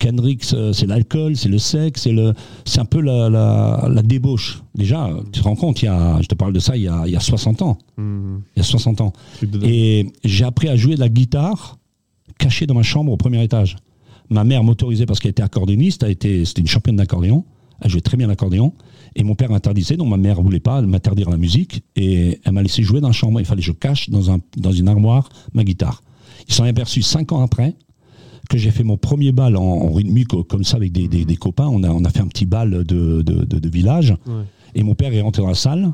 Qu'Hendrix, 0.00 0.38
euh, 0.54 0.72
c'est 0.72 0.86
l'alcool, 0.86 1.36
c'est 1.36 1.48
le 1.48 1.58
sexe, 1.58 2.02
c'est 2.02 2.12
le, 2.12 2.32
c'est 2.64 2.80
un 2.80 2.84
peu 2.86 3.00
la, 3.00 3.28
la, 3.30 3.88
la 3.88 4.02
débauche. 4.02 4.62
Déjà, 4.74 5.10
tu 5.30 5.40
te 5.40 5.44
rends 5.44 5.54
compte, 5.54 5.82
il 5.82 5.84
y 5.84 5.88
a, 5.88 6.20
je 6.22 6.26
te 6.26 6.34
parle 6.34 6.52
de 6.52 6.58
ça 6.58 6.76
il 6.76 6.82
y 6.82 6.88
a, 6.88 7.02
il 7.06 7.12
y 7.12 7.16
a 7.16 7.20
60 7.20 7.62
ans. 7.62 7.78
hmm, 7.98 8.38
Il 8.56 8.58
y 8.58 8.60
a 8.60 8.64
60 8.64 9.00
ans. 9.02 9.12
Et 9.62 10.10
j'ai 10.24 10.44
appris 10.44 10.68
à 10.68 10.74
jouer 10.74 10.94
de 10.96 11.00
la 11.00 11.08
guitare 11.08 11.78
caché 12.38 12.66
dans 12.66 12.74
ma 12.74 12.82
chambre 12.82 13.12
au 13.12 13.16
premier 13.16 13.44
étage. 13.44 13.76
Ma 14.30 14.42
mère 14.44 14.64
m'autorisait 14.64 15.06
parce 15.06 15.20
qu'elle 15.20 15.32
était 15.32 15.42
accordéoniste, 15.42 16.02
elle 16.02 16.12
était, 16.12 16.44
c'était 16.44 16.62
une 16.62 16.66
championne 16.68 16.96
d'accordéon. 16.96 17.44
Elle 17.82 17.90
jouait 17.90 18.00
très 18.00 18.16
bien 18.16 18.26
l'accordéon. 18.26 18.72
Et 19.16 19.24
mon 19.24 19.34
père 19.34 19.50
interdisait, 19.52 19.96
donc 19.96 20.08
ma 20.08 20.16
mère 20.16 20.40
voulait 20.40 20.60
pas 20.60 20.80
m'interdire 20.82 21.28
la 21.30 21.36
musique. 21.36 21.82
Et 21.96 22.40
elle 22.44 22.52
m'a 22.52 22.62
laissé 22.62 22.82
jouer 22.82 23.00
dans 23.00 23.08
la 23.08 23.12
chambre. 23.12 23.40
Il 23.40 23.44
fallait 23.46 23.60
que 23.60 23.66
je 23.66 23.72
cache 23.72 24.08
dans, 24.08 24.30
un, 24.30 24.38
dans 24.56 24.72
une 24.72 24.88
armoire 24.88 25.28
ma 25.52 25.64
guitare. 25.64 26.02
Ils 26.48 26.54
s'en 26.54 26.64
est 26.64 26.68
aperçu 26.70 27.02
cinq 27.02 27.32
ans 27.32 27.42
après 27.42 27.74
que 28.50 28.58
j'ai 28.58 28.70
fait 28.70 28.84
mon 28.84 28.96
premier 28.98 29.32
bal 29.32 29.56
en, 29.56 29.62
en 29.62 29.92
rythmique 29.92 30.34
euh, 30.34 30.42
comme 30.42 30.64
ça 30.64 30.76
avec 30.76 30.92
des, 30.92 31.08
des- 31.08 31.24
des 31.24 31.36
copains. 31.36 31.68
On 31.68 31.82
a, 31.84 31.88
on 31.90 32.04
a 32.04 32.10
fait 32.10 32.20
un 32.20 32.26
petit 32.26 32.44
bal 32.46 32.70
de, 32.70 32.82
de, 32.82 33.22
de- 33.22 33.58
de 33.58 33.68
village. 33.70 34.10
Ouais. 34.26 34.42
Et 34.74 34.82
mon 34.82 34.94
père 34.94 35.12
est 35.14 35.20
rentré 35.22 35.40
dans 35.42 35.48
la 35.48 35.54
salle. 35.54 35.92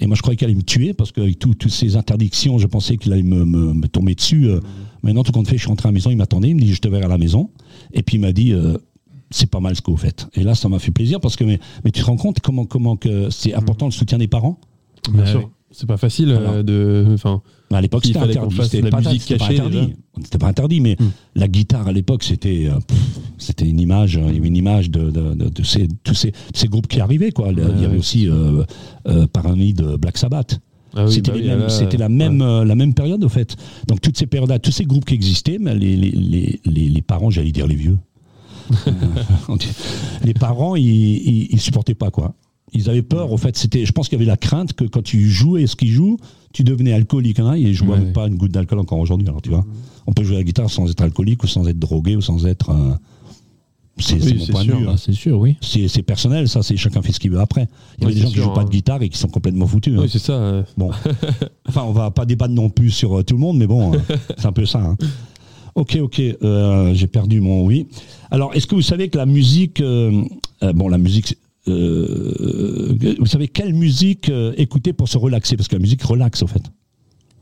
Et 0.00 0.06
moi, 0.06 0.16
je 0.16 0.22
croyais 0.22 0.36
qu'il 0.36 0.46
allait 0.46 0.54
me 0.56 0.62
tuer 0.62 0.92
parce 0.92 1.12
que 1.12 1.20
avec 1.20 1.38
tout- 1.38 1.54
toutes 1.54 1.70
ces 1.70 1.96
interdictions, 1.96 2.58
je 2.58 2.66
pensais 2.66 2.96
qu'il 2.96 3.12
allait 3.12 3.22
me, 3.22 3.44
me- 3.44 3.72
me 3.74 3.86
tomber 3.88 4.14
dessus. 4.14 4.48
Euh, 4.48 4.60
Maintenant, 5.02 5.22
tout 5.22 5.30
compte 5.32 5.46
fait, 5.46 5.56
je 5.56 5.60
suis 5.60 5.68
rentré 5.68 5.86
à 5.86 5.92
la 5.92 5.94
maison, 5.94 6.10
il 6.10 6.16
m'attendait, 6.16 6.48
il 6.50 6.56
me 6.56 6.60
dit, 6.60 6.72
je 6.74 6.80
te 6.80 6.88
verrai 6.88 7.04
à 7.04 7.08
la 7.08 7.18
maison. 7.18 7.50
Et 7.92 8.02
puis 8.02 8.16
il 8.16 8.20
m'a 8.20 8.32
dit, 8.32 8.52
euh, 8.52 8.76
c'est 9.30 9.48
pas 9.48 9.60
mal 9.60 9.76
ce 9.76 9.82
que 9.82 9.90
vous 9.90 9.96
faites. 9.96 10.26
Et 10.34 10.42
là, 10.42 10.54
ça 10.56 10.68
m'a 10.68 10.78
fait 10.80 10.90
plaisir 10.90 11.20
parce 11.20 11.36
que, 11.36 11.44
mais, 11.44 11.60
mais 11.84 11.92
tu 11.92 12.00
te 12.00 12.06
rends 12.06 12.16
compte 12.16 12.40
comment, 12.40 12.64
comment 12.64 12.96
que 12.96 13.30
c'est 13.30 13.54
important 13.54 13.86
le 13.86 13.92
soutien 13.92 14.18
des 14.18 14.26
parents? 14.28 14.58
Bien 15.12 15.22
Ouais, 15.22 15.30
sûr 15.30 15.50
c'est 15.70 15.86
pas 15.86 15.96
facile 15.98 16.32
Voilà. 16.32 16.50
euh, 16.54 16.62
de 16.62 17.06
enfin 17.12 17.42
À 17.72 17.80
l'époque, 17.80 18.04
c'était 18.06 18.18
interdit. 18.20 18.56
C'était 18.62 18.90
pas, 18.90 18.98
interdit. 18.98 19.94
C'était 20.22 20.38
pas 20.38 20.46
interdit, 20.48 20.80
mais 20.80 20.96
Hmm. 21.00 21.10
la 21.34 21.48
guitare 21.48 21.88
à 21.88 21.92
l'époque, 21.92 22.22
c'était 22.22 22.68
euh, 22.70 22.78
c'était 23.38 23.68
une 23.68 23.80
image, 23.80 24.14
il 24.14 24.34
y 24.34 24.38
avait 24.38 24.46
une 24.48 24.56
image 24.56 24.88
de, 24.90 25.10
de, 25.10 25.34
de- 25.34 25.48
de 25.48 25.62
ces, 25.64 25.88
tous 26.04 26.14
ces, 26.14 26.32
ces 26.54 26.68
groupes 26.68 26.86
qui 26.86 27.00
arrivaient. 27.00 27.32
Quoi. 27.32 27.48
il 27.52 27.58
y 27.82 27.84
avait 27.84 27.98
aussi 27.98 28.28
euh, 28.28 28.62
euh, 29.08 29.26
de 29.26 29.96
Black 29.96 30.16
Sabbath. 30.16 30.60
ah 30.94 31.04
oui, 31.06 31.12
c'était 31.12 31.32
bah 31.32 31.38
oui, 31.58 31.64
c'était 31.68 31.96
la 31.98 32.08
même 32.08 32.40
euh, 32.40 32.64
la 32.64 32.76
même 32.76 32.94
période 32.94 33.22
au 33.24 33.28
fait. 33.28 33.56
Donc 33.88 34.00
toutes 34.00 34.16
ces 34.16 34.26
périodes, 34.26 34.62
tous 34.62 34.70
ces 34.70 34.84
groupes 34.84 35.04
qui 35.04 35.14
existaient, 35.14 35.58
mais 35.60 35.74
les 35.74 35.96
les, 35.96 36.10
les, 36.12 36.60
les, 36.64 36.88
les 36.88 37.02
parents, 37.02 37.30
j'allais 37.30 37.52
dire 37.52 37.66
les 37.66 37.74
vieux, 37.76 37.98
Euh, 38.86 39.56
les 40.24 40.34
parents, 40.34 40.76
ils, 40.76 40.84
ils, 40.86 41.48
ils 41.52 41.60
supportaient 41.60 41.94
pas 41.94 42.10
quoi. 42.10 42.34
Ils 42.72 42.90
avaient 42.90 43.02
peur. 43.02 43.32
Au 43.32 43.36
fait, 43.36 43.56
c'était. 43.56 43.86
Je 43.86 43.92
pense 43.92 44.08
qu'il 44.08 44.18
y 44.18 44.20
avait 44.22 44.28
la 44.30 44.36
crainte 44.36 44.72
que 44.72 44.84
quand 44.84 45.02
tu 45.02 45.30
jouais 45.30 45.66
ce 45.66 45.76
qu'ils 45.76 45.92
jouent, 45.92 46.18
tu 46.52 46.64
devenais 46.64 46.92
alcoolique. 46.92 47.38
Hein, 47.38 47.54
et 47.54 47.72
je 47.74 47.84
bois 47.84 47.96
Ouais. 47.96 48.12
pas 48.12 48.26
une 48.26 48.36
goutte 48.36 48.52
d'alcool 48.52 48.78
encore 48.80 48.98
aujourd'hui. 48.98 49.28
Alors 49.28 49.40
tu 49.42 49.50
vois, 49.50 49.64
on 50.06 50.12
peut 50.12 50.24
jouer 50.24 50.36
à 50.36 50.38
la 50.38 50.44
guitare 50.44 50.68
sans 50.70 50.90
être 50.90 51.00
alcoolique 51.02 51.42
ou 51.44 51.46
sans 51.46 51.66
être 51.68 51.78
drogué 51.78 52.16
ou 52.16 52.20
sans 52.20 52.44
être. 52.46 52.70
euh, 52.70 52.92
c'est 53.98 54.22
Oui, 54.22 54.34
mon 54.38 54.46
point 54.48 54.62
sûr. 54.62 54.74
de 54.74 54.80
vue. 54.82 54.88
hein. 54.88 54.96
C'est 54.98 55.12
sûr, 55.14 55.38
oui. 55.38 55.56
C'est 55.62 56.02
personnel, 56.02 56.48
ça. 56.50 56.62
C'est 56.62 56.76
chacun 56.76 57.00
fait 57.00 57.12
ce 57.12 57.20
qu'il 57.20 57.30
veut 57.30 57.40
après. 57.40 57.66
Il 57.98 58.02
y 58.02 58.04
a 58.04 58.08
Oui, 58.08 58.14
des 58.14 58.20
gens 58.20 58.28
qui 58.28 58.34
sûr, 58.34 58.44
jouent 58.44 58.52
pas 58.52 58.60
hein. 58.60 58.64
de 58.64 58.70
guitare 58.70 59.00
et 59.02 59.08
qui 59.08 59.16
sont 59.16 59.28
complètement 59.28 59.66
foutus. 59.66 59.94
hein. 59.96 60.02
oui 60.02 60.08
c'est 60.10 60.18
ça 60.18 60.32
euh, 60.34 60.62
Bon. 60.76 60.90
enfin, 61.68 61.82
on 61.86 61.92
va 61.92 62.10
pas 62.10 62.26
débattre 62.26 62.52
non 62.52 62.68
plus 62.68 62.90
sur 62.90 63.18
euh, 63.18 63.22
tout 63.22 63.34
le 63.34 63.40
monde, 63.40 63.56
mais 63.56 63.66
bon, 63.66 63.92
c'est 64.36 64.44
un 64.46 64.52
peu 64.52 64.66
ça. 64.66 64.94
Ok, 65.76 65.96
ok, 66.00 66.20
euh, 66.42 66.92
j'ai 66.94 67.06
perdu 67.06 67.40
mon 67.40 67.64
oui. 67.64 67.86
Alors, 68.30 68.54
est-ce 68.54 68.66
que 68.66 68.74
vous 68.74 68.82
savez 68.82 69.08
que 69.08 69.16
la 69.18 69.24
musique, 69.26 69.80
euh, 69.80 70.22
euh, 70.62 70.72
bon, 70.74 70.88
la 70.88 70.98
musique, 70.98 71.36
vous 71.66 73.26
savez 73.26 73.48
quelle 73.48 73.74
musique 73.74 74.28
euh, 74.28 74.52
écouter 74.56 74.92
pour 74.92 75.08
se 75.08 75.18
relaxer 75.18 75.56
Parce 75.56 75.68
que 75.68 75.76
la 75.76 75.80
musique 75.82 76.02
relaxe, 76.02 76.42
au 76.42 76.46
fait. 76.46 76.62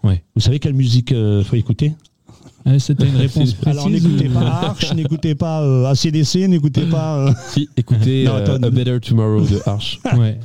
Ouais. 0.03 0.23
Vous 0.35 0.41
savez 0.41 0.59
quelle 0.59 0.75
musique 0.75 1.13
euh, 1.13 1.43
faut 1.45 1.57
écouter? 1.57 1.93
Ah, 2.67 2.79
C'était 2.79 3.07
une 3.07 3.17
réponse 3.17 3.53
précise. 3.61 3.67
Alors 3.79 3.91
n'écoutez 3.91 4.29
pas 4.31 4.41
Arch, 4.41 4.95
n'écoutez 4.95 5.35
pas 5.35 5.63
euh, 5.63 5.85
ACDC, 5.85 6.49
n'écoutez 6.49 6.87
pas. 6.87 7.19
euh, 7.29 7.33
Si, 7.51 7.69
écoutez 7.77 8.25
Non, 8.25 8.37
euh. 8.37 8.59
A 8.63 8.71
Better 8.71 8.99
Tomorrow 9.01 9.43
de 9.43 9.61
Arch 9.67 10.01
Ouais. 10.19 10.39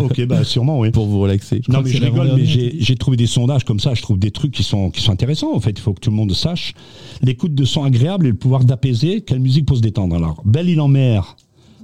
ok, 0.00 0.26
bah 0.26 0.42
sûrement, 0.42 0.80
oui. 0.80 0.90
pour 0.90 1.06
vous 1.06 1.20
relaxer. 1.20 1.62
Non 1.68 1.80
mais 1.82 1.90
je 1.90 2.02
rigole, 2.02 2.32
mais 2.34 2.44
j'ai 2.44 2.74
j'ai 2.80 2.96
trouvé 2.96 3.16
des 3.16 3.28
sondages 3.28 3.62
comme 3.64 3.78
ça, 3.78 3.94
je 3.94 4.02
trouve 4.02 4.18
des 4.18 4.32
trucs 4.32 4.50
qui 4.50 4.64
sont, 4.64 4.90
qui 4.90 5.00
sont 5.00 5.12
intéressants 5.12 5.54
en 5.54 5.60
fait, 5.60 5.70
il 5.70 5.80
faut 5.80 5.92
que 5.94 6.00
tout 6.00 6.10
le 6.10 6.16
monde 6.16 6.32
sache. 6.32 6.74
L'écoute 7.22 7.54
de 7.54 7.64
son 7.64 7.84
agréable 7.84 8.26
et 8.26 8.30
le 8.30 8.36
pouvoir 8.36 8.64
d'apaiser, 8.64 9.20
quelle 9.20 9.38
musique 9.38 9.66
pour 9.66 9.76
se 9.76 9.82
détendre 9.82 10.16
Alors, 10.16 10.42
Belle 10.44 10.68
île 10.68 10.80
en 10.80 10.88
mer, 10.88 11.36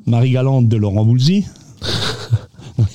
Marie 0.07 0.31
Galante 0.31 0.69
de 0.69 0.77
Laurent 0.77 1.05
Voulzy. 1.05 1.45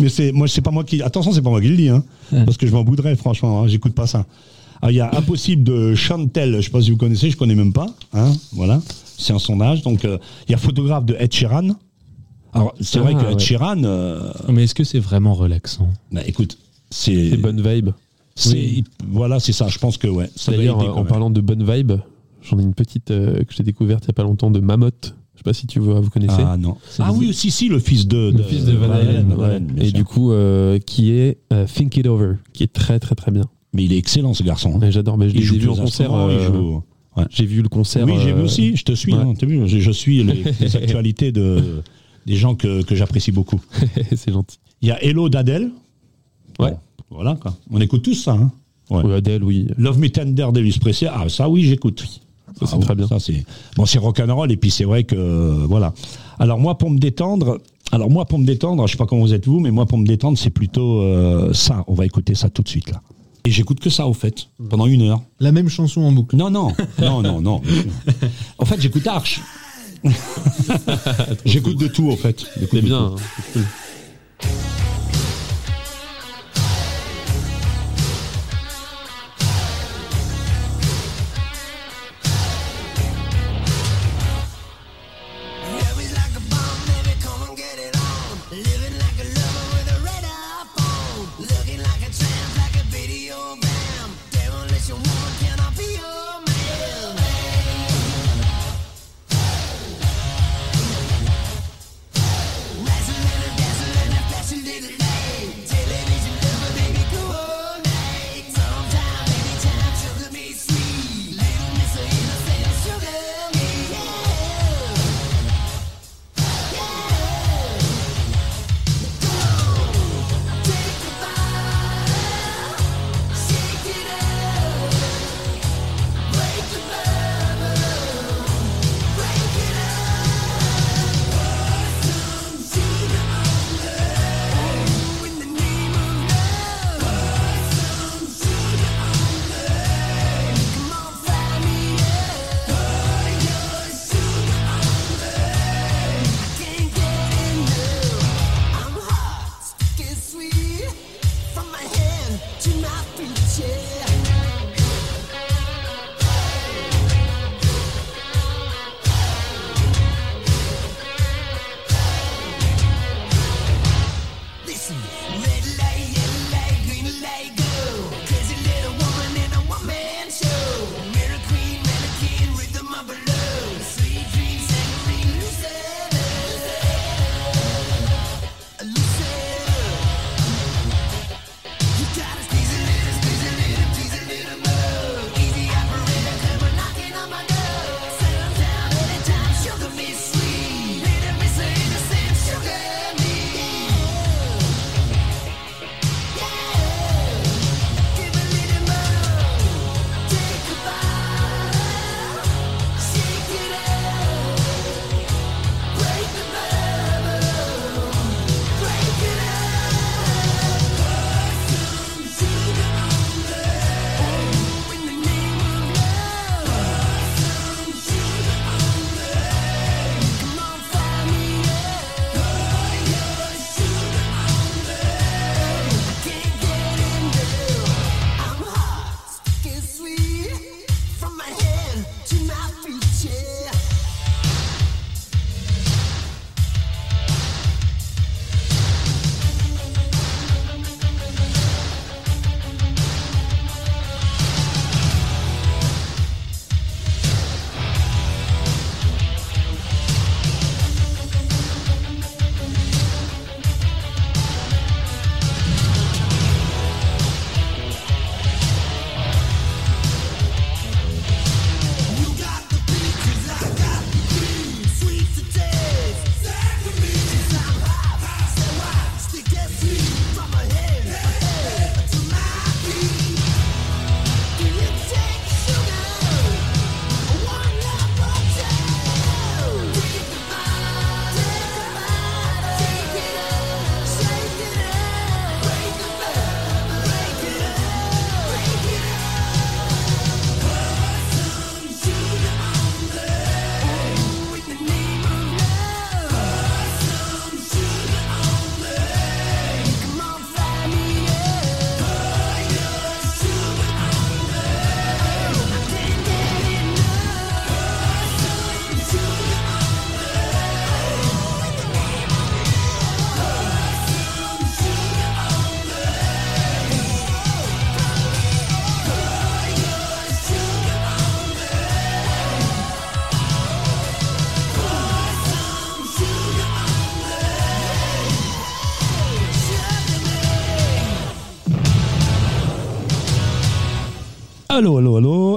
mais 0.00 0.08
c'est 0.08 0.32
moi, 0.32 0.48
c'est 0.48 0.60
pas 0.60 0.70
moi 0.70 0.84
qui... 0.84 1.02
Attention, 1.02 1.32
c'est 1.32 1.42
pas 1.42 1.50
moi 1.50 1.60
qui 1.60 1.68
le 1.68 1.76
dis, 1.76 1.88
hein, 1.88 2.02
parce 2.44 2.56
que 2.56 2.66
je 2.66 2.72
m'en 2.72 2.82
boudrais 2.84 3.14
franchement, 3.16 3.62
hein, 3.62 3.66
j'écoute 3.68 3.94
pas 3.94 4.06
ça. 4.06 4.26
Alors, 4.82 4.90
il 4.90 4.96
y 4.96 5.00
a 5.00 5.10
Impossible 5.16 5.62
de 5.62 5.94
Chantel, 5.94 6.56
je 6.56 6.62
sais 6.62 6.70
pas 6.70 6.82
si 6.82 6.90
vous 6.90 6.96
connaissez, 6.96 7.30
je 7.30 7.36
connais 7.36 7.54
même 7.54 7.72
pas, 7.72 7.86
hein, 8.12 8.32
voilà, 8.52 8.80
c'est 9.18 9.32
un 9.32 9.38
sondage. 9.38 9.82
Donc, 9.82 10.04
euh, 10.04 10.18
il 10.48 10.52
y 10.52 10.54
a 10.54 10.58
Photographe 10.58 11.04
de 11.06 11.16
Ed 11.18 11.32
Sheeran. 11.32 11.70
Alors, 12.52 12.74
c'est 12.80 12.98
Ah, 12.98 13.02
vrai 13.02 13.14
que 13.14 13.20
Ed 13.20 13.34
ouais. 13.34 13.38
Sheeran, 13.38 13.84
euh, 13.84 14.32
Mais 14.48 14.64
est-ce 14.64 14.74
que 14.74 14.84
c'est 14.84 14.98
vraiment 15.00 15.34
relaxant? 15.34 15.88
Bah, 16.12 16.22
écoute, 16.26 16.58
c'est... 16.90 17.30
C'est 17.30 17.36
bonne 17.36 17.60
vibe. 17.62 17.90
C'est- 18.34 18.82
Voilà, 19.08 19.40
c'est 19.40 19.52
ça. 19.52 19.68
Je 19.68 19.78
pense 19.78 19.96
que 19.96 20.08
ouais. 20.08 20.28
D'ailleurs, 20.48 20.78
en 20.78 20.96
même. 20.96 21.06
parlant 21.06 21.30
de 21.30 21.40
bonne 21.40 21.64
vibe, 21.64 21.92
j'en 22.42 22.58
ai 22.58 22.62
une 22.62 22.74
petite 22.74 23.10
euh, 23.10 23.44
que 23.44 23.54
j'ai 23.54 23.62
découverte 23.62 24.04
il 24.04 24.08
y 24.08 24.10
a 24.10 24.14
pas 24.14 24.24
longtemps 24.24 24.50
de 24.50 24.60
Mamotte. 24.60 25.14
Je 25.46 25.52
sais 25.52 25.54
pas 25.54 25.60
si 25.60 25.66
tu 25.68 25.78
vois, 25.78 26.00
vous 26.00 26.10
connaissez. 26.10 26.42
Ah 26.44 26.56
non. 26.56 26.76
Ah 26.98 27.12
oui, 27.12 27.32
si, 27.32 27.50
si, 27.52 27.68
le 27.68 27.78
fils 27.78 28.08
de. 28.08 28.32
le 28.36 28.42
fils 28.42 28.64
de 28.64 28.72
Van 28.72 28.90
Halen, 28.90 29.76
et 29.78 29.92
du 29.92 30.02
coup 30.04 30.32
euh, 30.32 30.78
qui 30.80 31.12
est 31.12 31.38
euh, 31.52 31.66
Think 31.72 31.96
It 31.96 32.06
Over, 32.06 32.32
qui 32.52 32.64
est 32.64 32.72
très 32.72 32.98
très 32.98 33.14
très 33.14 33.30
bien. 33.30 33.44
Mais 33.72 33.84
il 33.84 33.92
est 33.92 33.98
excellent, 33.98 34.34
ce 34.34 34.42
garçon. 34.42 34.78
Mais 34.80 34.90
J'adore, 34.90 35.18
mais 35.18 35.28
je 35.28 35.34
Il 35.34 35.40
l'ai 35.40 35.46
joue 35.46 35.54
vu 35.58 35.68
en 35.68 35.76
concert. 35.76 36.12
euh, 36.12 36.46
joue- 36.46 36.82
Ouais. 37.16 37.24
J'ai 37.30 37.46
vu 37.46 37.62
le 37.62 37.68
concert. 37.68 38.04
Oui, 38.06 38.14
j'ai 38.22 38.32
vu 38.32 38.42
aussi. 38.42 38.76
Je 38.76 38.84
te 38.84 38.92
suis. 38.92 39.14
ouais. 39.14 39.20
hein, 39.20 39.32
t'as 39.38 39.46
vu, 39.46 39.66
je, 39.68 39.78
je 39.78 39.90
suis 39.90 40.22
les, 40.22 40.44
les 40.60 40.76
actualités 40.76 41.30
de 41.32 41.82
des 42.26 42.34
gens 42.36 42.54
que, 42.56 42.82
que 42.82 42.94
j'apprécie 42.96 43.30
beaucoup. 43.32 43.60
c'est 44.16 44.32
gentil. 44.32 44.58
Il 44.82 44.88
y 44.88 44.90
a 44.90 45.02
Hello 45.02 45.28
d'Adèle. 45.28 45.70
Ouais. 46.58 46.70
Bon, 46.72 46.78
voilà 47.10 47.36
quoi. 47.36 47.56
On 47.70 47.80
écoute 47.80 48.02
tous 48.02 48.14
ça. 48.14 48.32
Hein. 48.32 48.50
Ouais. 48.90 49.02
Oui, 49.04 49.14
Adèle, 49.14 49.44
oui. 49.44 49.68
Love 49.78 49.98
Me 49.98 50.08
Tender 50.08 50.48
d'Elvis 50.52 50.78
Presley. 50.80 51.08
Ah 51.12 51.28
ça 51.28 51.48
oui, 51.48 51.62
j'écoute. 51.64 52.04
Ça, 52.60 52.66
c'est 52.66 52.76
Ah, 52.76 52.78
très 52.80 52.94
bien. 52.94 53.06
Ça 53.06 53.18
c'est 53.20 53.44
bon, 53.76 53.84
c'est 53.86 53.98
rock'n'roll 53.98 54.50
et 54.52 54.56
puis 54.56 54.70
c'est 54.70 54.84
vrai 54.84 55.04
que 55.04 55.14
euh, 55.16 55.66
voilà. 55.68 55.92
Alors 56.38 56.58
moi 56.58 56.76
pour 56.78 56.90
me 56.90 56.98
détendre, 56.98 57.58
alors 57.92 58.10
moi 58.10 58.24
pour 58.24 58.38
me 58.38 58.44
détendre, 58.46 58.86
je 58.86 58.92
sais 58.92 58.98
pas 58.98 59.06
comment 59.06 59.22
vous 59.22 59.34
êtes 59.34 59.46
vous, 59.46 59.60
mais 59.60 59.70
moi 59.70 59.86
pour 59.86 59.98
me 59.98 60.06
détendre 60.06 60.38
c'est 60.38 60.50
plutôt 60.50 61.00
euh, 61.02 61.52
ça. 61.52 61.84
On 61.86 61.94
va 61.94 62.04
écouter 62.06 62.34
ça 62.34 62.48
tout 62.50 62.62
de 62.62 62.68
suite 62.68 62.90
là. 62.90 63.00
Et 63.44 63.50
j'écoute 63.50 63.78
que 63.80 63.90
ça 63.90 64.06
au 64.08 64.12
fait 64.12 64.48
pendant 64.70 64.86
une 64.86 65.02
heure. 65.02 65.20
La 65.38 65.52
même 65.52 65.68
chanson 65.68 66.00
en 66.02 66.12
boucle. 66.12 66.34
Non 66.36 66.50
non 66.50 66.72
non 67.00 67.22
non 67.22 67.40
non. 67.40 67.62
en 68.58 68.64
fait 68.64 68.80
j'écoute 68.80 69.06
Arch. 69.06 69.40
j'écoute 71.44 71.78
de 71.78 71.86
tout 71.88 72.06
au 72.08 72.16
fait. 72.16 72.44
J'écoute 72.58 72.68
C'est 72.72 72.82
de 72.82 72.86
bien. 72.86 73.14
tout. 73.52 73.58
hein, 73.58 73.62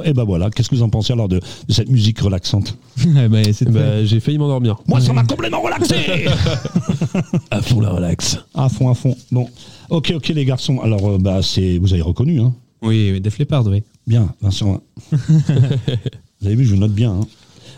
Et 0.05 0.13
ben 0.13 0.23
voilà, 0.23 0.49
qu'est-ce 0.49 0.69
que 0.69 0.75
vous 0.75 0.81
en 0.83 0.89
pensez 0.89 1.13
alors 1.13 1.27
de, 1.27 1.39
de 1.39 1.73
cette 1.73 1.89
musique 1.89 2.19
relaxante 2.19 2.77
Eh 3.05 3.27
ben, 3.27 3.43
c'était- 3.53 3.71
Bah, 3.71 4.03
j'ai 4.05 4.19
failli 4.19 4.37
m'endormir. 4.37 4.77
Moi, 4.87 5.01
ça 5.01 5.13
m'a 5.13 5.23
complètement 5.23 5.61
relaxé 5.61 5.95
À 7.51 7.61
fond 7.61 7.81
la 7.81 7.89
relax. 7.91 8.37
À 8.53 8.69
fond, 8.69 8.89
à 8.89 8.93
fond. 8.93 9.15
Bon, 9.31 9.47
ok, 9.89 10.13
ok 10.15 10.27
les 10.29 10.45
garçons. 10.45 10.79
Alors, 10.81 11.07
euh, 11.07 11.17
bah, 11.17 11.41
c'est, 11.41 11.77
vous 11.77 11.93
avez 11.93 12.01
reconnu, 12.01 12.39
hein 12.41 12.53
Oui, 12.81 13.09
oui, 13.13 13.21
Def 13.21 13.37
Leppard, 13.39 13.65
oui. 13.67 13.83
Bien, 14.07 14.33
Vincent. 14.41 14.81
vous 15.11 16.45
avez 16.47 16.55
vu, 16.55 16.65
je 16.65 16.75
note 16.75 16.91
bien. 16.93 17.11
hein. 17.11 17.27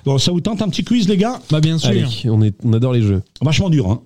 Bon, 0.05 0.17
ça 0.17 0.31
vous 0.31 0.41
tente 0.41 0.61
un 0.61 0.69
petit 0.69 0.83
quiz, 0.83 1.07
les 1.07 1.17
gars? 1.17 1.39
Bah, 1.51 1.59
bien 1.59 1.77
sûr. 1.77 1.89
Allez, 1.89 2.05
on, 2.25 2.41
est, 2.41 2.55
on 2.63 2.73
adore 2.73 2.93
les 2.93 3.01
jeux. 3.01 3.21
Vachement 3.41 3.69
dur, 3.69 3.89
hein. 3.89 4.01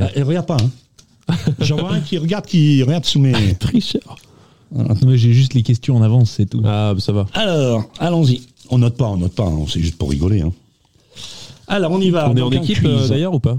Ah, 0.00 0.08
Et 0.14 0.22
regarde 0.22 0.46
pas, 0.46 0.56
hein 0.60 1.34
J'en 1.60 1.76
vois 1.76 1.92
un 1.94 2.00
qui 2.00 2.18
regarde, 2.18 2.46
qui 2.46 2.82
regarde 2.84 3.04
sous 3.04 3.18
mes... 3.20 3.54
Tricheur. 3.54 4.16
J'ai 5.14 5.32
juste 5.32 5.54
les 5.54 5.62
questions 5.62 5.96
en 5.96 6.02
avance, 6.02 6.30
c'est 6.36 6.46
tout. 6.46 6.60
Ah, 6.64 6.92
bah, 6.94 7.00
ça 7.00 7.12
va. 7.12 7.26
Alors, 7.34 7.84
allons-y. 7.98 8.42
On 8.70 8.78
note 8.78 8.96
pas, 8.96 9.06
on 9.06 9.16
note 9.16 9.34
pas, 9.34 9.46
hein, 9.46 9.64
c'est 9.68 9.80
juste 9.80 9.96
pour 9.96 10.10
rigoler. 10.10 10.40
hein. 10.40 10.52
Alors, 11.68 11.92
on 11.92 12.00
y 12.00 12.10
va. 12.10 12.28
on 12.30 12.36
est 12.36 12.40
en 12.40 12.50
Donc, 12.50 12.54
un 12.60 12.62
équipe 12.62 12.78
quiz. 12.80 12.86
euh, 12.88 13.08
d'ailleurs 13.08 13.34
ou 13.34 13.40
pas? 13.40 13.58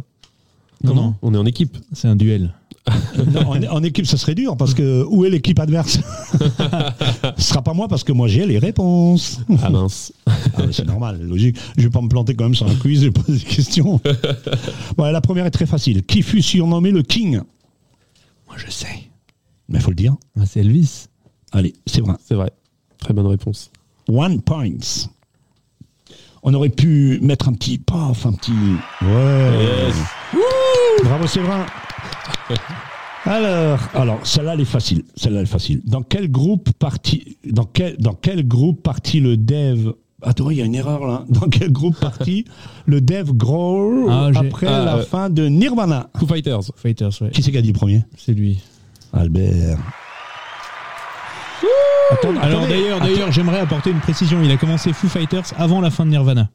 Non, 0.84 0.94
non, 0.94 1.14
On 1.22 1.34
est 1.34 1.38
en 1.38 1.46
équipe. 1.46 1.78
c'est 1.94 2.08
un 2.08 2.16
duel. 2.16 2.54
Non, 3.34 3.42
en, 3.50 3.64
en 3.64 3.84
équipe, 3.84 4.06
ça 4.06 4.16
serait 4.16 4.36
dur 4.36 4.56
parce 4.56 4.74
que 4.74 5.04
où 5.10 5.26
est 5.26 5.30
l'équipe 5.30 5.60
adverse? 5.60 6.00
Ce 7.38 7.44
sera 7.50 7.62
pas 7.62 7.74
moi 7.74 7.88
parce 7.90 8.04
que 8.06 8.14
moi 8.14 8.28
j'ai 8.30 8.46
les 8.46 8.60
réponses. 8.60 9.40
Ah 9.62 9.70
mince. 9.70 10.14
Ah, 10.26 10.32
c'est 10.72 10.86
normal, 10.86 11.20
logique. 11.22 11.58
Je 11.78 11.84
vais 11.84 11.90
pas 11.90 12.00
me 12.02 12.08
planter 12.08 12.34
quand 12.36 12.46
même 12.46 12.56
sur 12.56 12.66
un 12.68 12.76
quiz, 12.76 13.02
je 13.02 13.06
vais 13.08 13.12
poser 13.12 13.40
des 13.40 13.44
questions. 13.44 14.00
Voilà, 14.98 15.12
la 15.12 15.22
première 15.22 15.46
est 15.46 15.52
très 15.52 15.66
facile. 15.66 16.04
Qui 16.04 16.22
fut 16.22 16.42
surnommé 16.42 16.92
le 16.92 17.02
King? 17.04 17.42
Moi, 18.48 18.56
je 18.58 18.72
sais. 18.72 18.88
Mais 19.70 19.80
faut 19.80 19.92
le 19.92 19.96
dire. 19.96 20.16
Ah, 20.40 20.46
c'est 20.46 20.62
Elvis. 20.62 21.08
Allez, 21.52 21.74
c'est 21.86 22.02
vrai. 22.02 22.16
C'est 22.24 22.36
vrai. 22.36 22.52
Très 23.00 23.14
bonne 23.14 23.28
réponse. 23.28 23.72
One 24.08 24.42
point. 24.42 24.78
On 26.44 26.54
aurait 26.54 26.70
pu 26.70 27.20
mettre 27.22 27.50
un 27.50 27.54
petit 27.54 27.78
paf, 27.78 28.26
un 28.26 28.34
petit. 28.34 28.52
Ouais. 29.02 29.92
Bravo, 31.04 31.28
c'est 31.28 31.42
vrai. 31.42 31.66
Alors, 33.26 33.80
alors, 33.94 34.26
celle-là, 34.26 34.54
elle 34.54 34.62
est 34.62 34.66
facile. 34.66 35.04
Celle-là, 35.16 35.40
elle 35.40 35.46
est 35.46 35.50
facile. 35.50 35.82
Dans 35.86 36.02
quel 36.02 36.32
groupe 36.32 36.72
partit, 36.80 37.38
dans 37.46 37.66
quel, 37.66 37.98
dans 37.98 38.14
quel 38.14 38.48
groupe 38.48 38.82
partit 38.82 39.20
le 39.20 39.36
dev 39.36 39.92
Attends, 40.22 40.50
il 40.50 40.58
y 40.58 40.62
a 40.62 40.66
une 40.66 40.76
erreur 40.76 41.06
là. 41.06 41.26
Dans 41.30 41.48
quel 41.48 41.72
groupe 41.72 41.96
partit 42.00 42.46
le 42.88 43.02
dev 43.02 43.34
Grohl 43.34 44.08
Ah, 44.10 44.32
après 44.34 44.66
ah, 44.66 44.84
la 44.84 44.96
euh. 44.98 45.04
fin 45.04 45.30
de 45.30 45.48
Nirvana? 45.48 46.10
Foo 46.18 46.26
Fighters. 46.26 46.72
Fighters, 46.76 47.22
ouais. 47.22 47.30
Qui 47.30 47.44
c'est 47.44 47.52
qui 47.52 47.58
a 47.58 47.62
dit 47.62 47.68
le 47.68 47.78
premier? 47.78 48.04
C'est 48.18 48.34
lui. 48.34 48.60
Albert. 49.14 49.78
Attends, 52.12 52.38
Alors 52.42 52.68
d'ailleurs, 52.68 53.00
d'ailleurs, 53.00 53.32
j'aimerais 53.32 53.60
apporter 53.60 53.90
une 53.90 54.00
précision. 54.00 54.42
Il 54.44 54.52
a 54.52 54.58
commencé 54.58 54.94
Foo 54.94 55.08
Fighters 55.10 55.46
avant 55.58 55.82
la 55.82 55.90
fin 55.90 56.06
de 56.06 56.12
Nirvana. 56.12 56.50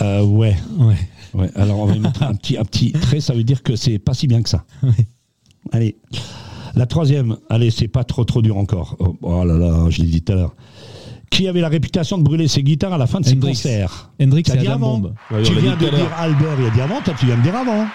Euh, 0.00 0.24
ouais. 0.24 0.56
Ouais. 0.78 0.96
Ouais, 1.34 1.50
alors 1.56 1.80
on 1.80 1.86
va 1.86 1.94
y 1.94 2.00
mettre 2.00 2.22
un 2.22 2.34
petit, 2.34 2.56
un 2.56 2.64
petit 2.64 2.92
trait, 2.92 3.20
ça 3.20 3.34
veut 3.34 3.42
dire 3.42 3.62
que 3.62 3.74
c'est 3.74 3.98
pas 3.98 4.14
si 4.14 4.26
bien 4.28 4.42
que 4.42 4.48
ça. 4.48 4.64
Ouais. 4.82 5.08
Allez. 5.72 5.96
La 6.76 6.86
troisième, 6.86 7.36
allez, 7.48 7.70
c'est 7.70 7.88
pas 7.88 8.04
trop 8.04 8.24
trop 8.24 8.42
dur 8.42 8.56
encore. 8.56 8.96
Oh, 8.98 9.16
oh 9.22 9.44
là 9.44 9.54
là, 9.56 9.86
je 9.90 10.02
l'ai 10.02 10.08
dit 10.08 10.22
tout 10.22 10.32
à 10.32 10.36
l'heure. 10.36 10.54
Qui 11.30 11.48
avait 11.48 11.60
la 11.60 11.68
réputation 11.68 12.18
de 12.18 12.22
brûler 12.22 12.46
ses 12.48 12.62
guitares 12.62 12.92
à 12.92 12.98
la 12.98 13.06
fin 13.06 13.20
de 13.20 13.24
ses 13.26 13.36
concerts 13.36 14.10
Hendrix 14.20 14.44
Adam. 14.52 15.12
Ouais, 15.30 15.42
Tu 15.42 15.54
viens 15.54 15.74
de 15.74 15.88
dire. 15.88 16.12
Albert, 16.16 16.56
il 16.60 16.66
a 16.66 16.70
dit 16.70 16.80
avant, 16.80 17.00
toi 17.00 17.14
tu 17.18 17.26
viens 17.26 17.36
de 17.36 17.42
dire 17.42 17.56
avant. 17.56 17.86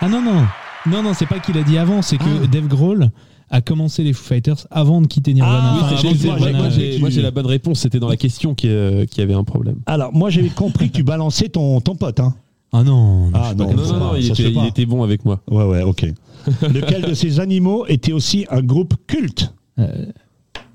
Ah 0.00 0.08
non, 0.08 0.22
non. 0.22 0.44
Non, 0.90 1.02
non, 1.02 1.12
c'est 1.14 1.26
pas 1.26 1.38
qu'il 1.38 1.56
a 1.58 1.62
dit 1.62 1.78
avant, 1.78 2.02
c'est 2.02 2.16
que 2.18 2.24
Ah. 2.44 2.46
Dave 2.46 2.66
Grohl 2.68 3.10
a 3.50 3.60
commencé 3.60 4.02
les 4.04 4.12
Foo 4.12 4.24
Fighters 4.24 4.66
avant 4.70 5.00
de 5.00 5.06
quitter 5.06 5.32
Nirvana. 5.34 5.58
Ah, 5.62 5.90
Enfin, 5.92 6.08
oui, 6.08 6.28
avant 6.30 6.52
moi, 6.58 6.68
j'ai 6.70 6.94
tu- 6.96 7.00
moi, 7.00 7.10
j'ai 7.10 7.22
la 7.22 7.30
bonne 7.30 7.46
réponse. 7.46 7.80
C'était 7.80 7.98
dans 8.00 8.08
la 8.08 8.16
question 8.16 8.54
qui, 8.54 8.68
euh, 8.68 9.06
qui 9.06 9.20
avait 9.20 9.34
un 9.34 9.44
problème. 9.44 9.76
Alors, 9.86 10.12
moi 10.12 10.30
j'avais 10.30 10.50
compris 10.50 10.90
que 10.90 10.96
tu 10.96 11.02
balançais 11.02 11.48
ton, 11.48 11.80
ton 11.80 11.94
pote. 11.94 12.20
Hein. 12.20 12.34
Ah 12.72 12.84
non. 12.84 13.30
Ah 13.32 13.54
non, 13.56 13.70
Non, 13.74 13.86
non, 13.86 13.98
non, 13.98 14.10
il 14.16 14.26
était, 14.30 14.50
il 14.52 14.66
était 14.66 14.84
bon 14.86 15.02
avec 15.02 15.24
moi. 15.24 15.40
Ouais, 15.50 15.64
ouais, 15.64 15.82
ok. 15.82 16.06
Lequel 16.62 17.02
de 17.02 17.14
ces 17.14 17.40
animaux 17.40 17.86
était 17.88 18.12
aussi 18.12 18.46
un 18.50 18.62
groupe 18.62 18.94
culte 19.06 19.52
Euh, 19.78 20.06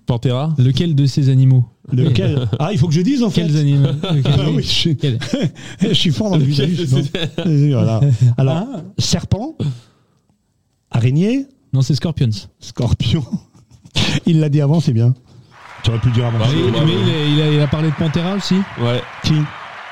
Pantera 0.05 0.53
lequel 0.57 0.95
de 0.95 1.05
ces 1.05 1.30
animaux? 1.30 1.66
Lequel? 1.91 2.47
Ah, 2.59 2.70
il 2.74 2.78
faut 2.78 2.88
que 2.88 2.93
je 2.93 3.01
dise 3.01 3.24
en 3.24 3.30
fait. 3.30 3.41
Quels 3.43 3.57
animaux? 3.57 3.88
Lequel- 4.14 4.34
Ah 4.38 4.49
oui, 4.53 4.64
je 4.64 4.68
suis, 4.68 4.97
je 5.82 5.93
suis 5.93 6.11
fort 6.11 6.30
dans 6.32 6.38
le 6.38 6.43
visage. 6.43 6.70
voilà. 7.45 8.01
Alors, 8.38 8.55
Ah. 8.74 8.82
serpent, 8.97 9.55
araignée, 11.07 11.45
Non, 11.73 11.81
c'est 11.81 11.95
Scorpions. 11.95 12.29
scorpion. 12.59 13.23
Il 14.25 14.39
l'a 14.39 14.49
dit 14.49 14.61
avant, 14.61 14.79
c'est 14.79 14.93
bien. 14.93 15.13
Tu 15.83 15.89
aurais 15.89 15.99
pu 15.99 16.07
le 16.07 16.13
dire 16.13 16.25
avant. 16.27 16.39
Mais, 16.39 16.85
mais 16.85 16.93
il, 16.93 17.09
a, 17.11 17.25
il 17.27 17.41
a- 17.41 17.51
il 17.55 17.59
a 17.59 17.67
parlé 17.67 17.89
de 17.89 17.95
Pantera 17.95 18.35
aussi. 18.35 18.55
Ouais. 18.81 19.01
Qui 19.25 19.33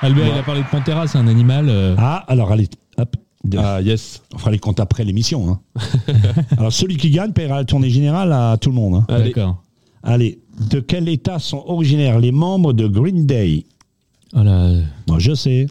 Albert, 0.01 0.23
Ouais. 0.25 0.31
il 0.35 0.39
a 0.39 0.43
parlé 0.43 0.61
de 0.61 0.67
Pantera, 0.67 1.05
c'est 1.07 1.17
un 1.17 1.27
animal. 1.27 1.67
euh, 1.69 1.95
Ah, 1.97 2.23
alors 2.27 2.51
allez, 2.51 2.69
hop. 2.97 3.15
Ah, 3.57 3.81
yes. 3.81 4.21
On 4.33 4.37
fera 4.37 4.51
les 4.51 4.59
comptes 4.59 4.79
après 4.79 5.03
l'émission. 5.03 5.49
hein. 5.51 5.59
alors, 6.57 6.71
celui 6.71 6.95
qui 6.97 7.09
gagne 7.09 7.33
paiera 7.33 7.57
la 7.57 7.65
tournée 7.65 7.89
générale 7.89 8.31
à 8.31 8.55
tout 8.57 8.69
le 8.69 8.75
monde. 8.75 8.95
hein. 8.95 9.05
Allez. 9.13 9.25
D'accord. 9.33 9.61
Allez, 10.03 10.39
de 10.69 10.79
quel 10.79 11.09
état 11.09 11.39
sont 11.39 11.63
originaires 11.67 12.19
les 12.19 12.31
membres 12.31 12.71
de 12.73 12.87
Green 12.87 13.25
Day? 13.25 13.65
Oh 14.33 14.43
là, 14.43 14.63
euh, 14.67 14.81
Moi, 15.09 15.19
je 15.19 15.33
sais. 15.33 15.67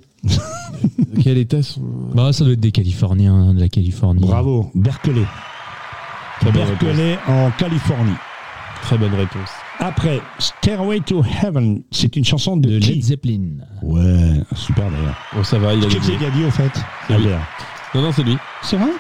Quel 1.23 1.39
état 1.39 1.63
sont. 1.63 1.81
bah, 2.15 2.33
ça 2.33 2.45
doit 2.45 2.53
être 2.55 2.61
des 2.61 2.73
Californiens, 2.73 3.53
de 3.55 3.61
la 3.61 3.69
Californie. 3.69 4.21
Bravo, 4.23 4.71
Berkeley. 4.75 5.25
Très 6.41 6.53
bonne 6.53 6.63
réponse. 6.63 6.81
Berkeley 6.83 7.19
en 7.29 7.51
Californie. 7.53 8.15
Très 8.83 8.97
bonne 8.99 9.15
réponse. 9.15 9.49
Après, 9.79 10.21
Stairway 10.39 11.01
to 11.01 11.23
Heaven, 11.43 11.83
c'est 11.91 12.17
une 12.17 12.25
chanson 12.25 12.57
de, 12.57 12.69
De 12.71 12.79
qui 12.79 12.95
Led 12.95 13.03
Zeppelin. 13.03 13.41
Ouais, 13.83 14.43
super 14.55 14.91
d'ailleurs. 14.91 15.17
Bon, 15.35 15.45
ça 15.45 15.59
va, 15.59 15.75
il 15.75 15.85
a 15.85 15.89
gagné. 15.89 16.01
c'est 16.03 16.17
qui 16.17 16.25
a 16.25 16.31
dit 16.31 16.45
au 16.45 16.51
fait. 16.51 16.71
Albert? 17.09 17.41
Non, 17.95 18.03
non, 18.03 18.13
c'est 18.13 18.23
lui. 18.23 18.37
C'est 18.63 18.77
vrai? 18.77 18.91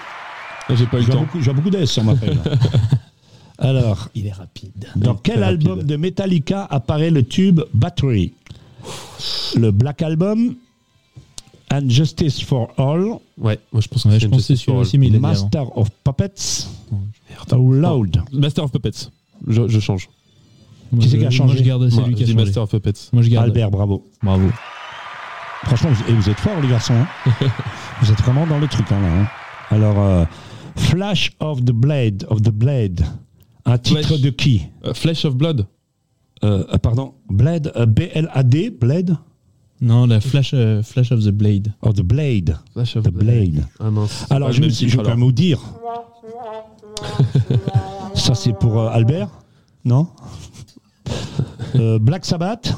Là, 0.68 0.74
J'ai 0.74 0.86
pas 0.86 0.98
eu 0.98 1.02
le 1.02 1.08
temps. 1.08 1.20
beaucoup, 1.20 1.38
je 1.40 1.44
vois 1.44 1.54
beaucoup 1.54 1.70
d'S 1.70 1.86
sur 1.86 2.04
ma 2.04 2.14
feuille. 2.16 2.38
Alors, 3.58 4.08
Il 4.14 4.26
est 4.26 4.32
rapide. 4.32 4.86
dans 4.96 5.14
quel 5.14 5.42
album 5.42 5.72
rapide. 5.72 5.86
de 5.86 5.96
Metallica 5.96 6.66
apparaît 6.70 7.10
le 7.10 7.22
tube 7.24 7.60
Battery? 7.74 8.32
Le 9.56 9.70
Black 9.70 10.00
Album 10.02 10.54
And 11.72 11.88
Justice 11.88 12.40
for 12.42 12.68
All 12.76 13.04
Ouais, 13.38 13.58
moi 13.72 13.80
je 13.80 13.88
pense 13.88 14.02
que 14.02 14.08
Ouais, 14.08 14.14
c'est 14.18 14.54
je 14.54 14.60
celui 14.60 14.72
All. 14.72 14.78
aussi, 14.78 14.98
mais 14.98 15.06
il 15.06 15.14
avant. 15.16 15.28
Master 15.28 15.78
of 15.78 15.88
Puppets 16.04 16.66
Merde. 17.30 17.52
ou 17.60 17.72
Loud 17.72 18.22
Master 18.32 18.64
of 18.64 18.72
Puppets. 18.72 19.08
Je, 19.46 19.68
je 19.68 19.80
change. 19.80 20.08
Moi, 20.92 21.02
Qui 21.02 21.08
c'est 21.10 21.18
qui 21.18 21.24
a 21.24 21.28
Moi, 21.28 21.30
changé 21.30 21.58
je 21.58 21.62
garde, 21.62 21.88
c'est 21.88 21.96
Moi, 21.96 22.08
lui 22.08 22.14
qui 22.16 22.24
a 22.24 22.26
changé. 22.26 22.36
Master 22.44 22.62
of 22.64 22.70
Puppets. 22.70 22.92
Moi, 23.12 23.22
je 23.22 23.28
garde. 23.30 23.46
Albert, 23.46 23.70
bravo. 23.70 24.04
Bravo. 24.22 24.48
Franchement, 25.64 25.90
vous, 25.92 26.10
et 26.10 26.14
vous 26.14 26.28
êtes 26.28 26.40
forts, 26.40 26.60
les 26.60 26.68
garçons. 26.68 26.94
hein. 26.94 27.06
vous 28.02 28.10
êtes 28.10 28.20
vraiment 28.22 28.46
dans 28.46 28.58
le 28.58 28.66
truc, 28.66 28.90
hein, 28.90 29.00
là. 29.00 29.20
hein. 29.22 29.26
Alors, 29.70 29.98
euh, 30.00 30.24
Flash 30.76 31.30
of 31.38 31.60
the 31.64 31.70
Blade, 31.72 32.26
of 32.28 32.42
the 32.42 32.50
Blade. 32.50 33.04
Un 33.66 33.78
titre 33.78 34.02
Flash. 34.08 34.20
de 34.22 34.30
qui? 34.30 34.62
Euh, 34.84 34.92
Flesh 34.94 35.24
of 35.24 35.36
Blood. 35.36 35.66
Euh, 36.42 36.64
Pardon, 36.78 37.14
Blade, 37.28 37.70
B-L-A-D, 37.88 38.70
Blade 38.80 39.16
Non, 39.80 40.06
la 40.06 40.20
Flash, 40.20 40.50
euh, 40.52 40.82
Flash 40.82 41.10
of 41.12 41.24
the 41.24 41.30
Blade. 41.30 41.72
of 41.82 41.94
the 41.94 42.02
Blade, 42.02 42.56
Flash 42.72 42.96
of 42.96 43.04
the 43.04 43.10
Blade. 43.10 43.64
Ah 43.78 43.90
mince. 43.90 44.26
Alors, 44.30 44.52
je, 44.52 44.60
me, 44.60 44.68
je 44.68 44.86
vais 44.86 45.02
quand 45.02 45.08
même 45.10 45.20
vous 45.20 45.32
dire. 45.32 45.58
Ça, 48.14 48.34
c'est 48.34 48.52
pour 48.52 48.78
euh, 48.78 48.88
Albert 48.90 49.28
Non? 49.84 50.08
Euh, 51.76 51.98
Black 51.98 52.24
Sabbath, 52.26 52.74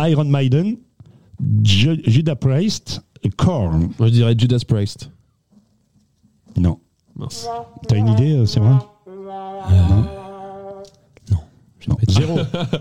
Iron 0.00 0.24
Maiden, 0.24 0.76
Ju- 1.64 2.02
Judas 2.06 2.36
Priest, 2.36 3.02
et 3.24 3.30
Korn. 3.30 3.90
Moi 3.98 4.08
je 4.08 4.12
dirais 4.12 4.34
Judas 4.38 4.62
Priest. 4.66 5.10
Non. 6.56 6.78
Mince. 7.16 7.48
T'as 7.88 7.96
une 7.96 8.08
idée, 8.08 8.44
c'est 8.46 8.60
vrai 8.60 8.74
Non, 9.70 10.04
zéro. 12.08 12.38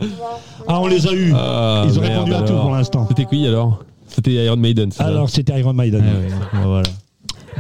ah, 0.68 0.80
on 0.80 0.88
les 0.88 1.08
a 1.08 1.14
eus. 1.14 1.32
Ah, 1.36 1.84
Ils 1.88 1.98
ont 1.98 2.02
merde, 2.02 2.14
répondu 2.14 2.34
à 2.34 2.42
tout 2.42 2.52
alors. 2.54 2.62
pour 2.64 2.72
l'instant. 2.72 3.06
C'était 3.08 3.26
qui 3.26 3.48
alors? 3.48 3.84
C'était 4.08 4.32
Iron 4.34 4.58
Maiden. 4.58 4.92
c'est 4.92 4.98
ça? 4.98 5.06
Alors, 5.06 5.30
c'était 5.30 5.58
Iron 5.60 5.74
Maiden. 5.74 6.02
Ouais, 6.02 6.10
ouais, 6.10 6.60
ouais, 6.60 6.66
voilà. 6.66 6.90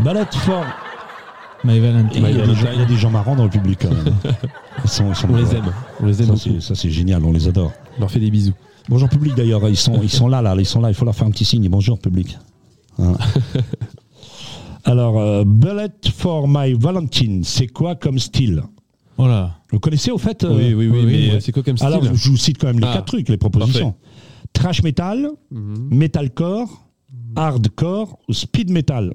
Ballet 0.03 0.25
for. 0.31 0.63
My 1.63 1.79
Valentine. 1.79 2.25
Il 2.27 2.37
y, 2.37 2.41
a 2.41 2.47
des 2.47 2.55
gens, 2.55 2.67
il 2.73 2.79
y 2.79 2.83
a 2.83 2.85
des 2.85 2.95
gens 2.97 3.11
marrants 3.11 3.35
dans 3.35 3.43
le 3.43 3.49
public 3.51 3.79
quand 3.83 3.89
même. 3.93 4.15
Ils 4.83 4.89
sont, 4.89 5.09
ils 5.09 5.15
sont 5.15 5.27
On 5.29 5.35
les 5.35 5.53
aime. 5.55 5.71
On 6.01 6.05
les 6.07 6.19
aime 6.21 6.27
Ça, 6.27 6.33
beaucoup. 6.33 6.59
c'est- 6.59 6.67
Ça, 6.69 6.73
c'est 6.75 6.89
génial, 6.89 7.23
on 7.23 7.31
les 7.31 7.47
adore. 7.47 7.71
On 7.97 7.99
leur 8.01 8.09
fait 8.09 8.19
des 8.19 8.31
bisous. 8.31 8.53
Bonjour 8.89 9.07
public 9.09 9.35
d'ailleurs, 9.35 9.69
ils 9.69 9.77
sont, 9.77 9.99
ils 10.01 10.09
sont 10.09 10.27
là, 10.27 10.41
là, 10.41 10.55
ils 10.57 10.65
sont 10.65 10.81
là, 10.81 10.89
il 10.89 10.95
faut 10.95 11.05
leur 11.05 11.13
faire 11.13 11.27
un 11.27 11.31
petit 11.31 11.45
signe. 11.45 11.69
Bonjour 11.69 11.99
public. 11.99 12.39
Hein. 12.97 13.13
Alors, 14.85 15.19
euh, 15.19 15.43
Bullet 15.45 15.91
for 16.15 16.47
My 16.47 16.73
Valentine, 16.73 17.43
c'est 17.43 17.67
quoi 17.67 17.95
comme 17.95 18.17
style? 18.17 18.63
Voilà. 19.21 19.55
Vous 19.71 19.79
connaissez 19.79 20.09
au 20.11 20.17
fait 20.17 20.43
euh, 20.43 20.55
oui, 20.55 20.73
oui, 20.73 20.87
oui, 20.87 21.29
mais 21.33 21.39
c'est 21.39 21.51
quoi 21.51 21.61
comme 21.63 21.77
style 21.77 21.87
Alors, 21.87 22.03
je 22.03 22.29
vous 22.29 22.37
cite 22.37 22.57
quand 22.57 22.67
même 22.67 22.79
les 22.79 22.87
Ah, 22.87 22.93
quatre 22.95 23.05
trucs, 23.05 23.29
les 23.29 23.37
propositions. 23.37 23.93
Trash 24.53 24.81
metal, 24.83 25.29
Mhm. 25.51 25.89
metalcore, 25.91 26.87
hardcore 27.35 28.17
ou 28.27 28.33
speed 28.33 28.71
metal. 28.71 29.13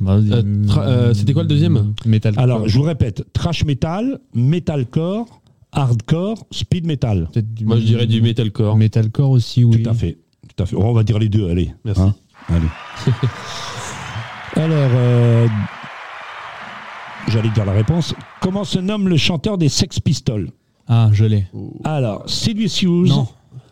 Bah, 0.00 0.16
Euh, 0.16 0.42
tra- 0.66 0.82
euh, 0.86 1.14
c'était 1.14 1.32
quoi 1.32 1.42
le 1.42 1.48
deuxième? 1.48 1.94
Metal. 2.04 2.34
Alors, 2.36 2.68
je 2.68 2.76
vous 2.76 2.84
répète, 2.84 3.24
trash 3.32 3.64
metal, 3.64 4.20
metalcore, 4.34 5.40
hardcore, 5.72 6.46
speed 6.50 6.86
metal. 6.86 7.28
Peut-être 7.32 7.54
du 7.54 7.64
Moi, 7.64 7.76
je 7.78 7.84
dirais 7.84 8.06
du 8.06 8.20
metalcore. 8.20 8.76
metalcore 8.76 9.30
aussi, 9.30 9.64
oui. 9.64 9.82
Tout 9.82 9.90
à 9.90 9.94
fait. 9.94 10.18
Tout 10.54 10.62
à 10.62 10.66
fait. 10.66 10.76
On 10.76 10.92
va 10.92 11.02
dire 11.02 11.18
les 11.18 11.28
deux, 11.30 11.48
allez. 11.48 11.72
Merci. 11.84 12.02
Hein 12.02 12.14
allez. 12.48 12.68
Alors, 14.56 14.90
euh, 14.94 15.46
j'allais 17.28 17.50
dire 17.50 17.64
la 17.64 17.72
réponse. 17.72 18.14
Comment 18.40 18.64
se 18.64 18.78
nomme 18.78 19.08
le 19.08 19.16
chanteur 19.16 19.58
des 19.58 19.68
Sex 19.68 20.00
Pistols? 20.00 20.50
Ah, 20.88 21.10
je 21.12 21.24
l'ai. 21.24 21.46
Alors, 21.84 22.28
Sid 22.28 22.56
Vicious, 22.58 23.06
Non. 23.06 23.28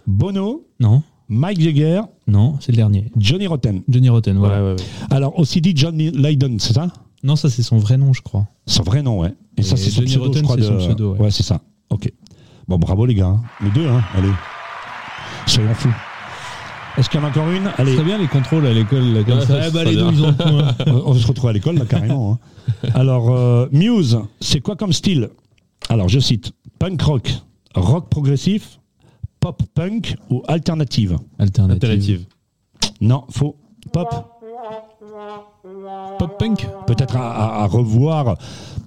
Bono, 0.07 0.67
Non, 0.81 1.03
Mike 1.29 1.61
Jagger, 1.61 2.01
non, 2.27 2.57
c'est 2.61 2.73
le 2.73 2.77
dernier. 2.77 3.11
Johnny 3.17 3.47
Rotten. 3.47 3.83
Johnny 3.89 4.09
Rotten, 4.09 4.37
Ouais, 4.39 4.49
voilà. 4.49 4.63
ouais, 4.65 4.71
ouais. 4.73 4.77
Alors, 5.11 5.39
aussi 5.39 5.61
dit 5.61 5.73
John 5.75 5.97
Lydon, 5.99 6.57
c'est 6.59 6.73
ça? 6.75 6.87
Non, 7.25 7.35
ça 7.37 7.51
c'est 7.51 7.63
son 7.63 7.79
vrai 7.79 7.97
nom, 7.99 8.13
je 8.13 8.23
crois. 8.23 8.47
Son 8.67 8.83
vrai 8.85 9.03
nom, 9.03 9.19
ouais. 9.21 9.35
Et, 9.57 9.61
Et 9.61 9.63
ça, 9.65 9.77
c'est 9.77 9.91
son 9.91 9.97
Johnny 10.03 10.11
pseudo, 10.13 10.25
Rotten, 10.25 10.41
je 10.41 10.45
crois. 10.45 10.57
c'est 10.57 10.63
son 10.67 10.75
de- 10.75 10.79
pseudo, 10.79 11.15
ouais. 11.17 11.31
c'est 11.31 11.43
ça. 11.43 11.61
Ok. 11.91 12.11
Bon, 12.69 12.79
bravo 12.79 13.05
les 13.07 13.15
gars. 13.15 13.27
hein. 13.27 13.43
Les 13.63 13.71
deux, 13.71 13.89
hein. 13.89 14.03
Allez. 14.17 14.29
Soyons 15.47 15.75
fous. 15.75 15.93
Est-ce 16.99 17.09
qu'il 17.09 17.21
y 17.21 17.23
en 17.23 17.27
a 17.27 17.31
encore 17.31 17.51
une 17.51 17.71
Allez. 17.79 17.95
Très 17.95 18.05
bien 18.05 18.19
les 18.19 18.27
contrôles 18.27 18.67
à 18.67 18.73
l'école, 18.73 19.05
là, 19.15 19.23
comme 19.25 19.35
Ouais, 19.39 19.41
ça. 19.47 19.63
ça, 19.63 19.69
Eh 19.69 19.71
c'est 19.71 19.85
les 19.85 19.95
deux, 19.97 20.03
bien. 20.03 20.13
ils 20.13 20.23
ont 20.25 20.27
le 20.29 20.35
point. 20.35 21.03
on 21.07 21.13
va 21.13 21.19
se 21.21 21.27
retrouver 21.27 21.51
à 21.51 21.53
l'école, 21.53 21.77
là, 21.77 21.85
carrément. 21.87 22.33
hein. 22.33 22.89
Alors, 22.95 23.31
euh, 23.31 23.67
Muse, 23.73 24.19
c'est 24.41 24.61
quoi 24.61 24.75
comme 24.77 24.93
style 24.93 25.31
Alors, 25.89 26.09
je 26.09 26.19
cite 26.19 26.53
punk 26.79 27.01
rock, 27.03 27.33
rock 27.75 28.09
progressif, 28.11 28.81
pop 29.41 29.63
punk 29.75 30.17
ou 30.31 30.43
alternative 30.49 31.17
Alternative. 31.39 31.75
Alternative. 31.85 32.27
Non, 33.01 33.25
faux. 33.31 33.57
Pop. 33.93 34.09
Pop 36.19 36.39
punk 36.39 36.67
Peut-être 36.87 37.17
à, 37.17 37.31
à- 37.61 37.63
à 37.63 37.67
revoir. 37.67 38.37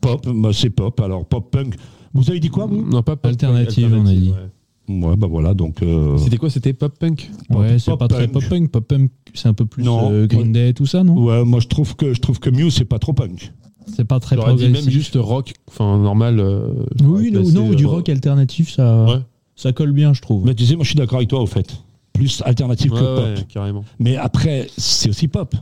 Pop, 0.02 0.28
bah, 0.28 0.50
c'est 0.54 0.70
pop. 0.70 1.00
Alors, 1.00 1.26
pop 1.26 1.50
punk. 1.50 1.76
Vous 2.14 2.30
avez 2.30 2.40
dit 2.40 2.50
quoi, 2.50 2.66
vous 2.66 2.82
Non, 2.84 3.02
pas 3.04 3.16
pop 3.16 3.26
Alternative, 3.28 3.94
on 3.98 4.06
a 4.06 4.12
dit. 4.14 4.30
ouais. 4.32 4.50
Ouais, 4.90 5.16
bah 5.16 5.28
voilà, 5.30 5.54
donc. 5.54 5.82
euh, 5.84 6.18
C'était 6.18 6.38
quoi 6.38 6.50
C'était 6.50 6.74
pop 6.74 6.94
punk? 7.00 7.30
Ouais, 7.50 7.80
c'est 7.80 7.92
pop 7.92 8.00
pas 8.00 8.08
très 8.08 8.28
punk. 8.28 8.34
pop 8.34 8.50
punk. 8.50 8.72
Pop 8.72 8.88
punk, 8.88 9.12
c'est 9.34 9.48
un 9.48 9.54
peu 9.54 9.66
plus 9.66 9.84
Non. 9.84 10.12
euh, 10.12 10.28
Green 10.28 10.52
Day, 10.52 10.74
tout 10.74 10.86
ça, 10.86 11.04
non? 11.04 11.14
Ouais, 11.24 11.44
moi 11.46 11.60
je 11.60 11.68
trouve 11.68 11.96
que 11.96 12.14
je 12.14 12.20
trouve 12.20 12.40
que 12.40 12.50
Muse 12.50 12.76
c'est 12.76 12.86
pas 12.86 13.00
trop 13.00 13.14
punk. 13.14 13.54
C'est 13.96 14.06
pas 14.06 14.20
très 14.20 14.36
J'aurais 14.36 14.54
dit 14.56 14.64
progressif. 14.64 14.86
même 14.86 14.94
juste 14.94 15.16
rock, 15.20 15.54
enfin 15.68 15.98
normal. 15.98 16.40
euh, 16.40 16.74
Oui, 17.04 17.32
non, 17.32 17.70
du 17.72 17.86
euh, 17.86 17.88
rock 17.88 18.10
alternatif, 18.10 18.74
ça, 18.74 19.06
Ouais. 19.06 19.20
ça 19.56 19.72
colle 19.74 19.92
bien, 19.92 20.14
je 20.14 20.22
trouve. 20.22 20.46
Mais 20.46 20.56
tu 20.56 20.66
sais, 20.66 20.76
moi 20.76 20.84
je 20.84 20.90
suis 20.90 20.98
d'accord 20.98 21.18
avec 21.18 21.30
toi 21.30 21.42
au 21.42 21.46
fait. 21.48 21.82
Plus 22.14 22.42
alternative 22.46 22.92
Ouais, 22.94 23.00
que 23.00 23.04
ouais, 23.30 23.34
pop. 23.36 23.48
carrément. 23.48 23.84
Mais 24.00 24.18
après, 24.18 24.68
c'est 24.78 25.10
aussi 25.10 25.28
pop. 25.28 25.56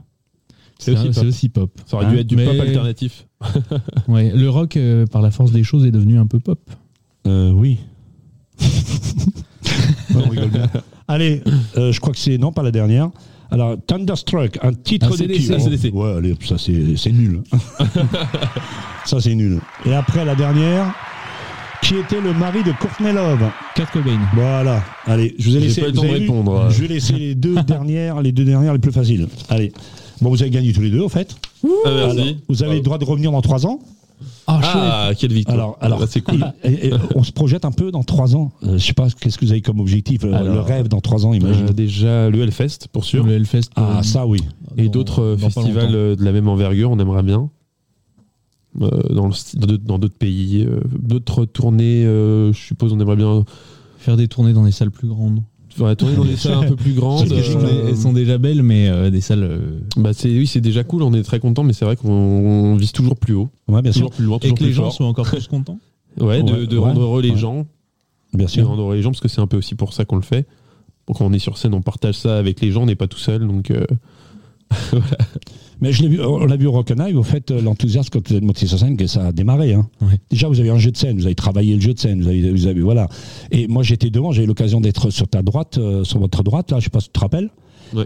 C'est 0.80 0.94
aussi, 1.08 1.20
aussi 1.26 1.50
pop. 1.50 1.70
Ça 1.86 1.98
aurait 1.98 2.06
Hein, 2.08 2.12
dû 2.14 2.18
être 2.20 2.28
du 2.28 2.36
mais- 2.36 2.46
pop 2.46 2.60
alternatif. 2.60 3.28
Ouais, 4.08 4.32
le 4.34 4.50
rock, 4.50 4.76
euh, 4.78 5.06
par 5.06 5.22
la 5.22 5.30
force 5.32 5.52
des 5.52 5.64
choses, 5.64 5.86
est 5.86 5.92
devenu 5.92 6.18
un 6.18 6.26
peu 6.28 6.40
pop. 6.40 6.60
Euh, 7.28 7.52
oui. 7.52 7.78
On 10.16 10.30
rigole 10.30 10.50
bien. 10.50 10.68
Allez, 11.08 11.42
euh, 11.78 11.92
je 11.92 12.00
crois 12.00 12.14
que 12.14 12.20
c'est 12.20 12.38
non 12.38 12.52
pas 12.52 12.64
la 12.64 12.72
dernière. 12.72 13.10
Alors 13.52 13.78
Thunderstruck, 13.88 14.60
un 14.62 14.74
titre 14.74 15.08
Un 15.08 15.10
de 15.12 15.16
CDC. 15.16 15.52
Un 15.54 15.60
CDC. 15.60 15.92
Ouais, 15.94 16.14
allez, 16.18 16.36
ça 16.48 16.58
c'est 16.58 16.96
c'est 16.98 17.12
nul. 17.12 17.42
ça 19.06 19.20
c'est 19.20 19.34
nul. 19.36 19.60
Et 19.86 19.94
après 19.94 20.24
la 20.24 20.36
dernière, 20.36 20.94
qui 21.82 21.96
était 21.96 22.22
le 22.22 22.34
mari 22.34 22.64
de 22.64 22.72
Courtney 22.74 23.12
Love. 23.12 23.50
Kurt 23.76 23.92
Cobain. 23.92 24.20
Voilà. 24.36 24.84
Allez, 25.08 25.36
je 25.40 25.50
vous 25.50 25.58
ai 25.58 25.62
J'ai 25.62 25.66
laissé. 25.68 25.82
pas 25.82 25.88
eu 25.88 25.92
le 25.92 25.96
vous 25.96 26.02
temps 26.02 26.04
de 26.04 26.10
avez 26.10 26.20
vu 26.20 26.30
répondre. 26.30 26.70
Je 26.70 26.82
vais 26.82 26.88
laisser 26.88 27.14
les 27.14 27.36
deux 27.36 27.56
dernières, 27.68 28.22
les 28.22 28.32
deux 28.32 28.46
dernières 28.46 28.74
les 28.74 28.80
plus 28.80 28.92
faciles. 28.92 29.28
Allez. 29.50 29.72
Bon, 30.22 30.30
vous 30.30 30.42
avez 30.42 30.52
gagné 30.52 30.74
tous 30.74 30.82
les 30.82 30.90
deux, 30.92 31.02
en 31.04 31.10
fait. 31.10 31.36
Ah, 31.64 31.68
merci. 31.86 32.20
Alors, 32.20 32.36
vous 32.50 32.64
avez 32.64 32.76
le 32.76 32.82
droit 32.82 32.98
de 32.98 33.06
revenir 33.06 33.32
dans 33.32 33.42
trois 33.42 33.66
ans. 33.66 33.80
Ah, 34.48 34.60
Ah, 34.64 35.12
quelle 35.18 35.34
victoire. 35.34 35.56
Alors, 35.58 35.78
alors 35.82 36.00
Ah, 36.04 36.08
c'est 36.10 36.22
cool. 36.22 36.44
et- 36.64 36.88
et 36.88 36.94
on 37.16 37.24
se 37.24 37.32
projette 37.32 37.66
un 37.66 37.72
peu 37.72 37.92
dans 37.92 38.04
trois 38.04 38.36
ans. 38.36 38.52
Euh, 38.64 38.78
je 38.78 38.86
sais 38.86 38.94
pas, 38.94 39.08
qu'est-ce 39.10 39.38
que 39.38 39.46
vous 39.46 39.52
avez 39.52 39.62
comme 39.62 39.80
objectif 39.80 40.24
euh, 40.26 40.34
Alors, 40.34 40.54
Le 40.56 40.60
rêve 40.62 40.88
dans 40.88 41.00
trois 41.02 41.26
ans, 41.26 41.34
imagine. 41.34 41.68
Euh, 41.70 41.74
déjà 41.74 42.30
le 42.30 42.42
Hellfest 42.42 42.88
pour 42.92 43.06
sûr. 43.06 43.26
Le 43.26 43.34
Hellfest. 43.34 43.70
ah, 43.76 44.00
euh, 44.00 44.04
ça, 44.04 44.26
oui. 44.28 44.40
Et 44.78 44.90
d'autres 44.90 45.36
festivals 45.40 45.92
de 45.92 46.18
la 46.24 46.32
même 46.32 46.48
envergure, 46.48 46.92
on 46.92 47.00
aimerait 47.00 47.24
bien. 47.24 47.50
Euh, 48.82 48.90
dans 49.14 49.30
d'autres- 49.30 49.84
dans 49.86 49.98
d'autres 50.00 50.18
pays, 50.18 50.64
euh, 50.64 50.80
d'autres 51.02 51.46
tournées, 51.46 52.06
euh, 52.06 52.54
je 52.54 52.60
suppose 52.60 52.94
on 52.94 53.00
aimerait 53.00 53.16
bien 53.16 53.44
Faire 53.98 54.16
des 54.16 54.28
tournées 54.30 54.54
dans 54.54 54.64
des 54.64 54.72
salles 54.72 54.92
plus 54.92 55.08
grandes. 55.10 55.42
Ouais, 55.80 55.96
tourner 55.96 56.16
dans 56.16 56.26
des 56.26 56.36
salles 56.36 56.54
un 56.66 56.68
peu 56.68 56.76
plus 56.76 56.94
grandes. 56.94 57.28
C'est 57.28 57.36
Elles 57.36 57.44
sont, 57.46 57.60
euh, 57.64 57.88
elles 57.90 57.98
sont 57.98 58.14
déjà 58.14 58.38
belles, 58.38 58.64
mais 58.64 58.88
euh, 58.90 59.10
des 59.10 59.22
salles. 59.22 59.44
euh, 59.44 59.80
Bah 59.98 60.12
c'est 60.14 60.30
oui, 60.30 60.48
c'est 60.48 60.62
déjà 60.62 60.84
cool, 60.84 61.04
on 61.04 61.14
est 61.14 61.24
très 61.24 61.40
content, 61.40 61.64
mais 61.64 61.74
c'est 61.74 61.86
vrai 61.86 61.96
qu'on 61.96 62.10
on 62.12 62.76
vise 62.76 62.92
toujours 62.92 63.16
plus 63.18 63.34
haut, 63.34 63.50
Ouais, 63.68 63.82
bien 63.82 63.92
sûr. 63.92 64.02
toujours 64.10 64.12
plus 64.16 64.26
loin, 64.26 64.38
Et 64.42 64.54
que 64.54 64.64
les 64.64 64.74
gens 64.74 64.92
sont 64.92 65.06
encore 65.06 65.26
plus 65.28 65.48
contents. 65.48 65.80
Ouais, 66.20 66.44
de, 66.44 66.66
de 66.66 66.78
rendre 66.78 67.02
heureux 67.02 67.22
les 67.22 67.36
gens, 67.38 67.66
Bien 68.34 68.46
de 68.46 68.52
sûr. 68.52 68.68
rendre 68.68 68.82
heureux 68.82 68.96
les 68.96 69.02
gens, 69.02 69.12
parce 69.12 69.22
que 69.22 69.28
c'est 69.28 69.42
un 69.42 69.48
peu 69.48 69.58
aussi 69.58 69.76
pour 69.76 69.94
ça 69.94 70.06
qu'on 70.06 70.16
le 70.18 70.22
fait. 70.22 70.46
Quand 71.08 71.26
on 71.26 71.34
est 71.34 71.40
sur 71.40 71.58
scène, 71.58 71.74
on 71.74 71.82
partage 71.82 72.16
ça 72.16 72.38
avec 72.38 72.62
les 72.62 72.72
gens, 72.72 72.84
on 72.84 72.86
n'est 72.86 72.96
pas 72.96 73.08
tout 73.08 73.18
seul, 73.18 73.48
donc 73.48 73.72
euh, 73.72 73.86
Mais 75.82 75.94
je 75.94 76.02
l'ai 76.04 76.10
vu, 76.10 76.22
on 76.22 76.46
l'a 76.46 76.58
vu 76.58 76.68
au 76.68 76.72
Rock'n'Eye, 76.72 77.14
au 77.16 77.24
fait, 77.24 77.52
euh, 77.52 77.62
l'enthousiasme 77.62 78.10
quand 78.12 78.28
vous 78.30 78.36
êtes 78.36 78.44
monté 78.44 78.68
sur 78.68 78.78
scène, 78.78 78.98
que 78.98 79.08
ça 79.08 79.28
a 79.28 79.32
démarré. 79.32 79.74
Hein. 79.74 79.88
Déjà, 80.30 80.48
vous 80.50 80.60
avez 80.60 80.70
un 80.70 80.78
jeu 80.78 80.92
de 80.92 80.98
scène, 80.98 81.18
vous 81.18 81.26
avez 81.26 81.36
travaillé 81.36 81.76
le 81.76 81.82
jeu 81.82 81.94
de 81.94 82.00
scène, 82.00 82.22
vous 82.22 82.28
avez, 82.28 82.52
vous 82.52 82.68
avez 82.68 82.82
voilà. 82.82 83.08
Et 83.52 83.68
moi, 83.68 83.82
j'étais 83.84 84.10
devant, 84.10 84.32
j'ai 84.32 84.44
eu 84.44 84.48
l'occasion 84.48 84.82
d'être 84.82 85.10
sur 85.10 85.28
ta 85.28 85.42
droite, 85.42 85.78
euh, 85.78 86.04
sur 86.04 86.20
votre 86.20 86.44
droite, 86.44 86.72
là, 86.72 86.80
je 86.80 86.86
sais 86.86 86.90
pas 86.90 87.00
si 87.00 87.08
tu 87.08 87.14
te 87.14 87.20
rappelles. 87.20 87.50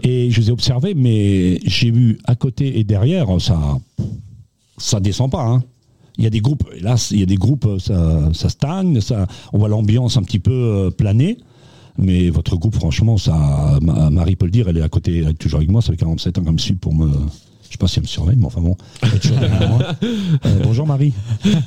Et 0.02 0.30
je 0.30 0.40
vous 0.40 0.48
ai 0.48 0.52
observé, 0.52 0.94
mais 0.94 1.58
j'ai 1.66 1.90
vu 1.90 2.18
à 2.24 2.34
côté 2.36 2.78
et 2.78 2.84
derrière, 2.84 3.26
ça, 3.40 3.58
ça 4.78 5.00
descend 5.00 5.30
pas. 5.30 5.44
Hein. 5.44 5.62
Il 6.16 6.24
y 6.24 6.26
a 6.26 6.30
des 6.30 6.40
groupes, 6.40 6.64
hélas, 6.76 7.10
il 7.10 7.18
y 7.18 7.22
a 7.22 7.26
des 7.26 7.34
groupes, 7.34 7.68
ça, 7.80 8.30
ça 8.32 8.48
stagne, 8.48 9.00
ça, 9.00 9.26
on 9.52 9.58
voit 9.58 9.68
l'ambiance 9.68 10.16
un 10.16 10.22
petit 10.22 10.38
peu 10.38 10.52
euh, 10.52 10.90
planer. 10.90 11.38
Mais 11.98 12.28
votre 12.30 12.56
groupe, 12.56 12.74
franchement, 12.74 13.16
ça, 13.18 13.78
Ma- 13.82 14.10
Marie 14.10 14.36
peut 14.36 14.46
le 14.46 14.50
dire, 14.52 14.68
elle 14.68 14.78
est 14.78 14.82
à 14.82 14.88
côté, 14.88 15.18
elle 15.18 15.28
est 15.30 15.34
toujours 15.34 15.58
avec 15.58 15.70
moi, 15.70 15.82
ça 15.82 15.92
fait 15.92 15.96
47 15.98 16.38
ans 16.38 16.42
qu'elle 16.44 16.52
me 16.52 16.58
suit 16.58 16.74
pour 16.74 16.94
me. 16.94 17.10
Je 17.74 17.76
sais 17.76 17.80
pas 17.80 17.88
si 17.88 17.98
elle 17.98 18.02
me 18.04 18.08
surveille, 18.08 18.36
mais 18.38 18.46
enfin 18.46 18.60
bon, 18.60 18.76
elle 19.02 19.14
est 19.16 19.18
toujours 19.18 19.36
derrière 19.38 19.68
moi. 19.68 19.80
Euh, 20.46 20.60
bonjour 20.62 20.86
Marie. 20.86 21.12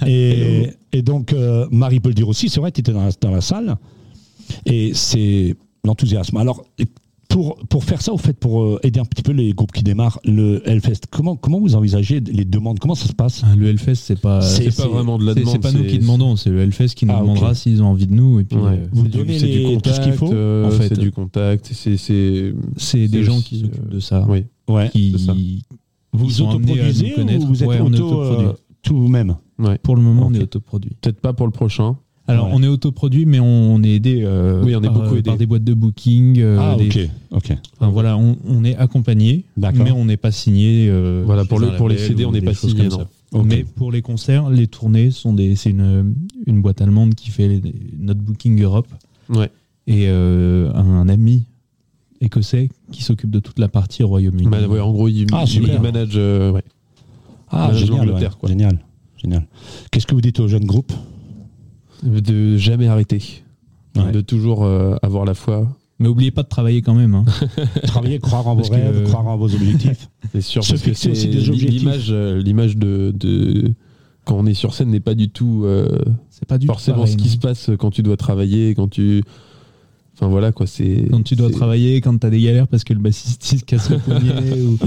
Et, 0.05 0.70
et 0.93 1.01
donc, 1.01 1.34
euh, 1.34 1.68
Marie 1.70 1.99
peut 1.99 2.08
le 2.08 2.16
dire 2.16 2.30
aussi, 2.30 2.47
c'est 2.47 2.62
vrai, 2.62 2.72
tu 2.72 2.80
étais 2.80 2.93
dans 2.93 3.03
la, 3.03 3.10
dans 3.20 3.32
la 3.32 3.41
salle, 3.41 3.76
et 4.66 4.91
c'est 4.93 5.53
l'enthousiasme. 5.84 6.38
Alors, 6.38 6.64
pour, 7.28 7.58
pour 7.68 7.84
faire 7.84 8.01
ça, 8.01 8.14
au 8.14 8.18
fait, 8.18 8.32
pour 8.32 8.64
euh, 8.64 8.80
aider 8.84 9.01
un 9.01 9.05
petit 9.05 9.22
peu 9.22 9.34
les 9.34 9.51
groupes 9.51 9.74
qui 9.74 9.84
démarrent 9.84 10.18
le 10.24 10.62
Hellfest, 10.66 11.01
comment, 11.12 11.36
comment 11.36 11.60
vous 11.60 11.76
envisagez 11.76 12.22
les 12.22 12.45
demandes? 12.45 12.80
Comment 12.80 12.95
ça 12.95 13.08
se 13.08 13.14
passe? 13.14 13.41
Ah, 13.43 13.53
Le 13.58 13.68
Hellfest, 13.68 13.95
c'est 13.95 14.22
pas. 14.22 14.39
C'est- 14.41 14.74
pas 14.78 14.88
vraiment 14.88 15.18
de 15.18 15.26
la 15.26 15.34
c'est- 15.34 15.41
demande. 15.41 15.53
C'est 15.55 15.60
pas 15.60 15.72
nous 15.74 15.84
qui 15.84 15.99
demandons, 15.99 16.38
c'est 16.38 16.49
le 16.49 16.62
Hellfest 16.62 16.95
qui 16.95 17.05
nous 17.05 17.14
Ah, 17.18 17.20
demandera 17.20 17.53
s'ils 17.53 17.84
ont 17.84 17.88
envie 17.88 18.08
de 18.08 18.14
nous. 18.14 18.39
Et 18.39 18.45
puis, 18.45 18.58
Ouais. 18.58 18.70
euh, 18.72 18.88
Vous 18.93 19.03
C'est 19.03 19.10
du- 19.12 19.18
donnez 19.18 19.39
c'est 19.39 19.45
du 19.47 19.51
les- 19.58 19.64
tout 19.64 19.70
ce 19.72 19.76
contact, 19.76 20.03
qu'il 20.03 20.14
faut, 20.14 20.32
euh, 20.34 20.68
en 20.68 20.72
fait. 20.72 20.88
c'est 20.88 20.99
du 20.99 21.12
contact, 21.12 21.70
c'est 21.74 23.08
des 23.10 23.24
gens 23.26 23.39
aussi, 23.39 23.43
qui 23.43 23.55
euh, 23.66 23.68
s'occupent 23.68 23.89
de 23.89 23.99
ça. 23.99 24.26
oui. 24.30 24.45
Ouais. 24.70 24.89
Qui, 24.89 25.16
Vous 26.18 26.26
nous 26.26 26.41
autoproduisez 26.41 27.11
connaître. 27.11 27.43
ou 27.45 27.47
vous 27.47 27.63
êtes 27.63 27.70
Ouais, 27.70 27.80
auto, 27.80 28.03
autoproduit. 28.03 28.45
euh, 28.47 28.53
tout 28.82 28.97
vous-même 28.97 29.36
Pour 29.84 29.95
le 29.95 30.01
moment, 30.01 30.28
on 30.28 30.34
est 30.34 30.41
autoproduit. 30.43 30.91
Peut-être 31.01 31.20
pas 31.22 31.34
pour 31.34 31.45
le 31.45 31.51
prochain. 31.51 31.95
Alors, 32.30 32.47
Ouais. 32.47 32.51
on 32.55 32.61
est 32.61 32.68
autoproduit, 32.68 33.26
mais 33.26 33.39
on 33.39 33.82
est 33.84 33.91
aidé, 33.95 34.22
euh, 34.26 34.61
Oui, 34.61 34.76
on 34.76 34.80
est 34.82 34.88
par, 34.88 34.93
beaucoup 34.95 35.15
euh, 35.15 35.20
aidé. 35.20 35.30
par 35.30 35.38
des 35.38 35.45
boîtes 35.45 35.63
de 35.63 35.74
booking. 35.74 36.39
euh, 36.41 36.57
Ah, 36.59 36.76
des- 36.78 37.09
ok. 37.32 37.55
enfin, 37.80 37.89
voilà, 37.89 38.18
on, 38.18 38.36
on 38.45 38.65
est 38.65 38.76
accompagné, 38.76 39.45
mais 39.55 39.91
on 39.91 40.03
n'est 40.03 40.18
pas 40.18 40.32
signé. 40.32 40.89
euh, 40.89 41.24
Voilà, 41.26 41.45
pour 41.45 41.59
le- 41.59 41.76
pour 41.78 41.88
les 41.88 41.97
CD, 41.97 42.26
on 42.26 42.34
n'est 42.34 42.41
pas 42.41 42.53
signé, 42.53 42.89
non. 42.89 43.43
Mais 43.45 43.63
pour 43.63 43.91
les 43.93 44.01
concerts, 44.01 44.49
les 44.49 44.68
tournées 44.68 45.11
sont 45.11 45.32
des, 45.34 45.55
c'est 45.55 45.70
une, 45.70 46.15
une 46.45 46.61
boîte 46.61 46.82
allemande 46.82 47.15
qui 47.15 47.30
fait 47.32 47.47
les- 47.47 47.61
notre 47.99 48.20
booking 48.22 48.61
Europe 48.61 48.88
Ouais. 49.30 49.49
et 49.88 50.07
euh, 50.09 50.70
un 50.74 51.07
ami 51.07 51.43
écossais 52.22 52.70
qui 52.91 53.03
s'occupe 53.03 53.30
de 53.32 53.39
toute 53.39 53.59
la 53.59 53.68
partie 53.68 54.03
Royaume-Uni. 54.03 54.49
Bah, 54.49 54.65
ouais, 54.68 54.80
en 54.80 54.91
gros, 54.91 55.07
il, 55.07 55.28
Ah, 55.32 55.43
il 55.47 55.80
manage. 55.82 56.13
euh, 56.15 56.51
ouais. 56.51 56.63
Ah, 57.49 57.68
Manage 57.68 57.80
génial, 57.86 57.97
l'Angleterre, 58.07 58.32
ouais. 58.32 58.38
quoi. 58.39 58.49
génial, 58.49 58.80
génial. 59.18 59.47
Qu'est-ce 59.91 60.05
que 60.07 60.13
vous 60.15 60.22
dites 60.22 60.39
aux 60.39 60.47
jeunes 60.47 60.65
groupes 60.65 60.93
De 62.03 62.57
jamais 62.57 62.88
arrêter. 62.88 63.22
Ouais. 63.95 64.11
De 64.11 64.22
toujours 64.22 64.63
euh, 64.63 64.95
avoir 65.01 65.26
la 65.26 65.34
foi. 65.34 65.68
Mais 65.99 66.07
oubliez 66.07 66.30
pas 66.30 66.43
de 66.43 66.47
travailler 66.47 66.84
quand 66.84 66.93
même. 66.93 67.15
hein. 67.15 67.26
Travailler, 67.84 68.20
croire 68.20 68.45
en 68.47 68.53
vos 68.53 68.57
Parce 68.61 68.70
que- 68.70 68.76
rêves, 68.76 69.03
croire 69.05 69.26
en 69.28 69.36
vos 69.38 69.51
objectifs. 69.51 70.09
C'est 70.32 70.41
sûr. 70.41 70.63
Se 70.63 70.72
Parce 70.74 70.82
que 70.84 70.89
fixer 70.91 71.09
aussi 71.11 71.22
c'est 71.22 71.28
des 71.30 71.49
objectifs. 71.49 71.80
l'image, 71.80 72.07
euh, 72.11 72.39
l'image 72.39 72.78
de, 72.78 73.11
de 73.15 73.74
quand 74.26 74.36
on 74.38 74.45
est 74.45 74.53
sur 74.53 74.76
scène 74.76 74.89
n'est 74.89 74.99
pas 74.99 75.15
du 75.15 75.30
tout 75.30 75.63
euh, 75.65 75.88
C'est 76.30 76.45
pas 76.45 76.59
du 76.59 76.68
tout 76.68 76.74
forcément 76.74 76.97
pareil, 76.97 77.13
ce 77.13 77.18
qui 77.18 77.30
non. 77.30 77.34
se 77.34 77.38
passe 77.38 77.72
quand 77.80 77.89
tu 77.89 78.03
dois 78.03 78.18
travailler, 78.18 78.76
quand 78.76 78.88
tu. 78.89 79.24
Enfin 80.20 80.28
voilà 80.30 80.51
quoi, 80.51 80.65
c'est. 80.65 81.07
Quand 81.11 81.22
tu 81.22 81.36
dois 81.36 81.51
travailler, 81.51 82.01
quand 82.01 82.18
t'as 82.18 82.32
des 82.32 82.41
galères 82.41 82.68
parce 82.68 82.84
que 82.84 82.93
le 82.93 82.99
bassiste 82.99 83.51
il 83.51 83.59
se 83.59 83.63
casse 83.65 83.91
le 83.91 83.99
poignet. 83.99 84.32
ou... 84.61 84.78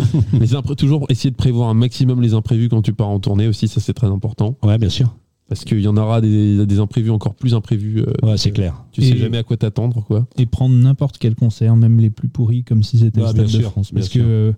Les 0.40 0.54
impré- 0.54 0.74
toujours 0.74 1.06
essayer 1.08 1.30
de 1.30 1.36
prévoir 1.36 1.68
un 1.68 1.74
maximum 1.74 2.20
les 2.20 2.34
imprévus 2.34 2.68
quand 2.68 2.82
tu 2.82 2.92
pars 2.92 3.08
en 3.08 3.20
tournée 3.20 3.46
aussi, 3.46 3.68
ça 3.68 3.80
c'est 3.80 3.92
très 3.94 4.08
important. 4.08 4.56
Ouais, 4.64 4.76
bien 4.78 4.88
sûr. 4.88 5.14
Parce 5.48 5.64
qu'il 5.64 5.80
y 5.80 5.88
en 5.88 5.96
aura 5.96 6.20
des, 6.20 6.64
des 6.66 6.78
imprévus 6.80 7.10
encore 7.10 7.34
plus 7.34 7.54
imprévus. 7.54 8.00
euh, 8.00 8.12
Ouais, 8.26 8.36
c'est 8.36 8.50
clair. 8.52 8.84
Tu 8.92 9.02
sais 9.02 9.10
Et- 9.10 9.16
jamais 9.18 9.38
à 9.38 9.42
quoi 9.44 9.56
t'attendre 9.56 10.04
quoi. 10.04 10.26
Et 10.36 10.46
prendre 10.46 10.74
n'importe 10.74 11.18
quel 11.18 11.34
concert, 11.36 11.74
même 11.76 11.98
les 12.00 12.10
plus 12.10 12.28
pourris, 12.28 12.62
comme 12.64 12.82
si 12.82 12.98
c'était 12.98 13.20
Ouais, 13.20 13.26
le 13.26 13.32
Stade 13.32 13.44
de 13.46 13.50
sûr, 13.50 13.70
France. 13.70 13.90
Parce 13.92 14.06
sûr. 14.08 14.22
que 14.24 14.28
euh, 14.28 14.52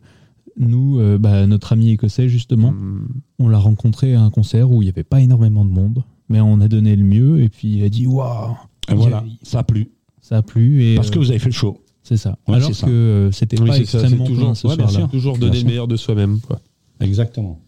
nous, 0.58 0.98
euh, 1.00 1.16
bah, 1.18 1.46
notre 1.46 1.72
ami 1.72 1.90
écossais, 1.90 2.28
justement, 2.28 2.68
Hum, 2.68 3.08
on 3.38 3.48
l'a 3.48 3.58
rencontré 3.58 4.14
à 4.14 4.22
un 4.22 4.30
concert 4.30 4.70
où 4.70 4.82
il 4.82 4.86
n'y 4.86 4.90
avait 4.90 5.02
pas 5.04 5.20
énormément 5.20 5.64
de 5.64 5.70
monde. 5.70 6.02
Mais 6.28 6.40
on 6.40 6.60
a 6.60 6.68
donné 6.68 6.94
le 6.96 7.04
mieux 7.04 7.42
et 7.42 7.48
puis 7.50 7.76
il 7.76 7.84
a 7.84 7.88
dit 7.90 8.06
waouh, 8.06 8.54
voilà, 8.94 9.22
Il- 9.26 9.38
ça 9.46 9.58
a 9.60 9.62
plu. 9.64 9.90
Ça 10.22 10.38
a 10.38 10.42
plu 10.42 10.84
et 10.84 10.94
Parce 10.94 11.10
que 11.10 11.18
euh, 11.18 11.22
vous 11.22 11.30
avez 11.30 11.38
fait 11.38 11.50
le 11.50 11.54
show. 11.54 11.78
c'est 12.02 12.16
ça. 12.16 12.38
Ouais, 12.48 12.54
Alors 12.56 12.70
que 12.70 12.86
euh, 12.86 13.30
c'était 13.32 13.60
Oui, 13.60 13.68
pas 13.68 13.78
extrêmement 13.78 14.24
toujours- 14.24 14.44
plein 14.44 14.54
ce 14.54 14.66
ouais, 14.68 14.74
soir-là. 14.76 15.08
Toujours 15.12 15.36
donner 15.36 15.58
le 15.60 15.66
meilleur 15.66 15.86
de 15.88 15.96
soi-même. 15.96 16.40
quoi. 16.40 16.60
Exactement. 17.00 17.58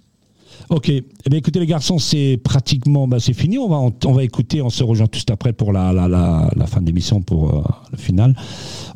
Ok, 0.71 0.89
eh 0.89 1.03
bien, 1.29 1.39
écoutez 1.41 1.59
les 1.61 1.67
garçons, 1.67 1.99
c'est 1.99 2.41
pratiquement, 2.43 3.07
bah, 3.09 3.19
c'est 3.19 3.33
fini. 3.35 3.59
On 3.59 3.69
va, 3.69 3.77
on, 4.07 4.13
va 4.13 4.23
écouter, 4.23 4.63
on 4.63 4.71
se 4.71 4.83
rejoint 4.85 5.09
tout 5.09 5.21
après 5.31 5.53
pour 5.53 5.73
la, 5.73 5.93
la, 5.93 6.07
la, 6.09 6.49
la 6.57 6.67
fin 6.67 6.81
de 6.81 6.87
l'émission 6.87 7.21
pour 7.21 7.53
euh, 7.59 7.63
le 7.93 7.99
final. 7.99 8.35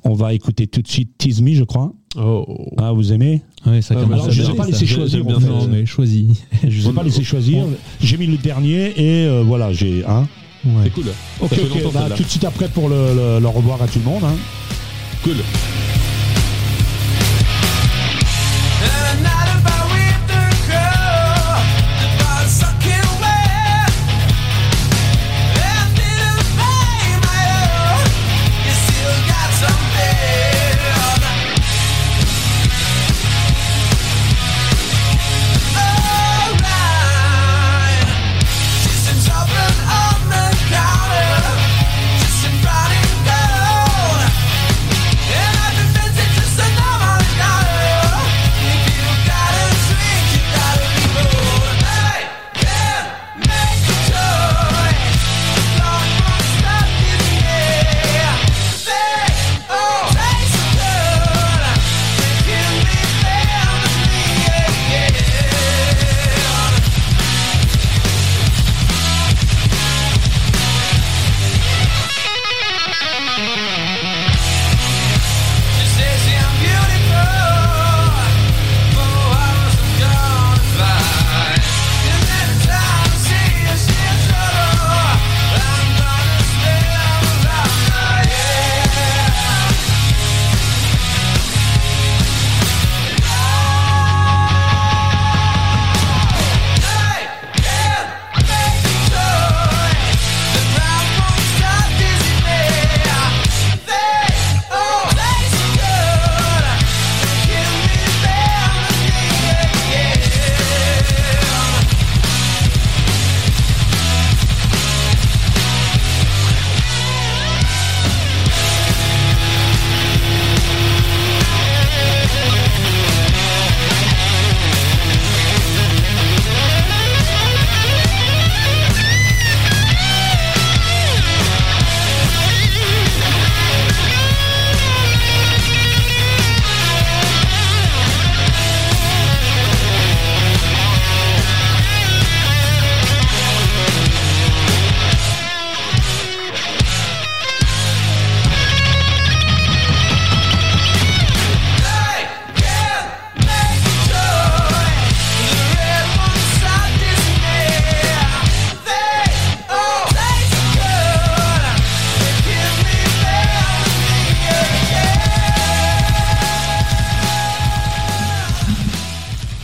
On 0.05 0.15
va 0.15 0.33
écouter 0.33 0.67
tout 0.69 0.81
de 0.81 0.89
suite 0.89 1.19
Tease 1.19 1.43
Me, 1.43 1.53
je 1.55 1.65
crois. 1.65 1.93
Oh. 2.17 2.47
Ah, 2.79 2.93
vous 2.93 3.13
aimez 3.13 3.43
Ouais, 3.67 3.83
ça 3.83 3.95
Ah, 3.99 4.03
commence 4.03 4.31
je 4.31 4.41
bien. 4.41 4.51
sais 4.51 4.57
pas 4.57 4.63
ça. 4.65 4.71
laisser 4.71 4.87
J'ai- 4.87 4.95
choisir. 4.95 5.27
en 5.27 5.41
fait. 5.41 5.47
Non, 5.49 5.69
mais 5.69 5.85
choisis. 5.85 6.29
Je 6.63 6.69
ne 6.79 6.83
sais 6.85 6.93
pas 6.93 7.03
laisser 7.03 7.25
choisir. 7.25 7.65
J'ai 8.01 8.17
mis 8.17 8.27
le 8.29 8.37
dernier 8.39 8.93
et 8.97 9.27
euh, 9.27 9.43
voilà, 9.45 9.73
j'ai 9.73 10.05
un. 10.07 10.27
Ouais. 10.65 10.83
C'est 10.85 10.91
cool. 10.91 11.05
Ok, 11.41 11.51
Ça 11.51 11.57
fait 11.57 11.63
ok, 11.63 11.69
longtemps, 11.71 11.91
bah, 11.93 12.01
celle-là. 12.03 12.17
tout 12.17 12.23
de 12.25 12.29
suite 12.29 12.45
après 12.45 12.69
pour 12.69 12.89
le, 12.89 13.41
le, 13.41 13.49
revoir 13.49 13.81
à 13.83 13.87
tout 13.87 13.99
le 14.01 14.05
monde. 14.05 14.25
hein. 14.25 14.35
Cool. 15.23 15.37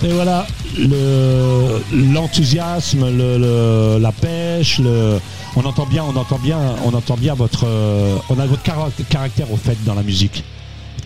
Et 0.05 0.13
voilà, 0.13 0.47
le- 0.79 1.81
l'enthousiasme, 2.13 3.07
le, 3.11 3.39
le- 3.39 3.99
la 3.99 4.13
pêche, 4.13 4.79
le, 4.79 5.19
on 5.57 5.63
entend 5.65 5.87
bien, 5.87 6.05
on 6.05 6.15
entend 6.17 6.39
bien, 6.39 6.59
on 6.85 6.93
entend 6.93 7.17
bien 7.17 7.33
votre, 7.35 7.65
euh, 7.67 8.17
on 8.29 8.39
a 8.39 8.47
votre 8.47 8.63
cara- 8.63 8.91
caractère 9.09 9.51
au 9.51 9.57
fait 9.57 9.79
dans 9.87 9.95
la 9.95 10.03
musique, 10.03 10.45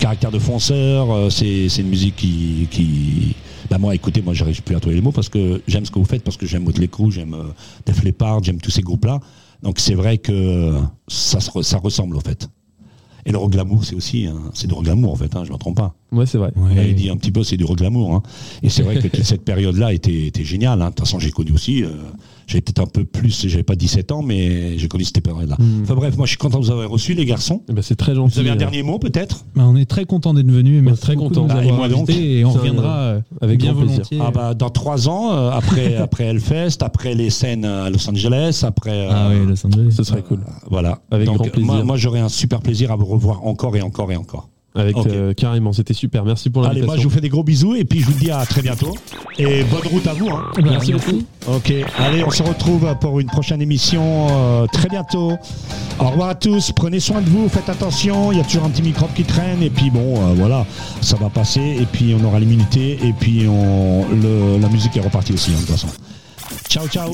caractère 0.00 0.32
de 0.32 0.40
fonceur. 0.40 1.12
euh, 1.12 1.30
c'est 1.30 1.66
une 1.78 1.88
musique 1.88 2.16
qui, 2.16 2.66
qui, 2.72 3.36
bah 3.70 3.78
moi, 3.78 3.94
écoutez, 3.94 4.20
moi, 4.20 4.34
j'arrive 4.34 4.62
plus 4.62 4.74
à 4.74 4.80
trouver 4.80 4.96
les 4.96 5.02
mots 5.02 5.12
parce 5.12 5.28
que 5.28 5.62
j'aime 5.68 5.86
ce 5.86 5.92
que 5.92 5.98
vous 6.00 6.04
faites, 6.04 6.24
parce 6.24 6.36
que 6.36 6.46
j'aime 6.46 6.64
Motley 6.64 6.88
Crue, 6.88 7.12
j'aime 7.12 7.34
euh, 7.34 7.44
Def 7.86 8.02
Leppard, 8.02 8.42
j'aime 8.42 8.60
tous 8.60 8.72
ces 8.72 8.82
groupes-là. 8.82 9.20
Donc 9.62 9.78
c'est 9.78 9.94
vrai 9.94 10.18
que 10.18 10.74
ça, 11.06 11.38
ça 11.40 11.78
ressemble 11.78 12.16
au 12.16 12.20
fait. 12.20 12.48
Et 13.26 13.30
le 13.32 13.38
rock 13.38 13.52
c'est 13.82 13.94
aussi, 13.94 14.26
hein, 14.26 14.36
c'est 14.54 14.66
du 14.66 14.74
rock 14.74 14.88
en 14.88 15.14
fait, 15.16 15.36
hein, 15.36 15.44
je 15.44 15.52
me 15.52 15.58
trompe 15.58 15.76
pas. 15.76 15.94
Ouais, 16.10 16.24
c'est 16.26 16.38
vrai. 16.38 16.52
Là, 16.74 16.84
il 16.84 16.94
dit 16.94 17.10
un 17.10 17.16
petit 17.16 17.30
peu, 17.32 17.42
c'est 17.44 17.56
du 17.58 17.64
rock 17.64 17.78
glamour. 17.78 18.14
Hein. 18.14 18.22
Et 18.62 18.70
c'est 18.70 18.82
vrai 18.82 18.96
que 18.96 19.08
toute 19.08 19.22
cette 19.24 19.44
période-là 19.44 19.92
était, 19.92 20.26
était 20.26 20.44
géniale. 20.44 20.80
hein. 20.80 20.86
De 20.86 20.90
toute 20.94 21.00
façon, 21.00 21.18
j'ai 21.18 21.30
connu 21.30 21.52
aussi. 21.52 21.82
euh, 21.84 21.88
j'avais 22.46 22.62
peut-être 22.62 22.78
un 22.80 22.86
peu 22.86 23.04
plus, 23.04 23.46
j'avais 23.46 23.62
pas 23.62 23.76
17 23.76 24.10
ans, 24.10 24.22
mais 24.22 24.78
j'ai 24.78 24.88
connu 24.88 25.04
cette 25.04 25.20
période-là. 25.22 25.56
Mm. 25.58 25.82
Enfin 25.82 25.94
bref, 25.94 26.16
moi, 26.16 26.24
je 26.24 26.30
suis 26.30 26.38
content 26.38 26.60
de 26.60 26.64
vous 26.64 26.70
avoir 26.70 26.88
reçus, 26.88 27.12
les 27.12 27.26
garçons. 27.26 27.60
Eh 27.68 27.74
ben, 27.74 27.82
c'est 27.82 27.94
très 27.94 28.14
gentil. 28.14 28.32
Vous 28.36 28.40
avez 28.40 28.48
un 28.48 28.54
euh, 28.54 28.56
dernier 28.56 28.82
mot, 28.82 28.98
peut-être? 28.98 29.44
Bah, 29.54 29.64
on 29.66 29.76
est 29.76 29.84
très 29.84 30.06
content 30.06 30.32
d'être 30.32 30.50
venu 30.50 30.80
merci 30.80 31.02
très 31.02 31.14
content. 31.14 31.42
de 31.44 31.52
nous 31.52 31.58
Ah, 31.58 31.64
et 31.64 31.68
avoir 31.68 31.88
donc. 31.90 32.08
invités 32.08 32.38
et 32.38 32.44
on 32.46 32.52
reviendra 32.52 32.96
euh, 33.00 33.20
avec 33.42 33.60
bien 33.60 33.74
volontiers. 33.74 34.18
Ah 34.22 34.30
bah, 34.30 34.54
Dans 34.54 34.70
trois 34.70 35.10
ans, 35.10 35.34
euh, 35.34 35.50
après, 35.50 35.96
après 35.96 36.24
Hellfest, 36.24 36.78
après 36.80 37.14
les 37.14 37.28
scènes 37.28 37.66
à 37.66 37.90
Los 37.90 38.08
Angeles, 38.08 38.62
après. 38.66 38.92
euh, 39.08 39.10
Ah 39.12 39.28
oui, 39.30 39.46
Los 39.46 39.66
Angeles. 39.66 39.92
Ce 39.94 40.02
serait 40.02 40.22
cool. 40.22 40.40
Voilà. 40.70 41.00
Avec 41.10 41.26
Donc, 41.26 41.36
grand 41.36 41.48
plaisir. 41.50 41.66
Moi, 41.66 41.84
moi, 41.84 41.96
j'aurais 41.98 42.20
un 42.20 42.30
super 42.30 42.60
plaisir 42.62 42.92
à 42.92 42.96
vous 42.96 43.04
revoir 43.04 43.44
encore 43.44 43.76
et 43.76 43.82
encore 43.82 44.10
et 44.10 44.16
encore. 44.16 44.48
Avec 44.78 44.96
euh, 44.96 45.34
carrément, 45.34 45.72
c'était 45.72 45.92
super. 45.94 46.24
Merci 46.24 46.50
pour 46.50 46.64
Allez, 46.64 46.80
moi, 46.80 46.80
je 46.80 46.80
l'invitation. 46.86 47.08
vous 47.08 47.14
fais 47.14 47.20
des 47.20 47.28
gros 47.28 47.42
bisous 47.42 47.74
et 47.74 47.84
puis 47.84 48.00
je 48.00 48.06
vous 48.06 48.12
dis 48.18 48.30
à 48.30 48.46
très 48.46 48.62
bientôt. 48.62 48.94
Et 49.38 49.62
bonne 49.64 49.86
route 49.90 50.06
à 50.06 50.14
vous. 50.14 50.28
Hein. 50.30 50.44
Merci 50.62 50.92
beaucoup. 50.92 51.22
Ok, 51.48 51.72
allez, 51.98 52.24
on 52.24 52.30
se 52.30 52.42
retrouve 52.42 52.86
pour 53.00 53.20
une 53.20 53.26
prochaine 53.28 53.60
émission 53.60 54.28
euh, 54.30 54.66
très 54.72 54.88
bientôt. 54.88 55.32
Au 55.98 56.08
revoir 56.10 56.28
à 56.30 56.34
tous, 56.34 56.70
prenez 56.72 57.00
soin 57.00 57.20
de 57.20 57.28
vous, 57.28 57.48
faites 57.48 57.68
attention, 57.68 58.30
il 58.30 58.38
y 58.38 58.40
a 58.40 58.44
toujours 58.44 58.64
un 58.64 58.70
petit 58.70 58.82
microbe 58.82 59.10
qui 59.16 59.24
traîne, 59.24 59.62
et 59.62 59.70
puis 59.70 59.90
bon, 59.90 60.14
euh, 60.16 60.34
voilà, 60.36 60.64
ça 61.00 61.16
va 61.16 61.28
passer, 61.28 61.60
et 61.80 61.86
puis 61.90 62.14
on 62.20 62.24
aura 62.24 62.38
l'immunité, 62.38 62.98
et 63.04 63.12
puis 63.18 63.46
on, 63.48 64.04
le- 64.08 64.58
la 64.60 64.68
musique 64.68 64.96
est 64.96 65.00
repartie 65.00 65.32
aussi, 65.32 65.50
hein, 65.50 65.54
de 65.54 65.60
toute 65.66 65.70
façon. 65.70 65.88
Ciao, 66.68 66.86
ciao 66.86 67.10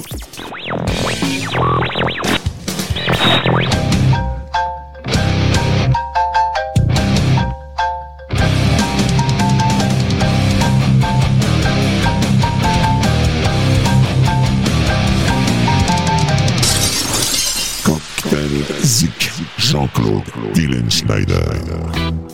Zik. 18.84 19.32
Jean-Claude 19.56 20.30
Dylan 20.54 20.90
Schneider. 20.90 22.33